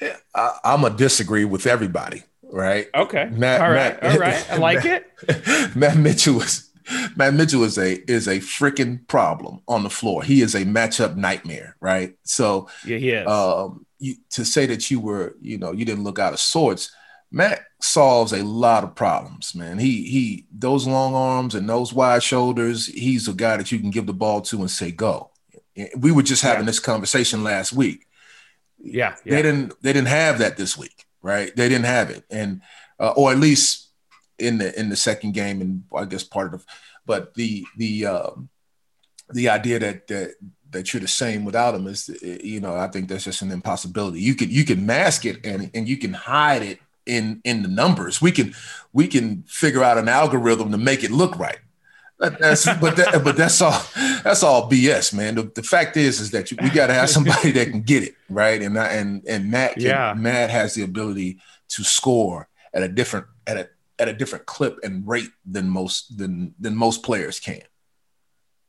Yeah, 0.00 0.16
I, 0.34 0.58
am 0.64 0.82
going 0.82 0.92
to 0.92 0.98
disagree 0.98 1.44
with 1.44 1.66
everybody. 1.66 2.22
right? 2.42 2.88
Okay. 2.94 3.28
Matt, 3.32 3.60
all 3.60 3.70
right. 3.70 4.00
Matt, 4.02 4.12
all 4.12 4.18
right. 4.18 4.50
I 4.50 4.56
like 4.58 4.84
Matt, 4.84 5.06
it. 5.22 5.76
Matt 5.76 5.96
Mitchell 5.96 6.40
is 6.42 6.70
Matt 7.16 7.34
Mitchell 7.34 7.64
is 7.64 7.78
a 7.78 7.98
is 8.10 8.28
a 8.28 8.38
freaking 8.38 9.06
problem 9.08 9.60
on 9.66 9.82
the 9.82 9.90
floor. 9.90 10.22
He 10.22 10.40
is 10.40 10.54
a 10.54 10.64
matchup 10.64 11.16
nightmare, 11.16 11.76
right? 11.80 12.16
So 12.22 12.68
yeah, 12.84 12.98
is. 12.98 13.26
Um, 13.26 13.86
you, 13.98 14.14
to 14.30 14.44
say 14.44 14.66
that 14.66 14.90
you 14.90 15.00
were, 15.00 15.34
you 15.40 15.58
know, 15.58 15.72
you 15.72 15.84
didn't 15.84 16.04
look 16.04 16.18
out 16.18 16.32
of 16.32 16.40
sorts. 16.40 16.94
Matt 17.30 17.60
solves 17.80 18.32
a 18.32 18.44
lot 18.44 18.84
of 18.84 18.94
problems, 18.94 19.54
man. 19.54 19.78
He 19.78 20.04
he 20.04 20.46
those 20.52 20.86
long 20.86 21.14
arms 21.14 21.54
and 21.54 21.68
those 21.68 21.92
wide 21.92 22.22
shoulders. 22.22 22.86
He's 22.86 23.28
a 23.28 23.32
guy 23.32 23.56
that 23.56 23.72
you 23.72 23.78
can 23.78 23.90
give 23.90 24.06
the 24.06 24.14
ball 24.14 24.40
to 24.42 24.60
and 24.60 24.70
say 24.70 24.92
go. 24.92 25.30
We 25.98 26.12
were 26.12 26.22
just 26.22 26.42
having 26.42 26.62
yeah. 26.62 26.66
this 26.66 26.80
conversation 26.80 27.42
last 27.42 27.72
week. 27.72 28.06
Yeah, 28.78 29.16
yeah, 29.24 29.36
they 29.36 29.42
didn't 29.42 29.82
they 29.82 29.92
didn't 29.92 30.08
have 30.08 30.38
that 30.38 30.56
this 30.56 30.78
week, 30.78 31.06
right? 31.20 31.54
They 31.54 31.68
didn't 31.68 31.86
have 31.86 32.10
it, 32.10 32.24
and 32.30 32.62
uh, 33.00 33.12
or 33.16 33.32
at 33.32 33.38
least 33.38 33.85
in 34.38 34.58
the 34.58 34.78
in 34.78 34.88
the 34.88 34.96
second 34.96 35.32
game, 35.32 35.60
and 35.60 35.84
I 35.94 36.04
guess 36.04 36.24
part 36.24 36.54
of. 36.54 36.64
But 37.04 37.34
the 37.34 37.64
the 37.76 38.06
um, 38.06 38.48
the 39.32 39.48
idea 39.48 39.78
that 39.78 40.06
that 40.08 40.34
that 40.70 40.92
you're 40.92 41.00
the 41.00 41.08
same 41.08 41.44
without 41.44 41.74
him 41.74 41.86
is, 41.86 42.10
you 42.22 42.60
know, 42.60 42.76
I 42.76 42.88
think 42.88 43.08
that's 43.08 43.24
just 43.24 43.42
an 43.42 43.52
impossibility. 43.52 44.20
You 44.20 44.34
can 44.34 44.50
you 44.50 44.64
can 44.64 44.84
mask 44.84 45.24
it 45.24 45.44
and 45.44 45.70
and 45.74 45.88
you 45.88 45.96
can 45.96 46.12
hide 46.12 46.62
it 46.62 46.80
in 47.06 47.40
in 47.44 47.62
the 47.62 47.68
numbers. 47.68 48.20
We 48.20 48.32
can 48.32 48.54
we 48.92 49.06
can 49.06 49.44
figure 49.46 49.82
out 49.82 49.98
an 49.98 50.08
algorithm 50.08 50.72
to 50.72 50.78
make 50.78 51.04
it 51.04 51.10
look 51.10 51.38
right. 51.38 51.58
But 52.18 52.38
that's 52.38 52.64
but 52.80 52.96
that, 52.96 53.22
but 53.24 53.36
that's 53.36 53.60
all 53.60 53.82
that's 54.24 54.42
all 54.42 54.70
BS, 54.70 55.14
man. 55.14 55.34
The, 55.34 55.42
the 55.54 55.62
fact 55.62 55.96
is 55.96 56.20
is 56.20 56.30
that 56.30 56.50
you, 56.50 56.56
we 56.62 56.70
got 56.70 56.86
to 56.86 56.94
have 56.94 57.10
somebody 57.10 57.50
that 57.52 57.68
can 57.70 57.82
get 57.82 58.02
it 58.02 58.14
right, 58.30 58.60
and 58.62 58.78
I, 58.78 58.88
and 58.88 59.22
and 59.28 59.50
Matt 59.50 59.74
can, 59.74 59.82
yeah. 59.82 60.14
Matt 60.14 60.50
has 60.50 60.74
the 60.74 60.82
ability 60.82 61.38
to 61.68 61.84
score 61.84 62.48
at 62.72 62.82
a 62.82 62.88
different 62.88 63.26
at 63.46 63.56
a 63.58 63.68
at 63.98 64.08
a 64.08 64.12
different 64.12 64.46
clip 64.46 64.78
and 64.82 65.06
rate 65.06 65.30
than 65.44 65.68
most 65.68 66.18
than 66.18 66.54
than 66.58 66.76
most 66.76 67.02
players 67.02 67.40
can. 67.40 67.62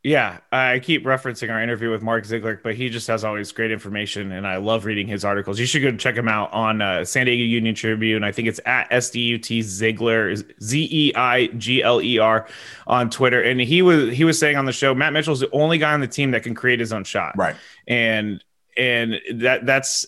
Yeah, 0.04 0.38
I 0.54 0.80
keep 0.80 1.04
referencing 1.04 1.52
our 1.52 1.62
interview 1.62 1.92
with 1.92 2.02
Mark 2.02 2.24
Ziegler, 2.24 2.62
but 2.64 2.76
he 2.76 2.88
just 2.88 3.08
has 3.08 3.26
always 3.26 3.52
great 3.52 3.72
information, 3.72 4.32
and 4.32 4.48
I 4.48 4.56
love 4.56 4.86
reading 4.86 5.06
his 5.06 5.26
articles. 5.26 5.60
You 5.60 5.66
should 5.66 5.82
go 5.82 5.92
check 5.98 6.16
him 6.16 6.30
out 6.30 6.54
on 6.54 6.82
uh, 6.82 7.04
San 7.04 7.26
Diego 7.26 7.44
Union 7.44 7.76
Tribune. 7.76 8.24
I 8.24 8.32
think 8.32 8.48
it's 8.48 8.62
at 8.66 8.90
SDUT 8.90 9.64
Ziegler, 9.64 10.34
Z 10.36 10.88
E 10.90 11.14
I 11.14 11.48
G 11.48 11.84
L 11.84 12.02
E 12.02 12.20
R, 12.20 12.48
on 12.86 13.10
Twitter. 13.10 13.42
And 13.42 13.60
he 13.60 13.82
was 13.82 14.16
he 14.16 14.24
was 14.24 14.40
saying 14.40 14.56
on 14.56 14.64
the 14.64 14.72
show, 14.72 14.96
Matt 14.96 15.12
Mitchell's 15.12 15.42
the 15.42 15.52
only 15.52 15.78
guy 15.78 15.94
on 15.94 16.00
the 16.00 16.08
team 16.08 16.32
that 16.32 16.44
can 16.44 16.56
create 16.56 16.80
his 16.80 16.94
own 16.94 17.04
shot. 17.04 17.36
Right. 17.36 17.58
And 17.86 18.42
and 18.78 19.20
that 19.34 19.66
that's 19.66 20.06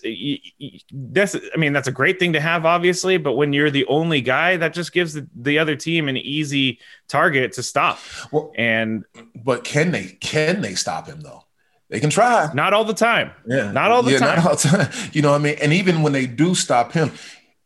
that's 0.92 1.36
I 1.54 1.58
mean 1.58 1.74
that's 1.74 1.88
a 1.88 1.92
great 1.92 2.20
thing 2.20 2.34
to 2.34 2.40
have 2.40 2.66
obviously 2.66 3.18
but 3.18 3.34
when 3.34 3.54
you're 3.54 3.72
the 3.72 3.86
only 3.88 4.22
guy 4.22 4.58
that 4.58 4.74
just 4.74 4.94
gives 4.94 5.14
the, 5.14 5.28
the 5.36 5.60
other 5.60 5.76
team 5.76 6.08
an 6.08 6.18
easy 6.18 6.80
target 7.08 7.54
to 7.54 7.64
stop. 7.64 8.00
Well, 8.32 8.52
and 8.56 9.06
but 9.36 9.64
can 9.64 9.92
they 9.92 10.18
can 10.20 10.62
they 10.62 10.76
stop 10.76 11.08
him 11.08 11.22
though? 11.22 11.44
They 11.90 12.00
can 12.00 12.12
try. 12.12 12.52
Not 12.54 12.74
all 12.74 12.86
the 12.86 12.94
time. 12.94 13.32
Yeah. 13.48 13.72
Not 13.72 13.92
all 13.92 14.04
the 14.04 14.12
yeah, 14.12 14.20
time. 14.20 14.46
All 14.46 14.56
the 14.56 14.68
time. 14.68 14.90
You 15.14 15.24
know 15.24 15.32
what 15.32 15.42
I 15.42 15.44
mean? 15.44 15.56
And 15.62 15.74
even 15.74 16.04
when 16.04 16.14
they 16.14 16.28
do 16.28 16.56
stop 16.56 16.92
him 16.92 17.12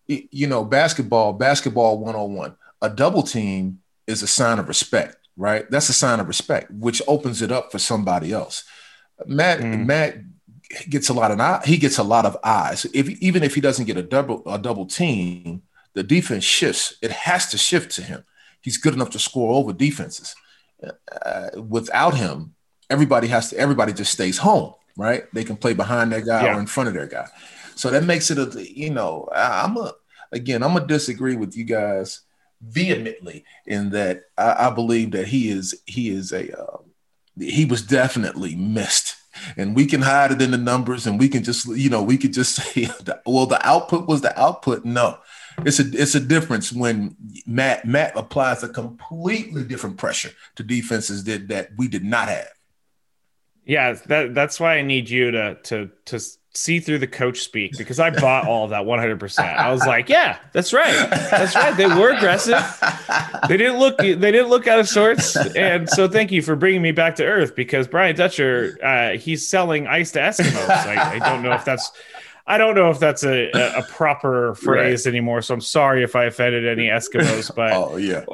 you 0.08 0.48
know 0.48 0.66
basketball 0.66 1.32
basketball 1.32 1.98
101 1.98 2.58
a 2.82 2.90
double 2.90 3.24
team 3.24 3.80
is 4.06 4.22
a 4.22 4.28
sign 4.28 4.60
of 4.60 4.68
respect 4.68 5.16
right? 5.38 5.70
That's 5.70 5.90
a 5.90 5.94
sign 5.94 6.20
of 6.20 6.28
respect 6.28 6.72
which 6.72 7.02
opens 7.08 7.42
it 7.42 7.52
up 7.52 7.72
for 7.72 7.80
somebody 7.80 8.32
else. 8.32 8.64
Matt 9.26 9.60
mm. 9.60 9.86
Matt 9.86 10.18
gets 10.90 11.10
a 11.10 11.14
lot 11.14 11.32
of 11.32 11.66
he 11.66 11.78
gets 11.78 11.98
a 11.98 12.04
lot 12.04 12.26
of 12.26 12.38
eyes. 12.44 12.86
If 12.94 13.10
even 13.22 13.44
if 13.44 13.56
he 13.56 13.62
doesn't 13.62 13.86
get 13.86 13.98
a 13.98 14.04
double 14.04 14.44
a 14.46 14.58
double 14.58 14.86
team, 14.86 15.64
the 15.94 16.04
defense 16.04 16.44
shifts. 16.44 16.96
It 17.02 17.12
has 17.12 17.48
to 17.48 17.58
shift 17.58 17.92
to 17.96 18.02
him. 18.02 18.24
He's 18.62 18.78
good 18.78 18.94
enough 18.94 19.12
to 19.12 19.20
score 19.20 19.54
over 19.54 19.74
defenses. 19.74 20.36
Uh, 21.26 21.50
without 21.68 22.16
him, 22.16 22.56
everybody 22.90 23.28
has 23.28 23.50
to. 23.50 23.58
Everybody 23.58 23.94
just 23.94 24.12
stays 24.12 24.38
home, 24.38 24.74
right? 24.98 25.24
They 25.34 25.44
can 25.44 25.58
play 25.58 25.74
behind 25.74 26.12
their 26.12 26.22
guy 26.22 26.46
yeah. 26.46 26.56
or 26.56 26.60
in 26.60 26.68
front 26.68 26.90
of 26.90 26.96
their 26.96 27.08
guy. 27.08 27.28
So 27.76 27.90
that 27.90 28.04
makes 28.04 28.32
it 28.32 28.38
a. 28.38 28.74
You 28.74 28.90
know, 28.90 29.30
I'm 29.34 29.78
a 29.78 29.94
again. 30.32 30.64
I'm 30.64 30.74
gonna 30.74 30.88
disagree 30.88 31.36
with 31.36 31.56
you 31.56 31.64
guys 31.64 32.22
vehemently 32.62 33.44
in 33.66 33.90
that 33.92 34.24
I, 34.38 34.68
I 34.68 34.70
believe 34.72 35.12
that 35.12 35.28
he 35.28 35.50
is 35.50 35.82
he 35.86 36.10
is 36.10 36.32
a 36.32 36.58
uh, 36.58 36.78
he 37.38 37.66
was 37.66 37.82
definitely 37.82 38.56
missed 38.56 39.16
and 39.58 39.76
we 39.76 39.86
can 39.86 40.02
hide 40.02 40.32
it 40.32 40.42
in 40.42 40.52
the 40.52 40.58
numbers 40.58 41.08
and 41.08 41.20
we 41.20 41.28
can 41.28 41.44
just 41.44 41.68
you 41.68 41.90
know 41.90 42.04
we 42.04 42.18
could 42.18 42.34
just 42.34 42.56
say 42.74 42.90
well 43.26 43.46
the 43.46 43.66
output 43.68 44.08
was 44.08 44.22
the 44.22 44.40
output. 44.40 44.86
No 44.86 45.18
it's 45.60 45.80
a 45.80 45.84
it's 45.94 46.16
a 46.16 46.20
difference 46.20 46.72
when 46.72 47.16
matt 47.46 47.86
matt 47.86 48.16
applies 48.16 48.64
a 48.64 48.70
completely 48.70 49.64
different 49.64 49.98
pressure 49.98 50.32
to 50.56 50.64
defenses 50.64 51.24
that 51.24 51.48
that 51.48 51.70
we 51.78 51.88
did 51.88 52.04
not 52.04 52.28
have. 52.28 52.50
Yeah 53.66 53.94
that 54.08 54.34
that's 54.34 54.60
why 54.60 54.78
i 54.78 54.82
need 54.82 55.10
you 55.10 55.32
to 55.32 55.56
to 55.64 55.90
to 56.06 56.20
see 56.56 56.80
through 56.80 57.00
the 57.00 57.08
coach 57.08 57.40
speak 57.42 57.76
because 57.78 58.00
I 58.00 58.12
bought 58.12 58.48
all 58.48 58.66
of 58.66 58.70
that 58.70 58.84
100%. 58.84 59.40
I 59.40 59.72
was 59.72 59.86
like, 59.86 60.08
yeah, 60.08 60.38
that's 60.52 60.72
right. 60.72 61.10
That's 61.10 61.56
right. 61.56 61.76
They 61.76 61.88
were 61.88 62.12
aggressive. 62.12 62.62
They 63.48 63.58
didn't 63.58 63.80
look 63.80 63.98
they 63.98 64.16
didn't 64.16 64.50
look 64.50 64.68
out 64.68 64.80
of 64.80 64.88
sorts. 64.88 65.36
And 65.56 65.90
so 65.90 66.08
thank 66.08 66.32
you 66.32 66.42
for 66.42 66.56
bringing 66.56 66.82
me 66.82 66.92
back 66.92 67.16
to 67.18 67.26
earth 67.26 67.56
because 67.56 67.88
Brian 67.88 68.16
Dutcher 68.16 68.78
uh, 68.84 69.18
he's 69.18 69.48
selling 69.48 69.88
ice 69.88 70.12
to 70.12 70.20
Eskimos. 70.20 70.70
I, 70.70 71.16
I 71.16 71.20
don't 71.20 71.42
know 71.42 71.52
if 71.54 71.66
that's 71.66 71.92
I 72.46 72.58
don't 72.58 72.76
know 72.76 72.90
if 72.90 73.00
that's 73.00 73.24
a, 73.24 73.50
a 73.52 73.84
proper 73.84 74.54
phrase 74.62 75.06
right. 75.06 75.12
anymore. 75.12 75.42
So 75.42 75.54
I'm 75.54 75.62
sorry 75.62 76.04
if 76.04 76.16
I 76.16 76.26
offended 76.26 76.68
any 76.68 76.88
Eskimos, 76.88 77.54
but 77.56 77.72
oh 77.72 77.96
yeah, 77.96 78.26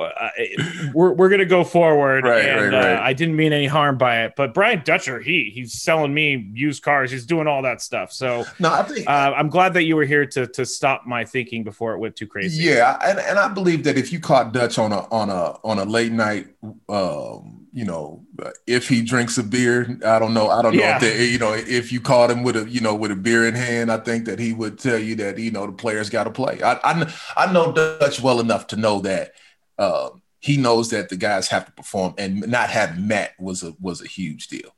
we're, 0.94 1.14
we're 1.14 1.30
gonna 1.30 1.46
go 1.46 1.64
forward. 1.64 2.24
Right, 2.24 2.46
and 2.46 2.74
right, 2.74 2.74
right. 2.74 2.98
Uh, 2.98 3.02
I 3.02 3.14
didn't 3.14 3.36
mean 3.36 3.54
any 3.54 3.68
harm 3.68 3.98
by 3.98 4.24
it. 4.24 4.34
But 4.36 4.54
Brian 4.56 4.82
Dutcher, 4.84 5.20
he 5.20 5.52
he's 5.54 5.74
selling 5.74 6.14
me 6.14 6.50
used 6.54 6.82
cars. 6.82 7.12
He's 7.12 7.26
doing 7.26 7.48
all 7.48 7.62
that 7.62 7.82
stuff. 7.82 8.12
So 8.12 8.46
no, 8.58 8.74
I 8.74 8.82
think 8.84 9.08
uh, 9.08 9.34
I'm 9.36 9.50
glad 9.50 9.74
that 9.76 9.84
you 9.84 9.96
were 9.96 10.06
here 10.06 10.26
to 10.26 10.48
to 10.48 10.66
stop 10.66 11.06
my 11.06 11.24
thinking 11.24 11.64
before 11.64 11.94
it 11.94 12.00
went 12.00 12.16
too 12.16 12.28
crazy. 12.28 12.64
Yeah, 12.64 12.98
and, 13.04 13.20
and 13.20 13.38
I 13.38 13.48
believe 13.48 13.84
that 13.84 13.98
if 13.98 14.12
you 14.12 14.20
caught 14.20 14.54
Dutch 14.54 14.80
on 14.80 14.92
a 14.92 15.02
on 15.12 15.30
a 15.30 15.58
on 15.64 15.78
a 15.78 15.86
late 15.86 16.12
night 16.12 16.48
um, 16.88 17.59
you 17.72 17.86
know, 17.86 18.26
if 18.66 18.88
he 18.88 19.02
drinks 19.02 19.38
a 19.38 19.44
beer, 19.44 20.00
I 20.06 20.20
don't 20.20 20.34
know. 20.34 20.50
I 20.50 20.62
don't 20.62 20.76
know 20.76 20.82
yeah. 20.82 20.96
if 20.96 21.02
they, 21.02 21.26
you 21.26 21.40
know, 21.40 21.54
if 21.54 21.92
you 21.92 22.02
caught 22.02 22.32
him 22.32 22.44
with 22.44 22.56
a, 22.56 22.70
you 22.70 22.82
know, 22.82 22.96
with 22.96 23.12
a 23.12 23.16
beer 23.16 23.48
in 23.48 23.56
hand, 23.56 23.92
I 23.92 23.98
think 23.98 24.26
that 24.26 24.40
he 24.40 24.54
would 24.54 24.80
tell 24.80 24.98
you 24.98 25.16
that, 25.16 25.38
you 25.38 25.52
know, 25.52 25.66
the 25.66 25.74
players 25.74 26.10
got 26.10 26.24
to 26.24 26.32
play. 26.32 26.62
I, 26.62 26.74
I, 26.84 27.14
I, 27.38 27.52
know 27.52 27.72
Dutch 27.72 28.22
well 28.22 28.40
enough 28.40 28.68
to 28.68 28.76
know 28.76 29.00
that 29.02 29.34
uh, 29.78 30.10
he 30.40 30.58
knows 30.58 30.90
that 30.90 31.10
the 31.10 31.18
guys 31.18 31.48
have 31.50 31.66
to 31.66 31.72
perform, 31.72 32.16
and 32.18 32.48
not 32.48 32.70
having 32.70 33.08
Matt 33.08 33.32
was 33.40 33.64
a 33.64 33.74
was 33.80 34.02
a 34.02 34.08
huge 34.08 34.48
deal. 34.48 34.74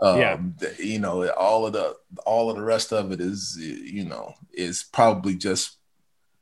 Um, 0.00 0.18
yeah. 0.18 0.38
you 0.78 0.98
know, 0.98 1.28
all 1.30 1.66
of 1.66 1.72
the 1.74 1.96
all 2.24 2.48
of 2.48 2.56
the 2.56 2.62
rest 2.62 2.92
of 2.92 3.12
it 3.12 3.20
is, 3.20 3.56
you 3.58 4.04
know, 4.04 4.34
is 4.52 4.82
probably 4.82 5.34
just 5.34 5.76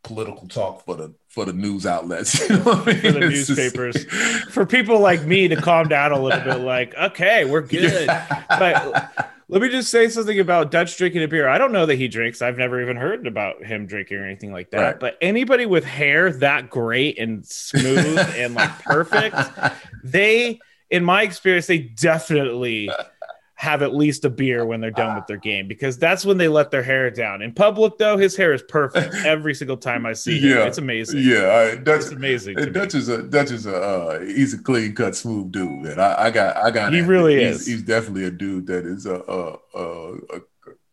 political 0.04 0.46
talk 0.46 0.84
for 0.84 0.96
the 0.96 1.14
for 1.38 1.44
the 1.44 1.52
news 1.52 1.86
outlets. 1.86 2.38
You 2.48 2.56
know 2.56 2.72
I 2.72 2.84
mean? 2.84 2.96
For 3.00 3.12
the 3.12 3.26
it's 3.28 3.48
newspapers. 3.48 4.04
Just... 4.04 4.50
for 4.50 4.66
people 4.66 4.98
like 4.98 5.24
me 5.24 5.48
to 5.48 5.56
calm 5.56 5.86
down 5.86 6.12
a 6.12 6.20
little 6.20 6.40
bit, 6.40 6.60
like, 6.60 6.94
okay, 6.96 7.44
we're 7.44 7.60
good. 7.68 8.06
but 8.48 9.36
let 9.48 9.62
me 9.62 9.68
just 9.68 9.90
say 9.90 10.08
something 10.08 10.40
about 10.40 10.70
Dutch 10.70 10.96
drinking 10.96 11.22
a 11.22 11.28
beer. 11.28 11.48
I 11.48 11.58
don't 11.58 11.70
know 11.70 11.86
that 11.86 11.94
he 11.94 12.08
drinks. 12.08 12.42
I've 12.42 12.58
never 12.58 12.80
even 12.82 12.96
heard 12.96 13.26
about 13.26 13.64
him 13.64 13.86
drinking 13.86 14.16
or 14.16 14.24
anything 14.24 14.52
like 14.52 14.70
that. 14.70 14.80
Right. 14.80 15.00
But 15.00 15.18
anybody 15.20 15.66
with 15.66 15.84
hair 15.84 16.32
that 16.32 16.70
great 16.70 17.18
and 17.18 17.46
smooth 17.46 18.18
and 18.36 18.54
like 18.54 18.76
perfect, 18.80 19.36
they, 20.02 20.58
in 20.90 21.04
my 21.04 21.22
experience, 21.22 21.66
they 21.66 21.78
definitely 21.78 22.90
have 23.58 23.82
at 23.82 23.92
least 23.92 24.24
a 24.24 24.30
beer 24.30 24.64
when 24.64 24.80
they're 24.80 24.92
done 24.92 25.16
with 25.16 25.26
their 25.26 25.36
game 25.36 25.66
because 25.66 25.98
that's 25.98 26.24
when 26.24 26.38
they 26.38 26.46
let 26.46 26.70
their 26.70 26.82
hair 26.82 27.10
down. 27.10 27.42
In 27.42 27.52
public, 27.52 27.98
though, 27.98 28.16
his 28.16 28.36
hair 28.36 28.52
is 28.52 28.62
perfect 28.62 29.12
every 29.26 29.52
single 29.52 29.76
time 29.76 30.06
I 30.06 30.12
see 30.12 30.38
him. 30.38 30.50
Yeah, 30.50 30.64
it's 30.66 30.78
amazing. 30.78 31.22
Yeah, 31.24 31.74
that's 31.80 32.06
it's 32.06 32.14
amazing. 32.14 32.54
Dutch 32.72 32.94
is 32.94 33.08
a 33.08 33.20
Dutch 33.24 33.50
is 33.50 33.66
a 33.66 33.74
uh, 33.74 34.20
he's 34.20 34.54
a 34.54 34.58
clean 34.58 34.94
cut, 34.94 35.16
smooth 35.16 35.50
dude, 35.50 35.86
and 35.86 36.00
I, 36.00 36.26
I 36.26 36.30
got 36.30 36.56
I 36.56 36.70
got 36.70 36.92
he 36.92 37.00
really 37.00 37.44
he's, 37.44 37.62
is. 37.62 37.66
He's 37.66 37.82
definitely 37.82 38.26
a 38.26 38.30
dude 38.30 38.68
that 38.68 38.86
is 38.86 39.06
a 39.06 39.16
a, 39.16 39.56
a, 39.74 40.14
a 40.36 40.40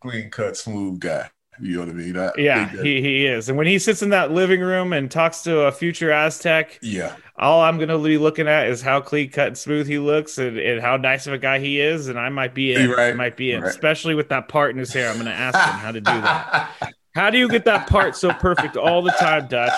clean 0.02 0.32
cut, 0.32 0.58
smooth 0.58 1.00
guy. 1.00 1.30
You 1.62 1.76
know 1.76 1.80
what 1.82 1.90
I 1.90 1.94
mean? 1.94 2.18
I 2.18 2.32
yeah, 2.36 2.74
that, 2.74 2.84
he, 2.84 3.00
he 3.00 3.28
is. 3.28 3.48
And 3.48 3.60
when 3.60 3.68
he 3.68 3.78
sits 3.78 4.02
in 4.02 4.10
that 4.10 4.32
living 4.32 4.60
room 4.60 4.92
and 4.92 5.10
talks 5.10 5.44
to 5.44 5.62
a 5.62 5.72
future 5.72 6.12
Aztec, 6.12 6.80
yeah, 6.82 7.16
all 7.38 7.62
I'm 7.62 7.78
going 7.78 7.90
to 7.90 7.98
be 8.00 8.18
looking 8.18 8.48
at 8.48 8.68
is 8.68 8.82
how 8.82 9.02
clean 9.02 9.30
cut 9.30 9.48
and 9.48 9.58
smooth 9.58 9.88
he 9.88 10.00
looks 10.00 10.38
and, 10.38 10.58
and 10.58 10.82
how 10.82 10.98
nice 10.98 11.28
of 11.28 11.34
a 11.34 11.38
guy 11.38 11.60
he 11.60 11.82
is. 11.82 12.08
And 12.08 12.18
I 12.18 12.30
might 12.30 12.54
be 12.54 12.74
in. 12.74 12.90
Right. 12.90 13.10
I 13.10 13.14
might 13.14 13.36
be 13.36 13.52
in, 13.52 13.62
right. 13.62 13.70
especially 13.70 14.16
with 14.16 14.30
that 14.30 14.48
part 14.48 14.72
in 14.72 14.78
his 14.78 14.94
hair. 14.94 15.10
I'm 15.10 15.16
going 15.16 15.26
to 15.26 15.34
ask 15.34 15.58
him 15.58 15.80
how 15.80 15.92
to 15.92 16.00
do 16.00 16.22
that. 16.22 16.94
how 17.16 17.30
do 17.30 17.38
you 17.38 17.50
get 17.50 17.66
that 17.66 17.88
part 17.88 18.16
so 18.16 18.32
perfect 18.32 18.78
all 18.78 19.02
the 19.02 19.12
time, 19.12 19.48
Dutch? 19.48 19.74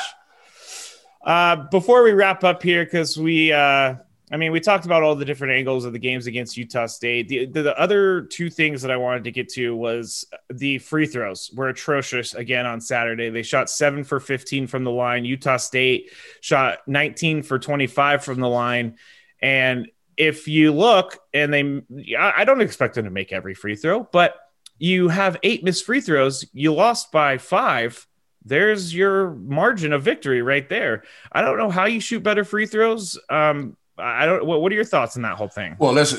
Uh, 1.26 1.68
before 1.72 2.04
we 2.04 2.12
wrap 2.12 2.44
up 2.44 2.62
here, 2.62 2.86
because 2.86 3.18
we 3.18 3.52
uh, 3.52 3.96
I 4.30 4.36
mean, 4.36 4.52
we 4.52 4.60
talked 4.60 4.86
about 4.86 5.04
all 5.04 5.16
the 5.16 5.24
different 5.24 5.54
angles 5.54 5.86
of 5.86 5.94
the 5.94 6.00
games 6.00 6.28
against 6.28 6.58
Utah 6.58 6.88
State. 6.88 7.30
The, 7.30 7.46
the, 7.46 7.62
the, 7.62 7.80
other 7.80 8.24
two 8.24 8.50
things 8.50 8.82
that 8.82 8.92
I 8.92 8.98
wanted 8.98 9.24
to 9.24 9.32
get 9.32 9.48
to 9.54 9.74
was 9.74 10.26
the 10.50 10.80
free 10.80 11.08
throws 11.08 11.50
were 11.54 11.70
atrocious 11.70 12.34
again 12.34 12.66
on 12.66 12.82
Saturday. 12.82 13.30
They 13.30 13.44
shot 13.44 13.70
seven 13.70 14.04
for 14.04 14.20
15 14.20 14.68
from 14.68 14.84
the 14.84 14.92
line. 14.92 15.24
Utah 15.24 15.56
State 15.56 16.12
shot 16.42 16.80
19 16.88 17.42
for 17.44 17.58
25 17.58 18.24
from 18.24 18.42
the 18.42 18.50
line. 18.50 18.98
And 19.42 19.90
if 20.18 20.50
you 20.50 20.74
look, 20.74 21.20
and 21.34 21.54
they, 21.54 22.16
I 22.18 22.44
don't 22.44 22.62
expect 22.62 22.96
them 22.96 23.06
to 23.06 23.12
make 23.12 23.32
every 23.32 23.54
free 23.54 23.78
throw, 23.78 24.04
but 24.04 24.36
you 24.78 25.08
have 25.08 25.38
eight 25.42 25.64
missed 25.64 25.86
free 25.86 26.02
throws. 26.02 26.46
You 26.54 26.74
lost 26.74 27.12
by 27.12 27.38
five 27.38 28.06
there's 28.48 28.96
your 28.96 29.32
margin 29.32 29.92
of 29.92 30.04
victory 30.04 30.42
right 30.42 30.70
there. 30.70 31.04
I 31.34 31.42
don't 31.42 31.58
know 31.58 31.70
how 31.70 31.84
you 31.84 32.00
shoot 32.00 32.24
better 32.24 32.46
free 32.46 32.66
throws. 32.66 33.20
Um, 33.30 33.76
I 33.98 34.26
don't. 34.26 34.46
What, 34.46 34.62
what 34.62 34.72
are 34.72 34.76
your 34.76 34.84
thoughts 34.84 35.16
on 35.16 35.24
that 35.24 35.38
whole 35.38 35.48
thing? 35.48 35.76
Well, 35.80 35.94
let's 35.94 36.16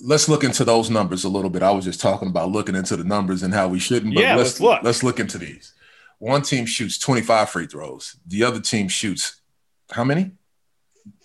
let's 0.00 0.28
look 0.28 0.44
into 0.44 0.64
those 0.64 0.90
numbers 0.90 1.24
a 1.24 1.28
little 1.28 1.50
bit. 1.50 1.62
I 1.62 1.70
was 1.70 1.84
just 1.84 2.00
talking 2.00 2.28
about 2.28 2.50
looking 2.50 2.74
into 2.74 2.96
the 2.96 3.04
numbers 3.04 3.42
and 3.42 3.52
how 3.52 3.68
we 3.68 3.78
shouldn't. 3.78 4.14
But 4.14 4.22
yeah, 4.22 4.36
let's, 4.36 4.50
let's 4.50 4.60
look. 4.60 4.82
Let's 4.82 5.02
look 5.02 5.20
into 5.20 5.38
these. 5.38 5.74
One 6.18 6.42
team 6.42 6.66
shoots 6.66 6.98
25 6.98 7.50
free 7.50 7.66
throws. 7.66 8.16
The 8.26 8.42
other 8.42 8.60
team 8.60 8.88
shoots 8.88 9.40
how 9.90 10.04
many? 10.04 10.32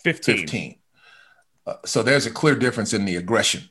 15. 0.04 0.38
15. 0.38 0.76
Uh, 1.66 1.74
so 1.86 2.04
there's 2.04 2.26
a 2.26 2.32
clear 2.32 2.56
difference 2.56 2.94
in 2.94 3.06
the 3.06 3.16
aggression 3.16 3.70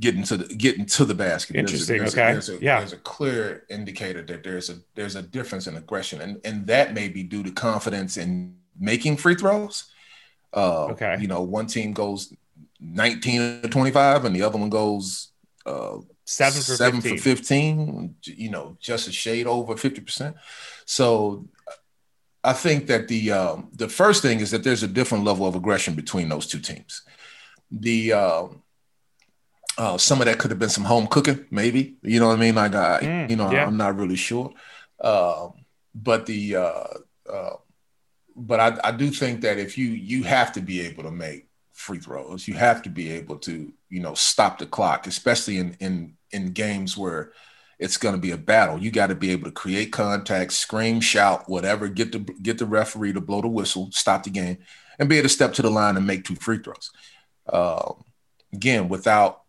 getting 0.00 0.22
to 0.24 0.36
the 0.36 0.54
getting 0.54 0.84
to 0.86 1.04
the 1.04 1.14
basket. 1.14 1.56
Interesting. 1.56 1.98
There's 1.98 2.12
a, 2.12 2.16
there's 2.16 2.48
okay. 2.48 2.52
A, 2.52 2.54
there's 2.54 2.62
yeah. 2.62 2.78
There's 2.78 2.92
a 2.92 2.98
clear 2.98 3.64
indicator 3.70 4.22
that 4.22 4.42
there's 4.42 4.70
a 4.70 4.76
there's 4.94 5.16
a 5.16 5.22
difference 5.22 5.66
in 5.66 5.76
aggression, 5.76 6.20
and 6.20 6.40
and 6.44 6.66
that 6.66 6.94
may 6.94 7.08
be 7.08 7.22
due 7.22 7.42
to 7.42 7.50
confidence 7.50 8.16
in 8.16 8.56
making 8.78 9.16
free 9.16 9.34
throws. 9.34 9.84
Uh, 10.54 10.86
okay. 10.86 11.16
You 11.20 11.28
know, 11.28 11.42
one 11.42 11.66
team 11.66 11.92
goes 11.92 12.32
19 12.80 13.62
to 13.62 13.68
25, 13.68 14.24
and 14.24 14.36
the 14.36 14.42
other 14.42 14.58
one 14.58 14.70
goes 14.70 15.28
uh, 15.66 15.98
seven 16.24 16.60
for 16.60 16.74
seven 16.74 17.00
15. 17.00 17.18
for 17.18 17.22
15. 17.22 18.14
You 18.24 18.50
know, 18.50 18.76
just 18.80 19.08
a 19.08 19.12
shade 19.12 19.46
over 19.46 19.76
50 19.76 20.00
percent. 20.00 20.36
So. 20.84 21.48
I 22.44 22.54
think 22.54 22.88
that 22.88 23.06
the 23.06 23.30
um, 23.30 23.68
the 23.72 23.88
first 23.88 24.20
thing 24.20 24.40
is 24.40 24.50
that 24.50 24.64
there's 24.64 24.82
a 24.82 24.88
different 24.88 25.22
level 25.22 25.46
of 25.46 25.54
aggression 25.54 25.94
between 25.94 26.28
those 26.28 26.48
two 26.48 26.58
teams. 26.58 27.02
The 27.70 28.14
um, 28.14 28.62
uh, 29.78 29.98
some 29.98 30.20
of 30.20 30.26
that 30.26 30.38
could 30.38 30.50
have 30.50 30.58
been 30.58 30.68
some 30.68 30.84
home 30.84 31.06
cooking, 31.06 31.46
maybe. 31.50 31.96
You 32.02 32.20
know 32.20 32.28
what 32.28 32.38
I 32.38 32.40
mean? 32.40 32.54
Like, 32.54 32.74
I, 32.74 33.00
mm, 33.00 33.30
you 33.30 33.36
know, 33.36 33.50
yeah. 33.50 33.66
I'm 33.66 33.76
not 33.76 33.96
really 33.96 34.16
sure. 34.16 34.52
Uh, 35.00 35.48
but 35.94 36.26
the, 36.26 36.56
uh, 36.56 36.84
uh, 37.30 37.56
but 38.36 38.60
I, 38.60 38.78
I 38.84 38.92
do 38.92 39.10
think 39.10 39.42
that 39.42 39.58
if 39.58 39.76
you 39.76 39.88
you 39.88 40.22
have 40.24 40.52
to 40.52 40.60
be 40.60 40.80
able 40.80 41.04
to 41.04 41.10
make 41.10 41.48
free 41.72 41.98
throws, 41.98 42.46
you 42.46 42.54
have 42.54 42.82
to 42.82 42.90
be 42.90 43.10
able 43.12 43.36
to, 43.38 43.72
you 43.88 44.00
know, 44.00 44.14
stop 44.14 44.58
the 44.58 44.66
clock, 44.66 45.06
especially 45.06 45.58
in 45.58 45.76
in 45.80 46.16
in 46.30 46.52
games 46.52 46.96
where 46.96 47.32
it's 47.78 47.96
going 47.96 48.14
to 48.14 48.20
be 48.20 48.30
a 48.30 48.36
battle. 48.36 48.78
You 48.78 48.90
got 48.90 49.08
to 49.08 49.14
be 49.14 49.30
able 49.30 49.44
to 49.44 49.50
create 49.50 49.90
contact, 49.92 50.52
scream, 50.52 51.00
shout, 51.00 51.48
whatever, 51.48 51.88
get 51.88 52.12
the 52.12 52.20
get 52.20 52.58
the 52.58 52.66
referee 52.66 53.12
to 53.14 53.20
blow 53.20 53.40
the 53.40 53.48
whistle, 53.48 53.90
stop 53.92 54.22
the 54.22 54.30
game, 54.30 54.58
and 54.98 55.08
be 55.08 55.16
able 55.16 55.28
to 55.28 55.34
step 55.34 55.52
to 55.54 55.62
the 55.62 55.70
line 55.70 55.96
and 55.96 56.06
make 56.06 56.24
two 56.24 56.36
free 56.36 56.58
throws. 56.58 56.90
Um, 57.52 58.04
again, 58.52 58.88
without 58.88 59.42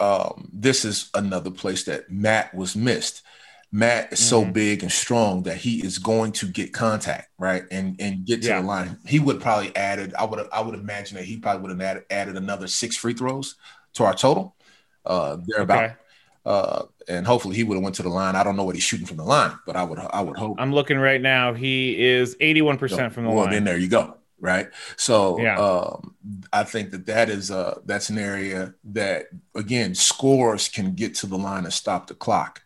um, 0.00 0.48
this 0.52 0.84
is 0.84 1.10
another 1.14 1.50
place 1.50 1.84
that 1.84 2.10
Matt 2.10 2.54
was 2.54 2.76
missed. 2.76 3.22
Matt 3.70 4.14
is 4.14 4.18
so 4.18 4.42
mm-hmm. 4.42 4.52
big 4.52 4.82
and 4.82 4.90
strong 4.90 5.42
that 5.42 5.58
he 5.58 5.84
is 5.84 5.98
going 5.98 6.32
to 6.32 6.46
get 6.46 6.72
contact, 6.72 7.28
right? 7.38 7.64
And 7.70 7.96
and 8.00 8.24
get 8.24 8.42
to 8.42 8.48
yeah. 8.48 8.60
the 8.60 8.66
line. 8.66 8.98
He 9.06 9.18
would 9.18 9.40
probably 9.40 9.74
added, 9.76 10.14
I 10.14 10.24
would 10.24 10.48
I 10.52 10.60
would 10.60 10.74
imagine 10.74 11.16
that 11.16 11.24
he 11.24 11.36
probably 11.36 11.62
would 11.62 11.70
have 11.70 11.80
added, 11.80 12.04
added 12.10 12.36
another 12.36 12.66
six 12.66 12.96
free 12.96 13.14
throws 13.14 13.56
to 13.94 14.04
our 14.04 14.14
total. 14.14 14.56
Uh 15.04 15.38
thereabout. 15.46 15.84
Okay. 15.84 15.94
Uh, 16.46 16.84
and 17.08 17.26
hopefully 17.26 17.54
he 17.56 17.62
would 17.62 17.74
have 17.74 17.82
went 17.82 17.96
to 17.96 18.02
the 18.02 18.08
line. 18.08 18.34
I 18.34 18.42
don't 18.42 18.56
know 18.56 18.64
what 18.64 18.74
he's 18.74 18.84
shooting 18.84 19.06
from 19.06 19.18
the 19.18 19.24
line, 19.24 19.58
but 19.66 19.76
I 19.76 19.82
would 19.82 19.98
I 19.98 20.22
would 20.22 20.38
hope. 20.38 20.56
I'm 20.58 20.72
looking 20.72 20.96
right 20.96 21.20
now. 21.20 21.52
He 21.52 22.02
is 22.02 22.36
81% 22.36 23.12
from 23.12 23.24
the 23.24 23.28
well, 23.28 23.38
line. 23.38 23.44
Well, 23.44 23.50
then 23.50 23.64
there 23.64 23.76
you 23.76 23.88
go 23.88 24.14
right? 24.40 24.68
So 24.96 25.38
yeah. 25.40 25.58
um, 25.58 26.14
I 26.52 26.62
think 26.62 26.92
that 26.92 27.06
that 27.06 27.28
is 27.28 27.50
uh, 27.50 27.80
that's 27.84 28.08
an 28.08 28.18
area 28.18 28.72
that 28.84 29.26
again 29.54 29.94
scores 29.94 30.68
can 30.68 30.94
get 30.94 31.16
to 31.16 31.26
the 31.26 31.36
line 31.36 31.64
and 31.64 31.72
stop 31.72 32.06
the 32.06 32.14
clock 32.14 32.62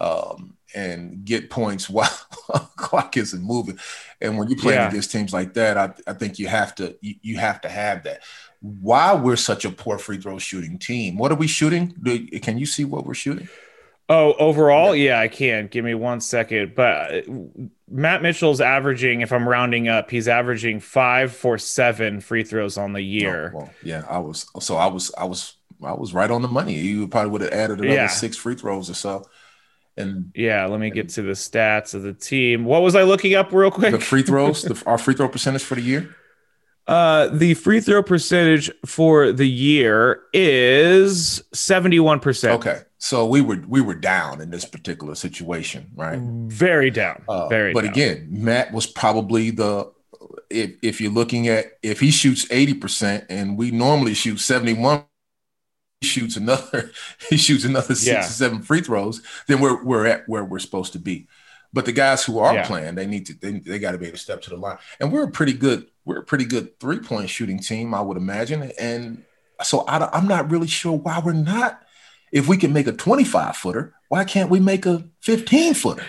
um, 0.00 0.56
and 0.74 1.24
get 1.24 1.50
points 1.50 1.88
while 1.90 2.10
the 2.48 2.58
clock 2.76 3.16
isn't 3.16 3.42
moving. 3.42 3.78
And 4.20 4.38
when 4.38 4.48
you're 4.48 4.58
playing 4.58 4.80
yeah. 4.80 4.88
against 4.88 5.12
teams 5.12 5.32
like 5.32 5.54
that, 5.54 5.76
I, 5.76 5.92
I 6.06 6.14
think 6.14 6.38
you 6.38 6.48
have 6.48 6.74
to 6.76 6.96
you, 7.00 7.14
you, 7.22 7.38
have 7.38 7.60
to 7.62 7.68
have 7.68 8.04
that. 8.04 8.22
Why 8.60 9.14
we're 9.14 9.36
such 9.36 9.64
a 9.64 9.70
poor 9.70 9.98
free 9.98 10.18
throw 10.18 10.38
shooting 10.38 10.78
team? 10.78 11.16
What 11.16 11.32
are 11.32 11.36
we 11.36 11.46
shooting? 11.46 11.94
Do, 12.02 12.26
can 12.40 12.58
you 12.58 12.66
see 12.66 12.84
what 12.84 13.06
we're 13.06 13.14
shooting? 13.14 13.48
Oh, 14.08 14.32
overall, 14.34 14.94
yeah. 14.94 15.18
yeah, 15.18 15.20
I 15.20 15.28
can. 15.28 15.68
Give 15.68 15.84
me 15.84 15.94
one 15.94 16.20
second. 16.20 16.74
But 16.74 17.28
uh, 17.28 17.32
Matt 17.88 18.22
Mitchell's 18.22 18.60
averaging, 18.60 19.20
if 19.20 19.32
I'm 19.32 19.48
rounding 19.48 19.86
up, 19.86 20.10
he's 20.10 20.26
averaging 20.26 20.80
five 20.80 21.32
for 21.32 21.58
seven 21.58 22.20
free 22.20 22.42
throws 22.42 22.76
on 22.76 22.92
the 22.92 23.02
year. 23.02 23.52
Oh, 23.54 23.58
well, 23.58 23.70
yeah, 23.84 24.04
I 24.10 24.18
was. 24.18 24.46
So 24.58 24.76
I 24.76 24.88
was, 24.88 25.12
I 25.16 25.24
was, 25.24 25.54
I 25.82 25.92
was 25.92 26.12
right 26.12 26.30
on 26.30 26.42
the 26.42 26.48
money. 26.48 26.74
You 26.74 27.06
probably 27.06 27.30
would 27.30 27.40
have 27.42 27.52
added 27.52 27.78
another 27.78 27.94
yeah. 27.94 28.08
six 28.08 28.36
free 28.36 28.56
throws 28.56 28.90
or 28.90 28.94
so. 28.94 29.26
And 30.00 30.32
yeah, 30.34 30.66
let 30.66 30.80
me 30.80 30.88
and, 30.88 30.94
get 30.94 31.08
to 31.10 31.22
the 31.22 31.32
stats 31.32 31.94
of 31.94 32.02
the 32.02 32.12
team. 32.12 32.64
What 32.64 32.82
was 32.82 32.94
I 32.94 33.02
looking 33.02 33.34
up 33.34 33.52
real 33.52 33.70
quick? 33.70 33.92
The 33.92 34.00
free 34.00 34.22
throws, 34.22 34.62
the, 34.62 34.82
our 34.86 34.98
free 34.98 35.14
throw 35.14 35.28
percentage 35.28 35.62
for 35.62 35.74
the 35.74 35.82
year. 35.82 36.14
Uh, 36.86 37.28
the 37.28 37.54
free 37.54 37.80
throw 37.80 38.02
percentage 38.02 38.70
for 38.84 39.30
the 39.30 39.48
year 39.48 40.22
is 40.32 41.42
71%. 41.54 42.48
Okay. 42.50 42.80
So 42.98 43.26
we 43.26 43.40
were 43.40 43.62
we 43.66 43.80
were 43.80 43.94
down 43.94 44.40
in 44.40 44.50
this 44.50 44.64
particular 44.64 45.14
situation, 45.14 45.90
right? 45.94 46.18
Very 46.18 46.90
down. 46.90 47.22
Uh, 47.28 47.48
very 47.48 47.72
but 47.72 47.82
down. 47.82 47.92
again, 47.92 48.28
Matt 48.30 48.72
was 48.72 48.86
probably 48.86 49.50
the 49.50 49.90
if 50.50 50.72
if 50.82 51.00
you're 51.00 51.12
looking 51.12 51.48
at 51.48 51.78
if 51.82 52.00
he 52.00 52.10
shoots 52.10 52.46
80% 52.48 53.26
and 53.30 53.56
we 53.56 53.70
normally 53.70 54.14
shoot 54.14 54.38
71 54.38 55.04
he 55.04 55.09
shoots 56.02 56.36
another 56.36 56.90
he 57.28 57.36
shoots 57.36 57.64
another 57.64 57.94
six 57.94 58.06
yeah. 58.06 58.20
or 58.20 58.22
seven 58.22 58.62
free 58.62 58.80
throws, 58.80 59.22
then 59.46 59.60
we're 59.60 59.82
we're 59.82 60.06
at 60.06 60.28
where 60.28 60.44
we're 60.44 60.58
supposed 60.58 60.92
to 60.92 60.98
be. 60.98 61.28
But 61.72 61.84
the 61.84 61.92
guys 61.92 62.24
who 62.24 62.38
are 62.38 62.54
yeah. 62.54 62.66
playing, 62.66 62.96
they 62.96 63.06
need 63.06 63.26
to 63.26 63.34
they, 63.34 63.52
they 63.52 63.78
got 63.78 63.92
to 63.92 63.98
be 63.98 64.06
able 64.06 64.16
to 64.16 64.22
step 64.22 64.42
to 64.42 64.50
the 64.50 64.56
line. 64.56 64.78
And 64.98 65.12
we're 65.12 65.24
a 65.24 65.30
pretty 65.30 65.52
good 65.52 65.86
we're 66.04 66.18
a 66.18 66.24
pretty 66.24 66.44
good 66.44 66.78
three 66.80 66.98
point 66.98 67.30
shooting 67.30 67.60
team, 67.60 67.94
I 67.94 68.00
would 68.00 68.16
imagine. 68.16 68.72
And 68.78 69.24
so 69.62 69.80
I, 69.80 70.08
I'm 70.16 70.26
not 70.26 70.50
really 70.50 70.66
sure 70.66 70.96
why 70.96 71.20
we're 71.24 71.32
not. 71.32 71.82
If 72.32 72.46
we 72.46 72.56
can 72.56 72.72
make 72.72 72.86
a 72.86 72.92
25 72.92 73.56
footer, 73.56 73.94
why 74.08 74.24
can't 74.24 74.50
we 74.50 74.60
make 74.60 74.86
a 74.86 75.04
15 75.22 75.74
footer? 75.74 76.04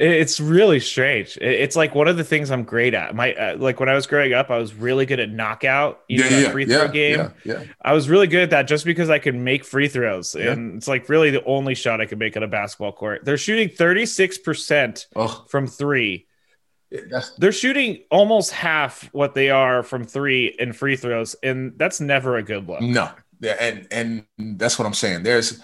It's 0.00 0.40
really 0.40 0.80
strange. 0.80 1.36
It's 1.42 1.76
like 1.76 1.94
one 1.94 2.08
of 2.08 2.16
the 2.16 2.24
things 2.24 2.50
I'm 2.50 2.64
great 2.64 2.94
at. 2.94 3.14
My 3.14 3.34
uh, 3.34 3.58
like 3.58 3.80
when 3.80 3.90
I 3.90 3.94
was 3.94 4.06
growing 4.06 4.32
up, 4.32 4.50
I 4.50 4.56
was 4.56 4.72
really 4.72 5.04
good 5.04 5.20
at 5.20 5.28
knockout, 5.30 6.00
you 6.08 6.22
yeah, 6.22 6.30
know, 6.30 6.38
yeah, 6.38 6.50
free 6.50 6.64
throw 6.64 6.84
yeah, 6.84 6.88
game. 6.88 7.32
Yeah, 7.44 7.64
I 7.82 7.92
was 7.92 8.08
really 8.08 8.26
good 8.26 8.44
at 8.44 8.50
that 8.50 8.62
just 8.62 8.86
because 8.86 9.10
I 9.10 9.18
could 9.18 9.34
make 9.34 9.62
free 9.62 9.88
throws, 9.88 10.34
and 10.34 10.78
it's 10.78 10.88
like 10.88 11.10
really 11.10 11.30
the 11.30 11.44
only 11.44 11.74
shot 11.74 12.00
I 12.00 12.06
could 12.06 12.18
make 12.18 12.34
on 12.34 12.42
a 12.42 12.48
basketball 12.48 12.92
court. 12.92 13.26
They're 13.26 13.36
shooting 13.36 13.68
36 13.68 14.38
percent 14.38 15.06
from 15.48 15.66
three. 15.66 16.26
They're 17.36 17.52
shooting 17.52 18.02
almost 18.10 18.52
half 18.52 19.04
what 19.12 19.34
they 19.34 19.50
are 19.50 19.82
from 19.82 20.04
three 20.04 20.56
in 20.58 20.72
free 20.72 20.96
throws, 20.96 21.36
and 21.42 21.74
that's 21.76 22.00
never 22.00 22.38
a 22.38 22.42
good 22.42 22.66
look. 22.66 22.80
No, 22.80 23.10
yeah, 23.40 23.56
and 23.60 23.86
and 23.90 24.58
that's 24.58 24.78
what 24.78 24.86
I'm 24.86 24.94
saying. 24.94 25.24
There's 25.24 25.60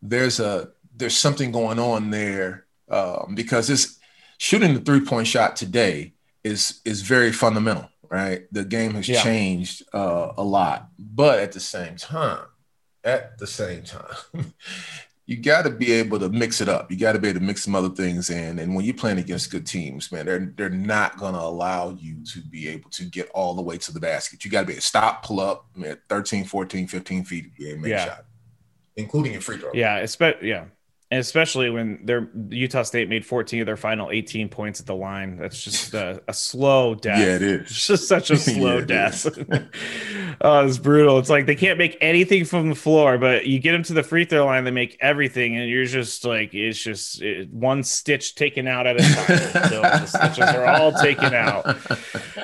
there's 0.00 0.40
a 0.40 0.70
there's 0.96 1.18
something 1.18 1.52
going 1.52 1.78
on 1.78 2.08
there 2.08 2.63
um, 2.94 3.34
because 3.34 3.68
it's 3.70 3.98
shooting 4.38 4.74
the 4.74 4.80
three 4.80 5.00
point 5.00 5.26
shot 5.26 5.56
today 5.56 6.14
is 6.44 6.80
is 6.84 7.02
very 7.02 7.32
fundamental, 7.32 7.88
right? 8.08 8.46
The 8.52 8.64
game 8.64 8.94
has 8.94 9.08
yeah. 9.08 9.22
changed 9.22 9.82
uh, 9.92 10.32
a 10.36 10.44
lot, 10.44 10.88
but 10.98 11.40
at 11.40 11.52
the 11.52 11.60
same 11.60 11.96
time, 11.96 12.46
at 13.02 13.36
the 13.38 13.46
same 13.46 13.82
time. 13.82 14.54
you 15.26 15.38
got 15.38 15.62
to 15.62 15.70
be 15.70 15.90
able 15.92 16.18
to 16.20 16.28
mix 16.28 16.60
it 16.60 16.68
up. 16.68 16.90
You 16.90 16.98
got 16.98 17.12
to 17.12 17.18
be 17.18 17.28
able 17.28 17.40
to 17.40 17.46
mix 17.46 17.64
some 17.64 17.74
other 17.74 17.88
things 17.88 18.28
in. 18.28 18.58
And 18.58 18.74
when 18.74 18.84
you're 18.84 18.94
playing 18.94 19.18
against 19.18 19.50
good 19.50 19.66
teams, 19.66 20.12
man, 20.12 20.26
they're 20.26 20.52
they're 20.54 20.70
not 20.70 21.16
going 21.16 21.34
to 21.34 21.40
allow 21.40 21.96
you 21.98 22.22
to 22.32 22.40
be 22.42 22.68
able 22.68 22.90
to 22.90 23.04
get 23.04 23.28
all 23.30 23.54
the 23.54 23.62
way 23.62 23.76
to 23.78 23.92
the 23.92 24.00
basket. 24.00 24.44
You 24.44 24.50
got 24.50 24.60
to 24.60 24.66
be 24.66 24.74
able 24.74 24.82
to 24.82 24.86
stop, 24.86 25.24
pull 25.24 25.40
up, 25.40 25.66
man, 25.74 25.98
13, 26.08 26.44
14, 26.44 26.86
15 26.86 27.24
feet 27.24 27.44
to 27.44 27.50
be 27.50 27.68
able 27.70 27.76
to 27.76 27.82
make 27.82 27.90
yeah. 27.90 28.04
a 28.04 28.06
shot, 28.06 28.24
including 28.96 29.32
your 29.32 29.40
free 29.40 29.58
throw. 29.58 29.72
Yeah, 29.72 29.96
especially 29.96 30.50
yeah 30.50 30.66
and 31.10 31.20
especially 31.20 31.68
when 31.68 32.04
their 32.04 32.28
Utah 32.48 32.82
State 32.82 33.08
made 33.08 33.26
14 33.26 33.60
of 33.60 33.66
their 33.66 33.76
final 33.76 34.10
18 34.10 34.48
points 34.48 34.80
at 34.80 34.86
the 34.86 34.94
line. 34.94 35.36
That's 35.36 35.62
just 35.62 35.92
a, 35.92 36.22
a 36.26 36.32
slow 36.32 36.94
death. 36.94 37.18
Yeah, 37.18 37.36
it 37.36 37.42
is. 37.42 37.60
It's 37.62 37.86
just 37.86 38.08
such 38.08 38.30
a 38.30 38.36
slow 38.38 38.78
yeah, 38.78 38.84
death. 38.84 39.26
oh, 40.40 40.66
it's 40.66 40.78
brutal. 40.78 41.18
It's 41.18 41.28
like 41.28 41.44
they 41.44 41.54
can't 41.56 41.78
make 41.78 41.98
anything 42.00 42.46
from 42.46 42.70
the 42.70 42.74
floor, 42.74 43.18
but 43.18 43.46
you 43.46 43.58
get 43.58 43.72
them 43.72 43.82
to 43.84 43.92
the 43.92 44.02
free 44.02 44.24
throw 44.24 44.46
line, 44.46 44.64
they 44.64 44.70
make 44.70 44.96
everything, 45.00 45.56
and 45.56 45.68
you're 45.68 45.84
just 45.84 46.24
like, 46.24 46.54
it's 46.54 46.82
just 46.82 47.20
it, 47.20 47.50
one 47.50 47.82
stitch 47.82 48.34
taken 48.34 48.66
out 48.66 48.86
at 48.86 48.96
a 48.96 49.02
time. 49.02 49.68
so 49.68 49.82
the 49.82 50.06
stitches 50.06 50.54
are 50.54 50.66
all 50.66 50.92
taken 50.92 51.34
out. 51.34 51.64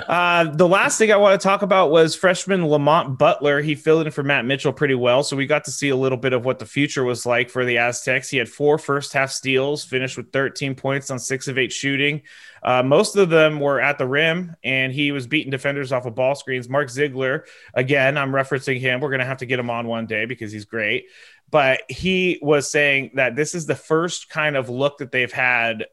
Uh, 0.07 0.45
the 0.45 0.69
last 0.69 0.99
thing 0.99 1.11
I 1.11 1.17
want 1.17 1.41
to 1.41 1.43
talk 1.43 1.63
about 1.63 1.91
was 1.91 2.15
freshman 2.15 2.67
Lamont 2.67 3.19
Butler. 3.19 3.63
He 3.63 3.75
filled 3.75 4.07
in 4.07 4.13
for 4.13 4.23
Matt 4.23 4.45
Mitchell 4.45 4.73
pretty 4.73 4.95
well, 4.95 5.23
so 5.23 5.35
we 5.35 5.47
got 5.47 5.65
to 5.65 5.73
see 5.73 5.89
a 5.89 5.97
little 5.97 6.19
bit 6.19 6.35
of 6.35 6.45
what 6.45 6.59
the 6.59 6.67
future 6.67 7.05
was 7.05 7.25
like 7.25 7.49
for 7.49 7.65
the 7.65 7.79
Aztecs. 7.79 8.29
He 8.29 8.37
had 8.37 8.49
four 8.61 8.77
first 8.77 9.15
half 9.15 9.31
steals, 9.31 9.87
finished 9.87 10.19
with 10.19 10.31
13 10.33 10.75
points 10.75 11.11
on 11.11 11.19
six 11.19 11.49
of 11.49 11.57
eight 11.57 11.73
shooting. 11.73 12.21
Uh, 12.63 12.83
most 12.83 13.17
of 13.17 13.31
them 13.31 13.59
were 13.59 13.81
at 13.81 13.97
the 13.97 14.07
rim, 14.07 14.55
and 14.63 14.93
he 14.93 15.13
was 15.13 15.27
beating 15.27 15.51
defenders 15.51 15.93
off 15.93 16.05
of 16.05 16.15
ball 16.15 16.35
screens. 16.35 16.69
Mark 16.69 16.91
Ziegler, 16.91 17.47
again, 17.73 18.19
I'm 18.19 18.33
referencing 18.33 18.79
him. 18.79 19.01
We're 19.01 19.09
going 19.09 19.21
to 19.21 19.25
have 19.25 19.39
to 19.39 19.47
get 19.47 19.59
him 19.59 19.71
on 19.71 19.87
one 19.87 20.05
day 20.05 20.27
because 20.27 20.53
he's 20.53 20.67
great. 20.67 21.07
But 21.51 21.81
he 21.89 22.39
was 22.43 22.71
saying 22.71 23.13
that 23.15 23.35
this 23.35 23.55
is 23.55 23.65
the 23.65 23.75
first 23.75 24.29
kind 24.29 24.59
of 24.59 24.69
look 24.69 24.99
that 24.99 25.11
they've 25.11 25.33
had 25.33 25.87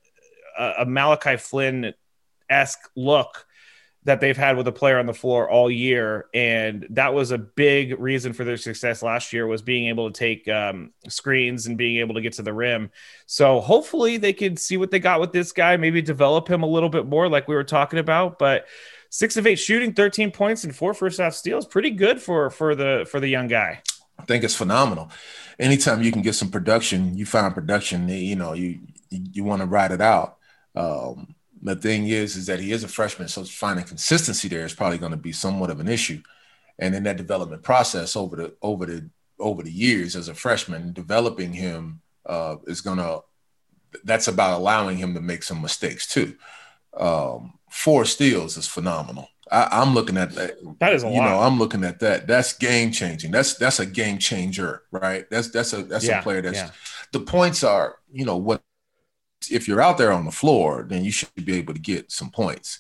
a, 0.60 0.74
a 0.80 0.86
Malachi 0.86 1.38
Flynn 1.38 1.94
esque 2.50 2.90
look 2.98 3.47
that 4.08 4.22
they've 4.22 4.38
had 4.38 4.56
with 4.56 4.68
a 4.70 4.72
player 4.72 4.98
on 4.98 5.06
the 5.06 5.14
floor 5.14 5.50
all 5.50 5.70
year, 5.70 6.28
and 6.34 6.88
that 6.92 7.14
was 7.14 7.32
a 7.32 7.38
big 7.38 8.00
reason 8.00 8.32
for 8.32 8.46
their 8.46 8.56
success 8.56 9.04
last 9.04 9.34
year 9.34 9.46
was 9.46 9.62
being 9.62 9.90
able 9.90 10.10
to 10.10 10.18
take 10.18 10.48
um, 10.48 10.92
screens 11.10 11.68
and 11.68 11.78
being 11.78 11.98
able 11.98 12.16
to 12.16 12.22
get 12.22 12.32
to 12.32 12.42
the 12.42 12.54
rim. 12.54 12.90
So 13.26 13.60
hopefully 13.60 14.16
they 14.16 14.32
can 14.32 14.56
see 14.56 14.78
what 14.78 14.92
they 14.92 15.00
got 15.00 15.20
with 15.20 15.34
this 15.34 15.52
guy, 15.52 15.76
maybe 15.76 16.02
develop 16.02 16.48
him 16.48 16.64
a 16.64 16.68
little 16.68 16.88
bit 16.88 17.06
more, 17.06 17.28
like 17.28 17.50
we 17.50 17.56
were 17.56 17.66
talking 17.66 18.00
about. 18.00 18.40
But 18.40 18.66
six 19.10 19.36
of 19.36 19.46
eight 19.46 19.58
shooting, 19.60 19.94
thirteen 19.94 20.32
points, 20.32 20.64
and 20.64 20.74
four 20.74 20.94
first 20.94 21.20
half 21.20 21.34
steals, 21.34 21.66
pretty 21.66 21.92
good 21.92 22.22
for 22.22 22.50
for 22.50 22.76
the 22.76 23.06
for 23.12 23.20
the 23.20 23.28
young 23.28 23.48
guy. 23.48 23.82
I 24.18 24.24
think 24.24 24.46
it's 24.46 24.56
phenomenal. 24.56 25.12
Anytime 25.60 26.02
you 26.02 26.14
can 26.14 26.22
get 26.22 26.36
some 26.36 26.50
production, 26.50 27.18
you 27.18 27.26
find 27.26 27.54
production. 27.54 28.08
You 28.08 28.38
know, 28.38 28.54
you 28.54 28.80
you 29.10 29.44
want 29.44 29.62
to 29.62 29.68
ride 29.68 29.92
it 29.92 30.02
out. 30.02 30.38
Um, 30.76 31.36
the 31.62 31.76
thing 31.76 32.08
is, 32.08 32.36
is 32.36 32.46
that 32.48 32.60
he 32.60 32.72
is 32.72 32.84
a 32.84 32.88
freshman, 32.88 33.28
so 33.28 33.44
finding 33.44 33.86
consistency 33.86 34.48
there 34.48 34.66
is 34.66 34.74
probably 34.74 34.98
going 34.98 35.12
to 35.12 35.18
be 35.18 35.32
somewhat 35.32 35.70
of 35.70 35.80
an 35.80 35.88
issue. 35.88 36.22
And 36.80 36.94
in 36.94 37.04
that 37.04 37.18
development 37.18 37.64
process 37.64 38.16
over 38.16 38.36
the 38.36 38.56
over 38.62 38.86
the 38.86 39.10
over 39.40 39.64
the 39.64 39.72
years 39.72 40.16
as 40.16 40.28
a 40.28 40.34
freshman, 40.34 40.94
developing 40.94 41.54
him 41.54 42.02
uh, 42.26 42.58
is 42.68 42.82
going 42.82 42.98
to 42.98 43.22
that's 44.04 44.28
about 44.28 44.60
allowing 44.60 44.98
him 44.98 45.14
to 45.14 45.22
make 45.22 45.44
some 45.44 45.62
mistakes 45.62 46.08
too. 46.08 46.36
Um, 46.96 47.54
four 47.70 48.06
steals 48.06 48.58
is 48.58 48.68
phenomenal. 48.68 49.30
I, 49.52 49.82
am 49.82 49.94
looking 49.94 50.18
at 50.18 50.36
that. 50.36 50.58
That 50.80 50.94
is 50.94 51.04
a 51.04 51.10
you 51.10 51.20
lot. 51.20 51.30
know, 51.30 51.40
I'm 51.40 51.58
looking 51.58 51.84
at 51.84 52.00
that. 52.02 52.28
That's 52.28 52.54
game 52.54 52.92
changing. 52.92 53.32
That's 53.32 53.56
that's 53.56 53.80
a 53.80 53.86
game 53.86 54.18
changer, 54.18 54.84
right? 54.92 55.30
That's 55.30 55.50
that's 55.50 55.74
a 55.74 55.84
that's 55.84 56.06
yeah, 56.06 56.20
a 56.20 56.24
player 56.24 56.42
that's 56.42 56.58
yeah. 56.58 56.72
the 57.12 57.22
points 57.22 57.64
are 57.64 57.98
you 58.12 58.26
know 58.26 58.38
what 58.38 58.62
if 59.50 59.68
you're 59.68 59.82
out 59.82 59.98
there 59.98 60.12
on 60.12 60.26
the 60.26 60.32
floor, 60.32 60.86
then 60.88 61.04
you 61.04 61.12
should 61.12 61.34
be 61.36 61.58
able 61.58 61.74
to 61.74 61.80
get 61.80 62.12
some 62.12 62.30
points. 62.30 62.80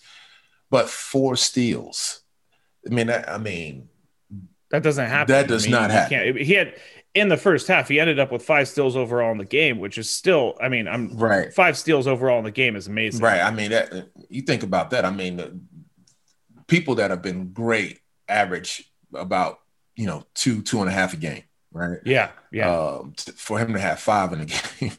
But 0.70 0.89
four 0.89 1.36
steals, 1.36 2.22
I 2.86 2.93
mean, 2.93 3.10
I, 3.10 3.24
I 3.24 3.38
mean, 3.38 3.89
that 4.72 4.84
doesn't 4.84 5.05
happen. 5.05 5.34
That 5.34 5.47
does 5.47 5.64
I 5.64 5.68
mean, 5.68 5.72
not 5.72 5.91
happen. 5.91 6.38
He 6.38 6.53
had 6.53 6.76
in 7.14 7.30
the 7.30 7.38
first 7.38 7.68
half, 7.68 7.88
he 7.88 7.99
ended 7.99 8.20
up 8.20 8.32
with 8.32 8.43
five 8.43 8.68
steals 8.68 8.95
overall 8.95 9.32
in 9.32 9.38
the 9.38 9.45
game, 9.45 9.80
which 9.80 9.97
is 9.97 10.10
still, 10.10 10.55
I 10.62 10.70
mean, 10.70 10.88
I'm 10.88 11.18
right. 11.18 11.53
Five 11.53 11.78
steals 11.78 12.05
overall 12.05 12.38
in 12.38 12.43
the 12.43 12.51
game 12.51 12.76
is 12.76 12.88
amazing. 12.88 13.22
Right. 13.22 13.41
I 13.41 13.51
mean, 13.51 13.72
that 13.72 14.10
you 14.30 14.41
think 14.41 14.64
about 14.64 14.91
that. 14.91 15.05
I 15.05 15.10
mean, 15.10 15.68
people 16.68 16.95
that 16.95 17.12
have 17.12 17.22
been 17.22 17.53
great 17.53 18.01
average 18.28 18.91
about 19.14 19.60
you 19.95 20.05
know 20.05 20.26
two 20.36 20.62
two 20.62 20.82
and 20.82 20.89
a 20.89 20.91
half 20.91 21.14
a 21.14 21.18
game. 21.18 21.43
Right. 21.72 21.99
Yeah. 22.05 22.32
Yeah. 22.51 22.72
Um, 22.72 23.14
for 23.36 23.58
him 23.58 23.74
to 23.74 23.80
have 23.80 23.99
five 23.99 24.34
in 24.34 24.41
a 24.41 24.45
game 24.80 24.91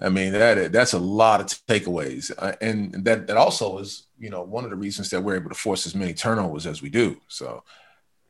I 0.00 0.08
mean 0.08 0.32
that 0.32 0.72
that's 0.72 0.92
a 0.92 0.98
lot 0.98 1.40
of 1.40 1.46
takeaways, 1.66 2.30
uh, 2.36 2.54
and 2.60 3.04
that 3.04 3.26
that 3.26 3.36
also 3.36 3.78
is 3.78 4.06
you 4.18 4.30
know 4.30 4.42
one 4.42 4.64
of 4.64 4.70
the 4.70 4.76
reasons 4.76 5.10
that 5.10 5.22
we're 5.22 5.36
able 5.36 5.50
to 5.50 5.54
force 5.54 5.86
as 5.86 5.94
many 5.94 6.14
turnovers 6.14 6.66
as 6.66 6.82
we 6.82 6.88
do. 6.88 7.16
So, 7.28 7.64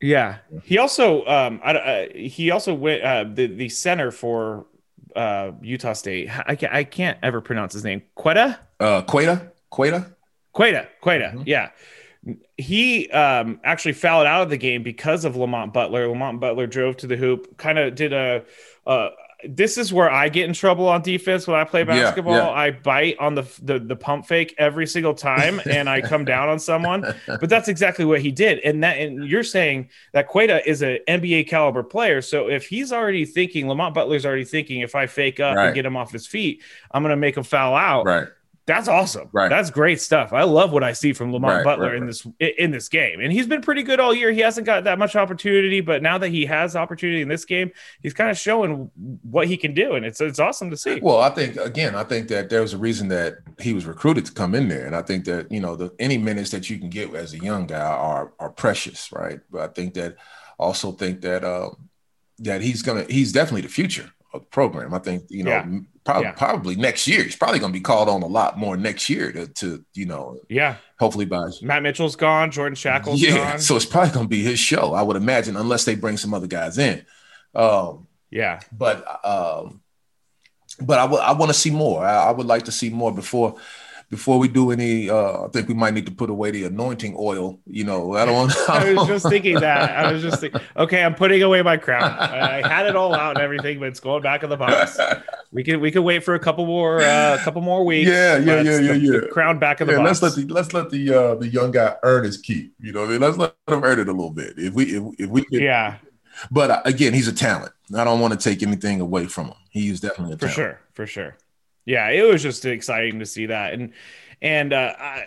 yeah, 0.00 0.38
he 0.64 0.78
also 0.78 1.24
um 1.26 1.60
I, 1.64 1.72
uh, 1.72 2.06
he 2.14 2.50
also 2.50 2.74
went 2.74 3.02
uh, 3.02 3.24
the 3.24 3.46
the 3.46 3.68
center 3.68 4.10
for 4.10 4.66
uh 5.14 5.52
Utah 5.60 5.92
State. 5.92 6.30
I 6.46 6.56
can't, 6.56 6.72
I 6.72 6.84
can't 6.84 7.18
ever 7.22 7.40
pronounce 7.40 7.72
his 7.72 7.84
name. 7.84 8.02
Queta. 8.14 8.58
Uh, 8.80 9.02
Queta. 9.02 9.52
Queta. 9.70 10.14
Queta. 10.52 10.88
Queta. 11.00 11.32
Mm-hmm. 11.34 11.42
Yeah. 11.46 11.70
He 12.56 13.10
um, 13.10 13.60
actually 13.64 13.94
fouled 13.94 14.26
out 14.26 14.42
of 14.42 14.50
the 14.50 14.56
game 14.56 14.84
because 14.84 15.24
of 15.24 15.34
Lamont 15.34 15.72
Butler. 15.72 16.06
Lamont 16.06 16.38
Butler 16.38 16.68
drove 16.68 16.96
to 16.98 17.08
the 17.08 17.16
hoop, 17.16 17.56
kind 17.58 17.78
of 17.78 17.96
did 17.96 18.12
a, 18.12 18.44
a 18.86 19.08
this 19.48 19.78
is 19.78 19.92
where 19.92 20.10
I 20.10 20.28
get 20.28 20.46
in 20.48 20.54
trouble 20.54 20.88
on 20.88 21.02
defense 21.02 21.46
when 21.46 21.58
I 21.58 21.64
play 21.64 21.84
basketball. 21.84 22.34
Yeah, 22.34 22.46
yeah. 22.46 22.50
I 22.50 22.70
bite 22.70 23.18
on 23.18 23.34
the, 23.34 23.42
the, 23.62 23.78
the 23.78 23.96
pump 23.96 24.26
fake 24.26 24.54
every 24.58 24.86
single 24.86 25.14
time, 25.14 25.60
and 25.70 25.88
I 25.88 26.00
come 26.00 26.24
down 26.24 26.48
on 26.48 26.58
someone. 26.58 27.04
But 27.26 27.48
that's 27.48 27.68
exactly 27.68 28.04
what 28.04 28.20
he 28.20 28.30
did. 28.30 28.60
And 28.60 28.82
that 28.84 28.98
and 28.98 29.26
you're 29.28 29.42
saying 29.42 29.90
that 30.12 30.28
Queta 30.28 30.68
is 30.68 30.82
an 30.82 30.98
NBA 31.08 31.48
caliber 31.48 31.82
player. 31.82 32.22
So 32.22 32.48
if 32.48 32.66
he's 32.66 32.92
already 32.92 33.24
thinking, 33.24 33.68
Lamont 33.68 33.94
Butler's 33.94 34.26
already 34.26 34.44
thinking, 34.44 34.80
if 34.80 34.94
I 34.94 35.06
fake 35.06 35.40
up 35.40 35.56
right. 35.56 35.66
and 35.66 35.74
get 35.74 35.86
him 35.86 35.96
off 35.96 36.12
his 36.12 36.26
feet, 36.26 36.62
I'm 36.90 37.02
going 37.02 37.10
to 37.10 37.16
make 37.16 37.36
him 37.36 37.44
foul 37.44 37.74
out. 37.74 38.06
Right 38.06 38.28
that's 38.64 38.86
awesome. 38.86 39.28
Right. 39.32 39.48
That's 39.48 39.70
great 39.70 40.00
stuff. 40.00 40.32
I 40.32 40.44
love 40.44 40.72
what 40.72 40.84
I 40.84 40.92
see 40.92 41.12
from 41.12 41.32
Lamont 41.32 41.56
right, 41.56 41.64
Butler 41.64 41.88
right, 41.88 41.96
in 41.96 42.06
this 42.06 42.24
in 42.38 42.70
this 42.70 42.88
game. 42.88 43.20
And 43.20 43.32
he's 43.32 43.46
been 43.46 43.60
pretty 43.60 43.82
good 43.82 43.98
all 43.98 44.14
year. 44.14 44.30
He 44.30 44.40
hasn't 44.40 44.66
got 44.66 44.84
that 44.84 45.00
much 45.00 45.16
opportunity, 45.16 45.80
but 45.80 46.00
now 46.00 46.16
that 46.18 46.28
he 46.28 46.46
has 46.46 46.76
opportunity 46.76 47.22
in 47.22 47.28
this 47.28 47.44
game, 47.44 47.72
he's 48.02 48.14
kind 48.14 48.30
of 48.30 48.38
showing 48.38 48.88
what 49.22 49.48
he 49.48 49.56
can 49.56 49.74
do 49.74 49.94
and 49.94 50.06
it's 50.06 50.20
it's 50.20 50.38
awesome 50.38 50.70
to 50.70 50.76
see. 50.76 51.00
Well, 51.00 51.20
I 51.20 51.30
think 51.30 51.56
again, 51.56 51.96
I 51.96 52.04
think 52.04 52.28
that 52.28 52.50
there 52.50 52.60
was 52.60 52.72
a 52.72 52.78
reason 52.78 53.08
that 53.08 53.38
he 53.58 53.72
was 53.72 53.84
recruited 53.84 54.26
to 54.26 54.32
come 54.32 54.54
in 54.54 54.68
there 54.68 54.86
and 54.86 54.94
I 54.94 55.02
think 55.02 55.24
that, 55.24 55.50
you 55.50 55.60
know, 55.60 55.74
the 55.74 55.92
any 55.98 56.16
minutes 56.16 56.50
that 56.50 56.70
you 56.70 56.78
can 56.78 56.88
get 56.88 57.12
as 57.14 57.34
a 57.34 57.38
young 57.38 57.66
guy 57.66 57.80
are 57.80 58.32
are 58.38 58.50
precious, 58.50 59.10
right? 59.10 59.40
But 59.50 59.62
I 59.62 59.72
think 59.72 59.94
that 59.94 60.16
also 60.58 60.92
think 60.92 61.20
that 61.22 61.44
um 61.44 61.88
that 62.38 62.60
he's 62.60 62.82
to 62.82 63.04
he's 63.08 63.32
definitely 63.32 63.62
the 63.62 63.68
future 63.68 64.12
program. 64.40 64.94
I 64.94 64.98
think, 64.98 65.24
you 65.28 65.44
know, 65.44 65.50
yeah 65.50 65.66
probably, 66.04 66.24
yeah. 66.24 66.32
probably 66.32 66.76
next 66.76 67.06
year. 67.06 67.22
He's 67.22 67.36
probably 67.36 67.58
going 67.58 67.72
to 67.72 67.78
be 67.78 67.82
called 67.82 68.08
on 68.08 68.22
a 68.22 68.26
lot 68.26 68.58
more 68.58 68.76
next 68.76 69.08
year 69.08 69.32
to, 69.32 69.46
to 69.46 69.84
you 69.94 70.06
know, 70.06 70.38
yeah, 70.48 70.76
hopefully 70.98 71.24
by 71.24 71.48
Matt 71.62 71.82
Mitchell's 71.82 72.16
gone, 72.16 72.50
Jordan 72.50 72.76
Schakel's 72.76 73.22
yeah, 73.22 73.52
gone. 73.52 73.58
So 73.60 73.76
it's 73.76 73.86
probably 73.86 74.12
going 74.12 74.26
to 74.26 74.30
be 74.30 74.42
his 74.42 74.58
show, 74.58 74.94
I 74.94 75.02
would 75.02 75.16
imagine, 75.16 75.56
unless 75.56 75.84
they 75.84 75.94
bring 75.94 76.16
some 76.16 76.34
other 76.34 76.46
guys 76.46 76.78
in. 76.78 77.04
Um, 77.54 78.06
yeah, 78.30 78.60
but 78.72 79.04
um, 79.24 79.82
but 80.80 80.98
I, 80.98 81.02
w- 81.02 81.22
I 81.22 81.32
want 81.32 81.50
to 81.50 81.58
see 81.58 81.70
more. 81.70 82.04
I, 82.04 82.28
I 82.28 82.30
would 82.30 82.46
like 82.46 82.64
to 82.64 82.72
see 82.72 82.90
more 82.90 83.12
before 83.12 83.56
before 84.12 84.38
we 84.38 84.46
do 84.46 84.70
any, 84.70 85.08
uh, 85.08 85.46
I 85.46 85.48
think 85.48 85.68
we 85.68 85.74
might 85.74 85.94
need 85.94 86.04
to 86.04 86.12
put 86.12 86.28
away 86.28 86.50
the 86.50 86.64
anointing 86.64 87.16
oil. 87.18 87.58
You 87.64 87.84
know, 87.84 88.14
I 88.14 88.26
don't 88.26 88.34
want. 88.34 88.52
I 88.68 88.92
was 88.92 89.08
just 89.08 89.26
thinking 89.26 89.58
that. 89.60 89.90
I 89.90 90.12
was 90.12 90.20
just 90.20 90.38
thinking, 90.38 90.60
okay, 90.76 91.02
I'm 91.02 91.14
putting 91.14 91.42
away 91.42 91.62
my 91.62 91.78
crown. 91.78 92.02
I 92.02 92.60
had 92.68 92.84
it 92.84 92.94
all 92.94 93.14
out 93.14 93.36
and 93.36 93.42
everything, 93.42 93.80
but 93.80 93.88
it's 93.88 94.00
going 94.00 94.22
back 94.22 94.42
in 94.42 94.50
the 94.50 94.56
box. 94.58 95.00
We 95.54 95.62
can 95.62 95.80
we 95.80 95.90
can 95.90 96.02
wait 96.02 96.24
for 96.24 96.34
a 96.34 96.38
couple 96.38 96.64
more 96.64 97.02
uh, 97.02 97.34
a 97.34 97.38
couple 97.44 97.60
more 97.60 97.84
weeks. 97.84 98.08
Yeah, 98.08 98.38
yeah, 98.38 98.62
yeah, 98.62 98.78
yeah, 98.78 98.92
yeah. 98.94 99.20
crown 99.30 99.58
back 99.58 99.82
in 99.82 99.86
the 99.86 99.92
yeah, 99.92 99.98
box. 99.98 100.22
Let's 100.22 100.38
let 100.38 100.48
the 100.48 100.54
let's 100.54 100.72
let 100.72 100.88
the 100.88 101.14
uh, 101.14 101.34
the 101.34 101.46
young 101.46 101.72
guy 101.72 101.94
earn 102.02 102.24
his 102.24 102.38
keep. 102.38 102.72
You 102.80 102.92
know, 102.92 103.04
I 103.04 103.08
mean? 103.08 103.20
let's 103.20 103.36
let 103.36 103.54
him 103.68 103.84
earn 103.84 103.98
it 103.98 104.08
a 104.08 104.12
little 104.12 104.30
bit. 104.30 104.54
If 104.56 104.72
we 104.72 104.84
if, 104.96 105.02
if 105.18 105.28
we 105.28 105.44
could, 105.44 105.60
yeah. 105.60 105.98
But 106.50 106.70
uh, 106.70 106.80
again, 106.86 107.12
he's 107.12 107.28
a 107.28 107.34
talent. 107.34 107.72
I 107.94 108.02
don't 108.02 108.20
want 108.20 108.32
to 108.32 108.38
take 108.38 108.62
anything 108.62 109.02
away 109.02 109.26
from 109.26 109.48
him. 109.48 109.56
He 109.68 109.90
is 109.90 110.00
definitely 110.00 110.32
a 110.32 110.36
for 110.36 110.46
talent. 110.46 110.54
sure, 110.54 110.80
for 110.94 111.06
sure. 111.06 111.36
Yeah, 111.84 112.08
it 112.10 112.22
was 112.22 112.42
just 112.42 112.64
exciting 112.64 113.18
to 113.18 113.26
see 113.26 113.46
that, 113.46 113.74
and 113.74 113.92
and 114.40 114.72
uh, 114.72 114.94
I, 114.98 115.26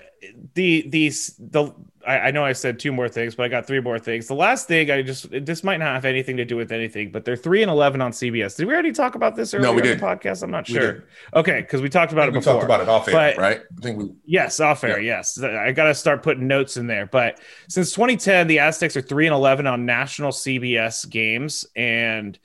the 0.53 0.87
these 0.87 1.35
the 1.39 1.73
I, 2.05 2.19
I, 2.19 2.31
know 2.31 2.43
I 2.43 2.53
said 2.53 2.79
two 2.79 2.91
more 2.91 3.09
things, 3.09 3.35
but 3.35 3.43
I 3.43 3.47
got 3.47 3.65
three 3.65 3.79
more 3.79 3.97
things. 3.97 4.27
The 4.27 4.35
last 4.35 4.67
thing 4.67 4.91
I 4.91 5.01
just 5.01 5.27
this 5.31 5.63
might 5.63 5.77
not 5.77 5.93
have 5.93 6.05
anything 6.05 6.37
to 6.37 6.45
do 6.45 6.55
with 6.55 6.71
anything, 6.71 7.11
but 7.11 7.25
they're 7.25 7.35
three 7.35 7.61
and 7.61 7.71
eleven 7.71 8.01
on 8.01 8.11
CBS. 8.11 8.57
Did 8.57 8.67
we 8.67 8.73
already 8.73 8.91
talk 8.91 9.15
about 9.15 9.35
this 9.35 9.53
earlier 9.53 9.67
no, 9.67 9.73
we 9.73 9.81
did. 9.81 9.99
the 9.99 10.05
podcast? 10.05 10.43
I'm 10.43 10.51
not 10.51 10.67
sure. 10.67 11.05
Okay, 11.33 11.61
because 11.61 11.81
we 11.81 11.89
talked 11.89 12.11
about 12.11 12.27
it. 12.27 12.33
We 12.33 12.39
before. 12.39 12.53
talked 12.53 12.65
about 12.65 12.81
it 12.81 12.89
off 12.89 13.07
air, 13.07 13.35
right? 13.37 13.61
I 13.61 13.81
think 13.81 13.97
we. 13.97 14.11
Yes, 14.25 14.59
off 14.59 14.83
air. 14.83 14.99
Yeah. 14.99 15.17
Yes, 15.17 15.41
I 15.41 15.71
got 15.71 15.85
to 15.85 15.95
start 15.95 16.21
putting 16.21 16.47
notes 16.47 16.77
in 16.77 16.87
there. 16.87 17.05
But 17.05 17.39
since 17.69 17.91
2010, 17.91 18.47
the 18.47 18.59
Aztecs 18.59 18.97
are 18.97 19.01
three 19.01 19.27
and 19.27 19.35
eleven 19.35 19.65
on 19.65 19.85
national 19.85 20.31
CBS 20.31 21.09
games, 21.09 21.65
and 21.75 22.37